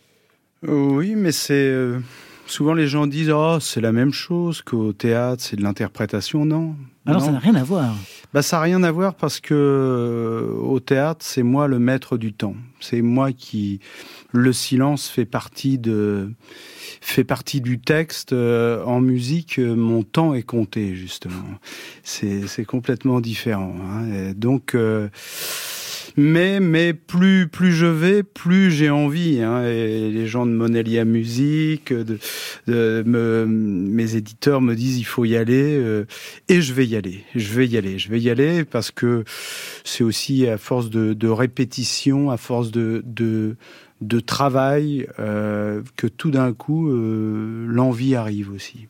Oui, 0.68 1.14
mais 1.16 1.32
c'est 1.32 1.53
euh, 1.53 1.99
souvent 2.47 2.74
les 2.74 2.88
gens 2.88 3.05
disent 3.05 3.30
oh 3.30 3.60
c'est 3.62 3.80
la 3.80 3.91
même 3.91 4.12
chose 4.12 4.64
qu'au 4.64 4.91
théâtre, 4.91 5.43
c'est 5.43 5.55
de 5.55 5.62
l'interprétation. 5.62 6.45
Non? 6.45 6.76
Alors 7.05 7.22
Non. 7.22 7.28
ça 7.28 7.32
n'a 7.34 7.38
rien 7.38 7.53
à 7.53 7.64
voir. 7.64 7.95
Bah 8.34 8.41
ça 8.41 8.57
n'a 8.57 8.64
rien 8.64 8.82
à 8.82 8.91
voir 8.91 9.14
parce 9.14 9.39
que 9.39 9.53
euh, 9.53 10.51
au 10.60 10.80
théâtre 10.80 11.24
c'est 11.24 11.43
moi 11.43 11.68
le 11.68 11.78
maître 11.78 12.18
du 12.18 12.34
temps. 12.34 12.55
C'est 12.80 13.03
moi 13.03 13.32
qui 13.32 13.80
le 14.32 14.51
silence 14.51 15.07
fait 15.10 15.26
partie 15.26 15.78
de 15.78 16.32
fait 17.01 17.24
partie 17.24 17.62
du 17.62 17.80
texte. 17.80 18.34
Euh, 18.34 18.84
en 18.84 18.99
musique, 18.99 19.60
euh, 19.60 19.76
mon 19.76 20.01
temps 20.01 20.34
est 20.34 20.41
compté 20.41 20.95
justement. 20.95 21.43
C'est 22.03 22.66
complètement 22.66 23.22
différent. 23.22 23.76
hein. 23.80 24.34
Donc 24.36 24.76
Mais 26.18 26.60
mais 26.60 26.93
plus 26.93 27.47
plus 27.47 27.72
je 27.72 27.86
vais, 27.86 28.24
plus 28.24 28.72
j'ai 28.72 28.89
envie. 28.89 29.41
Hein, 29.41 29.64
et 29.66 30.10
les 30.10 30.28
gens 30.28 30.45
de 30.45 30.51
Monelia 30.51 31.05
Musique, 31.05 31.93
de, 31.93 32.18
de 32.68 33.03
me, 33.05 33.45
mes 33.45 34.16
éditeurs 34.16 34.62
me 34.62 34.76
disent 34.76 34.99
il 34.99 35.05
faut 35.05 35.26
y 35.26 35.36
aller 35.36 35.78
euh, 35.78 36.05
et 36.47 36.62
je 36.62 36.74
vais 36.74 36.86
y 36.86 36.95
aller. 36.95 37.24
Je 37.36 37.53
vais 37.53 37.68
y 37.68 37.78
aller. 37.78 37.97
Je 37.97 38.10
vais 38.10 38.20
y 38.20 38.30
aller 38.30 38.66
parce 38.66 38.91
que 38.91 39.24
c'est 39.84 40.03
aussi 40.03 40.47
à 40.47 40.57
force 40.57 40.89
de, 40.89 41.14
de 41.14 41.28
répétition, 41.28 42.32
à 42.32 42.38
force 42.38 42.72
de 42.72 43.03
de 43.05 43.55
de 44.01 44.20
travail 44.20 45.07
euh, 45.20 45.82
que 45.97 46.07
tout 46.07 46.32
d'un 46.32 46.53
coup 46.53 46.89
euh, 46.89 47.66
l'envie 47.68 48.16
arrive 48.16 48.51
aussi. 48.51 48.88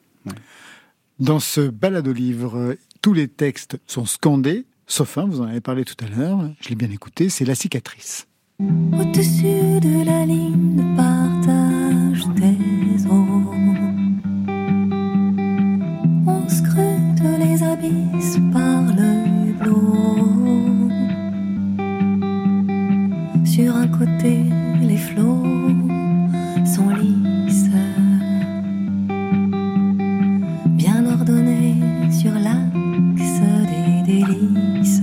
Dans 1.19 1.39
ce 1.39 1.61
balado-livre, 1.61 2.75
tous 3.01 3.13
les 3.13 3.27
textes 3.27 3.77
sont 3.87 4.05
scandés, 4.05 4.65
sauf 4.89 5.17
un, 5.17 5.25
vous 5.25 5.39
en 5.39 5.45
avez 5.45 5.61
parlé 5.61 5.85
tout 5.85 5.95
à 6.03 6.09
l'heure, 6.09 6.41
je 6.59 6.69
l'ai 6.69 6.75
bien 6.75 6.91
écouté, 6.91 7.29
c'est 7.29 7.45
La 7.45 7.55
cicatrice. 7.55 8.27
Au-dessus 8.59 9.79
de 9.79 10.03
la 10.03 10.25
ligne 10.25 10.75
de 10.75 10.95
partage 10.97 12.27
des 12.35 13.05
eaux, 13.07 13.53
on 16.27 16.49
scrute 16.49 17.23
les 17.39 17.63
abysses 17.63 18.39
par 18.51 18.81
le 18.97 19.49
hublot. 19.49 20.89
Sur 23.45 23.75
un 23.77 23.87
côté, 23.87 24.43
les 24.81 24.97
flots 24.97 25.45
sont 26.65 26.89
lisses, 26.89 27.69
bien 30.65 31.05
ordonnés 31.05 31.77
sur 32.11 32.33
des 32.33 32.98
délices. 34.09 35.01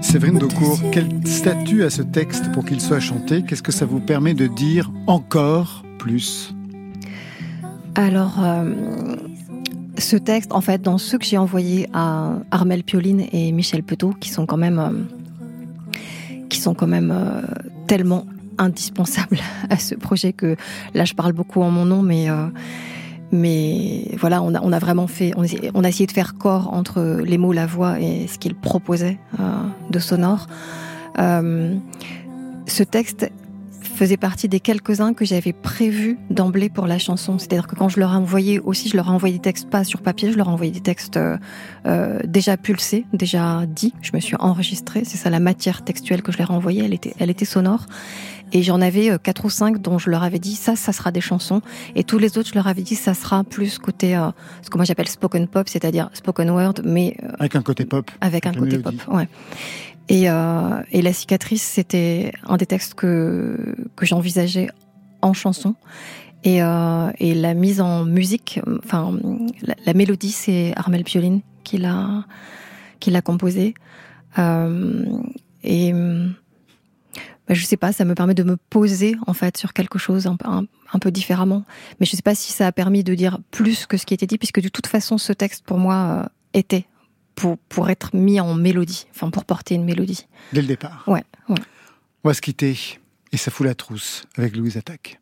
Séverine 0.00 0.38
Daucourt, 0.38 0.78
quel 0.92 1.08
statut 1.26 1.82
a 1.82 1.90
ce 1.90 2.02
texte 2.02 2.52
pour 2.52 2.64
qu'il 2.64 2.80
soit 2.80 3.00
chanté? 3.00 3.42
Qu'est-ce 3.42 3.62
que 3.62 3.72
ça 3.72 3.86
vous 3.86 4.00
permet 4.00 4.34
de 4.34 4.46
dire 4.46 4.90
encore 5.06 5.82
plus? 5.98 6.54
Alors, 7.94 8.42
euh, 8.42 8.72
ce 9.98 10.16
texte, 10.16 10.52
en 10.52 10.60
fait, 10.60 10.80
dans 10.80 10.98
ceux 10.98 11.18
que 11.18 11.24
j'ai 11.24 11.38
envoyés 11.38 11.88
à 11.92 12.34
Armel 12.50 12.84
Pioline 12.84 13.26
et 13.32 13.52
Michel 13.52 13.82
Petot, 13.82 14.14
qui 14.20 14.28
sont 14.30 14.46
quand 14.46 14.56
même, 14.56 14.78
euh, 14.78 15.96
qui 16.48 16.58
sont 16.58 16.74
quand 16.74 16.86
même 16.86 17.10
euh, 17.10 17.42
tellement 17.86 18.26
indispensables 18.58 19.38
à 19.70 19.76
ce 19.76 19.94
projet 19.94 20.32
que 20.32 20.56
là, 20.94 21.04
je 21.04 21.14
parle 21.14 21.32
beaucoup 21.32 21.62
en 21.62 21.70
mon 21.70 21.84
nom, 21.84 22.02
mais 22.02 22.30
euh, 22.30 22.46
mais 23.32 24.04
voilà, 24.18 24.42
on 24.42 24.52
a, 24.54 24.78
vraiment 24.78 25.06
fait, 25.06 25.32
on, 25.36 25.84
a 25.84 25.88
essayé 25.88 26.06
de 26.06 26.12
faire 26.12 26.34
corps 26.34 26.72
entre 26.72 27.22
les 27.24 27.38
mots, 27.38 27.52
la 27.52 27.66
voix 27.66 27.98
et 27.98 28.26
ce 28.26 28.38
qu'il 28.38 28.54
proposait 28.54 29.18
euh, 29.40 29.42
de 29.90 29.98
sonore. 29.98 30.46
Euh, 31.18 31.74
ce 32.66 32.82
texte 32.82 33.30
faisait 33.92 34.16
partie 34.16 34.48
des 34.48 34.60
quelques-uns 34.60 35.14
que 35.14 35.24
j'avais 35.24 35.52
prévus 35.52 36.18
d'emblée 36.28 36.68
pour 36.68 36.86
la 36.86 36.98
chanson. 36.98 37.38
C'est-à-dire 37.38 37.66
que 37.66 37.74
quand 37.74 37.88
je 37.88 38.00
leur 38.00 38.12
ai 38.12 38.16
envoyé 38.16 38.58
aussi, 38.60 38.88
je 38.88 38.96
leur 38.96 39.06
ai 39.06 39.10
envoyé 39.10 39.36
des 39.36 39.42
textes 39.42 39.70
pas 39.70 39.84
sur 39.84 40.02
papier, 40.02 40.30
je 40.30 40.36
leur 40.36 40.48
ai 40.48 40.50
envoyé 40.50 40.72
des 40.72 40.80
textes 40.80 41.18
euh, 41.86 42.18
déjà 42.24 42.56
pulsés, 42.56 43.06
déjà 43.12 43.64
dits. 43.66 43.94
Je 44.02 44.10
me 44.14 44.20
suis 44.20 44.36
enregistrée. 44.38 45.02
C'est 45.04 45.16
ça 45.16 45.30
la 45.30 45.40
matière 45.40 45.84
textuelle 45.84 46.22
que 46.22 46.32
je 46.32 46.38
leur 46.38 46.50
ai 46.50 46.54
envoyée. 46.54 46.84
Elle 46.84 46.94
était, 46.94 47.14
elle 47.18 47.30
était 47.30 47.44
sonore. 47.44 47.86
Et 48.52 48.62
j'en 48.62 48.80
avais 48.80 49.18
quatre 49.22 49.44
ou 49.44 49.50
cinq 49.50 49.80
dont 49.80 49.98
je 49.98 50.10
leur 50.10 50.22
avais 50.22 50.38
dit 50.38 50.54
ça, 50.54 50.76
ça 50.76 50.92
sera 50.92 51.10
des 51.10 51.20
chansons. 51.20 51.62
Et 51.94 52.04
tous 52.04 52.18
les 52.18 52.36
autres, 52.38 52.50
je 52.50 52.54
leur 52.54 52.66
avais 52.66 52.82
dit 52.82 52.94
ça 52.94 53.14
sera 53.14 53.44
plus 53.44 53.78
côté 53.78 54.16
euh, 54.16 54.30
ce 54.62 54.70
que 54.70 54.76
moi 54.76 54.84
j'appelle 54.84 55.08
spoken 55.08 55.48
pop, 55.48 55.68
c'est-à-dire 55.68 56.10
spoken 56.12 56.50
word, 56.50 56.74
mais 56.84 57.16
euh, 57.22 57.32
avec 57.38 57.56
un 57.56 57.62
côté 57.62 57.84
pop. 57.84 58.10
Avec, 58.20 58.46
avec 58.46 58.56
un 58.56 58.60
côté 58.60 58.76
mélodie. 58.76 58.96
pop, 58.98 59.14
ouais. 59.14 59.28
Et, 60.08 60.28
euh, 60.28 60.82
et 60.90 61.00
la 61.00 61.12
cicatrice, 61.12 61.62
c'était 61.62 62.32
un 62.46 62.56
des 62.56 62.66
textes 62.66 62.94
que 62.94 63.74
que 63.96 64.04
j'envisageais 64.04 64.68
en 65.22 65.32
chanson. 65.32 65.74
Et, 66.44 66.62
euh, 66.62 67.10
et 67.20 67.34
la 67.34 67.54
mise 67.54 67.80
en 67.80 68.04
musique, 68.04 68.60
enfin 68.84 69.16
la, 69.62 69.74
la 69.86 69.94
mélodie, 69.94 70.32
c'est 70.32 70.72
Armel 70.76 71.04
Pioline 71.04 71.40
qui 71.64 71.78
l'a 71.78 72.24
qui 72.98 73.10
l'a 73.10 73.22
composée. 73.22 73.74
Euh, 74.38 75.04
et 75.62 75.94
bah, 77.52 77.58
je 77.58 77.66
sais 77.66 77.76
pas, 77.76 77.92
ça 77.92 78.06
me 78.06 78.14
permet 78.14 78.32
de 78.32 78.44
me 78.44 78.56
poser 78.56 79.14
en 79.26 79.34
fait 79.34 79.58
sur 79.58 79.74
quelque 79.74 79.98
chose 79.98 80.26
un, 80.26 80.38
un, 80.44 80.64
un, 80.94 80.98
peu 80.98 81.10
différemment. 81.10 81.66
Mais 82.00 82.06
je 82.06 82.16
sais 82.16 82.22
pas 82.22 82.34
si 82.34 82.50
ça 82.50 82.66
a 82.66 82.72
permis 82.72 83.04
de 83.04 83.14
dire 83.14 83.40
plus 83.50 83.84
que 83.84 83.98
ce 83.98 84.06
qui 84.06 84.14
était 84.14 84.26
dit, 84.26 84.38
puisque 84.38 84.62
de 84.62 84.70
toute 84.70 84.86
façon, 84.86 85.18
ce 85.18 85.34
texte 85.34 85.62
pour 85.66 85.76
moi 85.76 85.94
euh, 86.24 86.28
était 86.54 86.86
pour, 87.34 87.58
pour 87.58 87.90
être 87.90 88.16
mis 88.16 88.40
en 88.40 88.54
mélodie, 88.54 89.06
enfin 89.14 89.28
pour 89.28 89.44
porter 89.44 89.74
une 89.74 89.84
mélodie. 89.84 90.26
Dès 90.54 90.62
le 90.62 90.66
départ. 90.66 91.04
Ouais, 91.06 91.24
ouais. 91.50 91.58
On 92.24 92.30
va 92.30 92.32
se 92.32 92.40
quitter 92.40 92.74
et 93.32 93.36
ça 93.36 93.50
fout 93.50 93.66
la 93.66 93.74
trousse 93.74 94.24
avec 94.38 94.56
Louise 94.56 94.78
Attaque. 94.78 95.20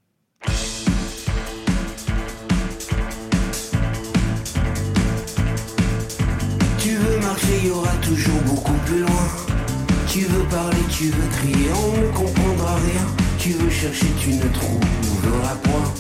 Tu 6.79 6.95
veux 6.95 7.21
marcher, 7.23 7.59
il 7.61 7.67
y 7.67 7.71
aura 7.73 7.97
toujours 7.97 8.41
beaucoup 8.43 8.79
plus 8.87 9.01
loin. 9.01 9.50
Tu 10.13 10.23
veux 10.23 10.43
parler, 10.47 10.77
tu 10.91 11.05
veux 11.05 11.29
crier, 11.39 11.71
on 11.73 12.01
ne 12.03 12.09
comprendra 12.09 12.75
rien. 12.75 13.07
Tu 13.39 13.51
veux 13.51 13.71
chercher, 13.71 14.09
tu 14.19 14.31
ne 14.31 14.43
trouveras 14.49 15.55
point. 15.63 15.95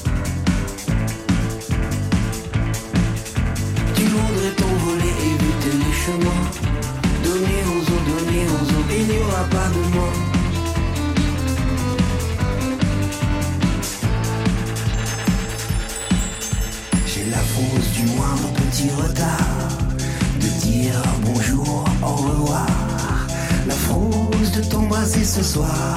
Tu 3.94 4.02
voudrais 4.02 4.50
t'envoler, 4.56 5.14
éviter 5.30 5.76
les 5.78 5.94
chemins. 5.94 6.42
Donner 7.22 7.62
aux 7.70 7.82
autres, 7.82 8.24
donner 8.24 8.46
aux 8.48 8.80
autres, 8.80 8.94
il 8.98 9.06
n'y 9.06 9.22
aura 9.22 9.44
pas 9.44 9.68
de 9.68 9.94
moi. 9.94 10.39
Ce 25.30 25.44
soir, 25.44 25.94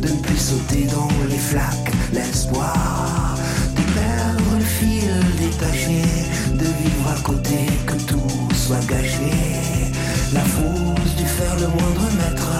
de 0.00 0.08
ne 0.08 0.20
plus 0.22 0.38
sauter 0.38 0.86
dans 0.86 1.08
les 1.28 1.36
flaques, 1.36 1.92
l'espoir 2.14 3.36
de 3.76 3.82
perdre 3.92 4.56
le 4.58 4.64
fil 4.64 5.12
détaché, 5.38 6.02
de 6.54 6.64
vivre 6.64 7.08
à 7.14 7.20
côté, 7.22 7.58
que 7.86 7.94
tout 8.08 8.54
soit 8.54 8.84
gâché. 8.88 9.32
La 10.32 10.40
frousse 10.40 11.14
du 11.18 11.24
faire 11.26 11.56
le 11.56 11.66
moindre 11.66 12.08
mètre, 12.20 12.52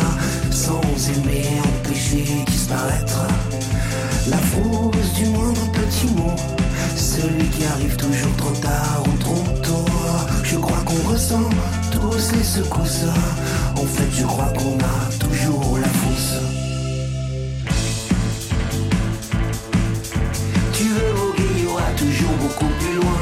sans 0.51 0.83
aimer, 1.09 1.47
empêcher 1.64 2.27
disparaître. 2.47 3.27
La 4.29 4.37
frousse 4.37 5.12
du 5.14 5.25
moindre 5.27 5.66
petit 5.73 6.07
mot, 6.14 6.37
celui 6.95 7.49
qui 7.49 7.64
arrive 7.64 7.97
toujours 7.97 8.37
trop 8.37 8.53
tard 8.61 9.03
ou 9.07 9.16
trop 9.18 9.45
tôt. 9.62 9.85
Je 10.45 10.57
crois 10.57 10.79
qu'on 10.85 11.11
ressent 11.11 11.49
tous 11.91 12.37
les 12.37 12.45
secousses. 12.45 13.07
En 13.77 13.85
fait, 13.87 14.11
je 14.16 14.25
crois 14.25 14.53
qu'on 14.57 14.79
a 14.79 15.11
toujours 15.18 15.79
la 15.79 15.89
fausse. 15.89 16.35
Tu 20.75 20.85
veux 20.85 21.12
voguer, 21.14 21.51
il 21.57 21.64
y 21.64 21.66
aura 21.66 21.91
toujours 21.97 22.37
beaucoup 22.41 22.73
plus 22.79 22.95
loin. 22.97 23.21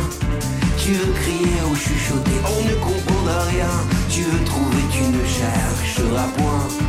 Tu 0.79 0.93
veux 0.93 1.13
crier 1.13 1.63
ou 1.71 1.77
chuchoter, 1.77 2.41
on 2.45 2.69
ne 2.69 2.75
comprendra 2.75 3.45
rien. 3.45 3.71
Tu 4.11 4.23
veux 4.23 4.45
trouver, 4.45 4.83
tu 4.91 5.03
ne 5.05 5.25
chercheras 5.25 6.29
point. 6.37 6.88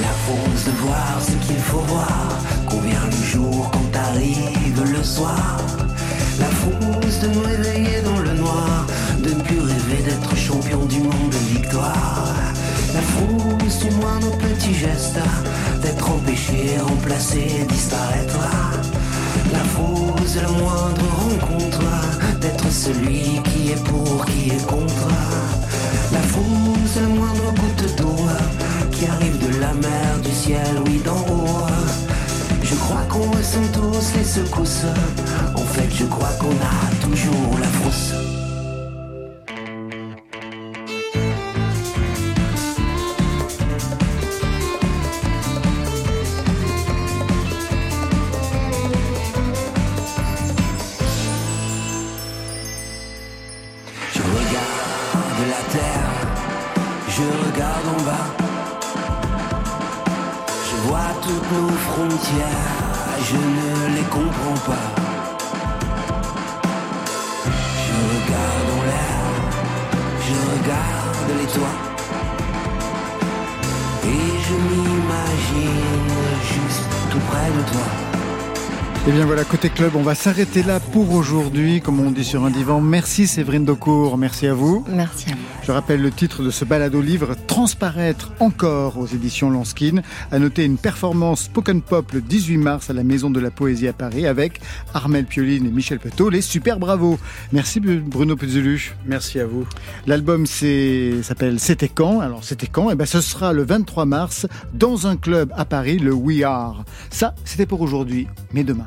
La 0.00 0.12
force 0.26 0.64
de 0.64 0.70
voir 0.82 1.18
ce 1.20 1.32
qu'il 1.46 1.58
faut 1.58 1.84
voir. 1.88 2.28
Qu'on 2.68 2.80
vient 2.80 3.06
le 3.06 3.26
jour 3.26 3.70
quand 3.72 3.98
arrive 3.98 4.82
le 4.92 5.02
soir. 5.02 5.56
La 6.38 6.46
frousse 6.46 7.20
de 7.20 7.28
me 7.28 7.46
réveiller 7.46 8.02
dans 8.02 8.18
le 8.18 8.34
noir, 8.34 8.86
de 9.20 9.30
ne 9.30 9.40
plus 9.40 9.60
rêver 9.60 10.02
d'être 10.04 10.36
champion 10.36 10.84
du 10.84 11.00
monde 11.00 11.30
de 11.30 11.58
victoire. 11.58 12.34
La 12.92 13.00
frousse 13.00 13.78
du 13.78 13.90
moindre 13.96 14.36
petit 14.36 14.74
geste, 14.74 15.18
d'être 15.82 16.10
empêché, 16.10 16.76
remplacé, 16.78 17.66
disparaître. 17.68 18.38
La 19.52 19.64
frousse 19.74 20.34
de 20.34 20.40
la 20.40 20.48
moindre 20.48 21.06
rencontre, 21.24 21.82
d'être 22.40 22.70
celui 22.70 23.40
qui 23.44 23.70
est 23.70 23.84
pour, 23.84 24.26
qui 24.26 24.50
est 24.50 24.66
contre. 24.66 25.08
La 26.12 26.20
frousse 26.20 26.94
de 26.96 27.00
la 27.00 27.08
moindre 27.08 27.54
goutte 27.54 27.96
d'eau, 27.96 28.16
qui 28.98 29.06
arrive 29.06 29.38
de 29.38 29.60
la 29.60 29.74
mer, 29.74 30.18
du 30.22 30.30
ciel, 30.30 30.82
oui 30.86 31.00
d'en 31.04 31.20
haut. 31.32 31.66
Je 32.62 32.74
crois 32.74 33.02
qu'on 33.08 33.30
ressent 33.30 33.60
tous 33.72 34.16
les 34.16 34.24
secousses. 34.24 34.86
En 35.54 35.66
fait, 35.74 35.90
je 35.94 36.04
crois 36.06 36.32
qu'on 36.40 36.50
a 36.50 37.06
toujours 37.06 37.58
la 37.60 37.68
frousse. 37.68 38.35
Je 62.18 63.36
ne 63.36 63.96
les 63.96 64.02
comprends 64.04 64.60
pas. 64.64 64.86
Je 67.84 67.94
regarde 68.14 68.68
en 68.76 68.82
l'air, 68.88 69.20
je 70.26 70.34
regarde 70.52 71.30
les 71.38 71.46
toits. 71.46 71.78
Et 74.04 74.26
je 74.46 74.54
m'imagine 74.54 76.08
juste 76.42 76.88
tout 77.10 77.20
près 77.28 77.50
de 77.50 77.62
toi. 77.72 78.05
Et 79.06 79.10
Eh 79.10 79.12
bien 79.12 79.24
voilà, 79.24 79.44
côté 79.44 79.68
club, 79.68 79.92
on 79.94 80.02
va 80.02 80.16
s'arrêter 80.16 80.64
là 80.64 80.80
pour 80.80 81.12
aujourd'hui, 81.14 81.80
comme 81.80 82.00
on 82.00 82.10
dit 82.10 82.24
sur 82.24 82.44
un 82.44 82.50
divan. 82.50 82.80
Merci 82.80 83.28
Séverine 83.28 83.64
Docourt, 83.64 84.18
merci 84.18 84.48
à 84.48 84.54
vous. 84.54 84.84
Merci 84.88 85.30
à 85.30 85.34
vous. 85.36 85.42
Je 85.62 85.70
rappelle 85.70 86.02
le 86.02 86.10
titre 86.10 86.42
de 86.42 86.50
ce 86.50 86.64
balado 86.64 87.00
livre 87.00 87.36
Transparaître 87.46 88.32
encore 88.40 88.98
aux 88.98 89.06
éditions 89.06 89.48
Lanskin. 89.48 90.02
À 90.32 90.40
noter 90.40 90.64
une 90.64 90.76
performance 90.76 91.42
Spoken 91.42 91.82
Pop 91.82 92.10
le 92.14 92.20
18 92.20 92.56
mars 92.56 92.90
à 92.90 92.94
la 92.94 93.04
Maison 93.04 93.30
de 93.30 93.38
la 93.38 93.52
Poésie 93.52 93.86
à 93.86 93.92
Paris 93.92 94.26
avec 94.26 94.60
Armel 94.92 95.24
Pioline 95.24 95.66
et 95.66 95.70
Michel 95.70 96.00
Petot, 96.00 96.28
les 96.28 96.42
super 96.42 96.80
bravos. 96.80 97.20
Merci 97.52 97.78
Bruno 97.78 98.34
Puzulu. 98.34 98.96
Merci 99.06 99.38
à 99.38 99.46
vous. 99.46 99.68
L'album 100.08 100.46
s'appelle 100.46 101.60
C'était 101.60 101.88
quand? 101.88 102.18
Alors 102.18 102.42
c'était 102.42 102.66
quand? 102.66 102.90
Eh 102.90 102.96
ben 102.96 103.06
ce 103.06 103.20
sera 103.20 103.52
le 103.52 103.62
23 103.62 104.04
mars 104.04 104.48
dans 104.74 105.06
un 105.06 105.16
club 105.16 105.52
à 105.56 105.64
Paris, 105.64 106.00
le 106.00 106.12
We 106.12 106.42
Are. 106.42 106.84
Ça, 107.10 107.36
c'était 107.44 107.66
pour 107.66 107.82
aujourd'hui, 107.82 108.26
mais 108.52 108.64
demain. 108.64 108.86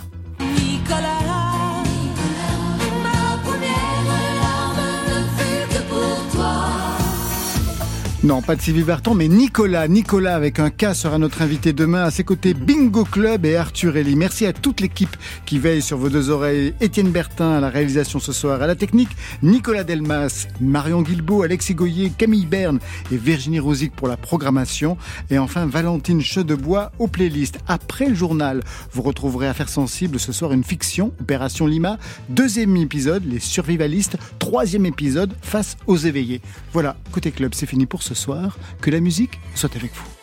Non, 8.29 8.43
pas 8.43 8.55
de 8.55 8.61
Sylvie 8.61 8.83
Vartan, 8.83 9.15
mais 9.15 9.27
Nicolas. 9.27 9.87
Nicolas 9.87 10.35
avec 10.35 10.59
un 10.59 10.69
K 10.69 10.93
sera 10.93 11.17
notre 11.17 11.41
invité 11.41 11.73
demain. 11.73 12.03
À 12.03 12.11
ses 12.11 12.23
côtés, 12.23 12.53
Bingo 12.53 13.03
Club 13.03 13.43
et 13.43 13.55
Arthur 13.55 13.97
Ellie. 13.97 14.15
Merci 14.15 14.45
à 14.45 14.53
toute 14.53 14.81
l'équipe 14.81 15.17
qui 15.47 15.57
veille 15.57 15.81
sur 15.81 15.97
vos 15.97 16.09
deux 16.09 16.29
oreilles. 16.29 16.75
Étienne 16.79 17.09
Bertin 17.09 17.53
à 17.53 17.59
la 17.59 17.69
réalisation 17.69 18.19
ce 18.19 18.31
soir. 18.31 18.61
À 18.61 18.67
la 18.67 18.75
technique, 18.75 19.09
Nicolas 19.41 19.83
Delmas, 19.83 20.45
Marion 20.61 21.01
Guilbault, 21.01 21.41
Alexis 21.41 21.73
Goyer, 21.73 22.11
Camille 22.15 22.45
Berne 22.45 22.77
et 23.11 23.17
Virginie 23.17 23.59
Rosic 23.59 23.95
pour 23.95 24.07
la 24.07 24.15
programmation. 24.15 24.95
Et 25.31 25.39
enfin, 25.39 25.65
Valentine 25.65 26.21
Chedebois 26.21 26.91
aux 26.99 27.07
playlists. 27.07 27.57
Après 27.67 28.05
le 28.05 28.13
journal, 28.13 28.61
vous 28.91 29.01
retrouverez 29.01 29.47
Affaires 29.47 29.69
sensibles 29.69 30.19
ce 30.19 30.33
soir 30.33 30.53
une 30.53 30.63
fiction, 30.63 31.13
Opération 31.19 31.65
Lima. 31.65 31.97
Deuxième 32.29 32.77
épisode, 32.77 33.25
Les 33.25 33.39
survivalistes. 33.39 34.17
Troisième 34.37 34.85
épisode, 34.85 35.33
Face 35.41 35.77
aux 35.87 35.97
éveillés. 35.97 36.41
Voilà, 36.73 36.95
côté 37.11 37.31
club, 37.31 37.55
c'est 37.55 37.65
fini 37.65 37.87
pour 37.87 38.03
ce 38.03 38.18
Que 38.81 38.91
la 38.91 38.99
musique 38.99 39.39
soit 39.55 39.75
avec 39.75 39.93
vous. 39.93 40.18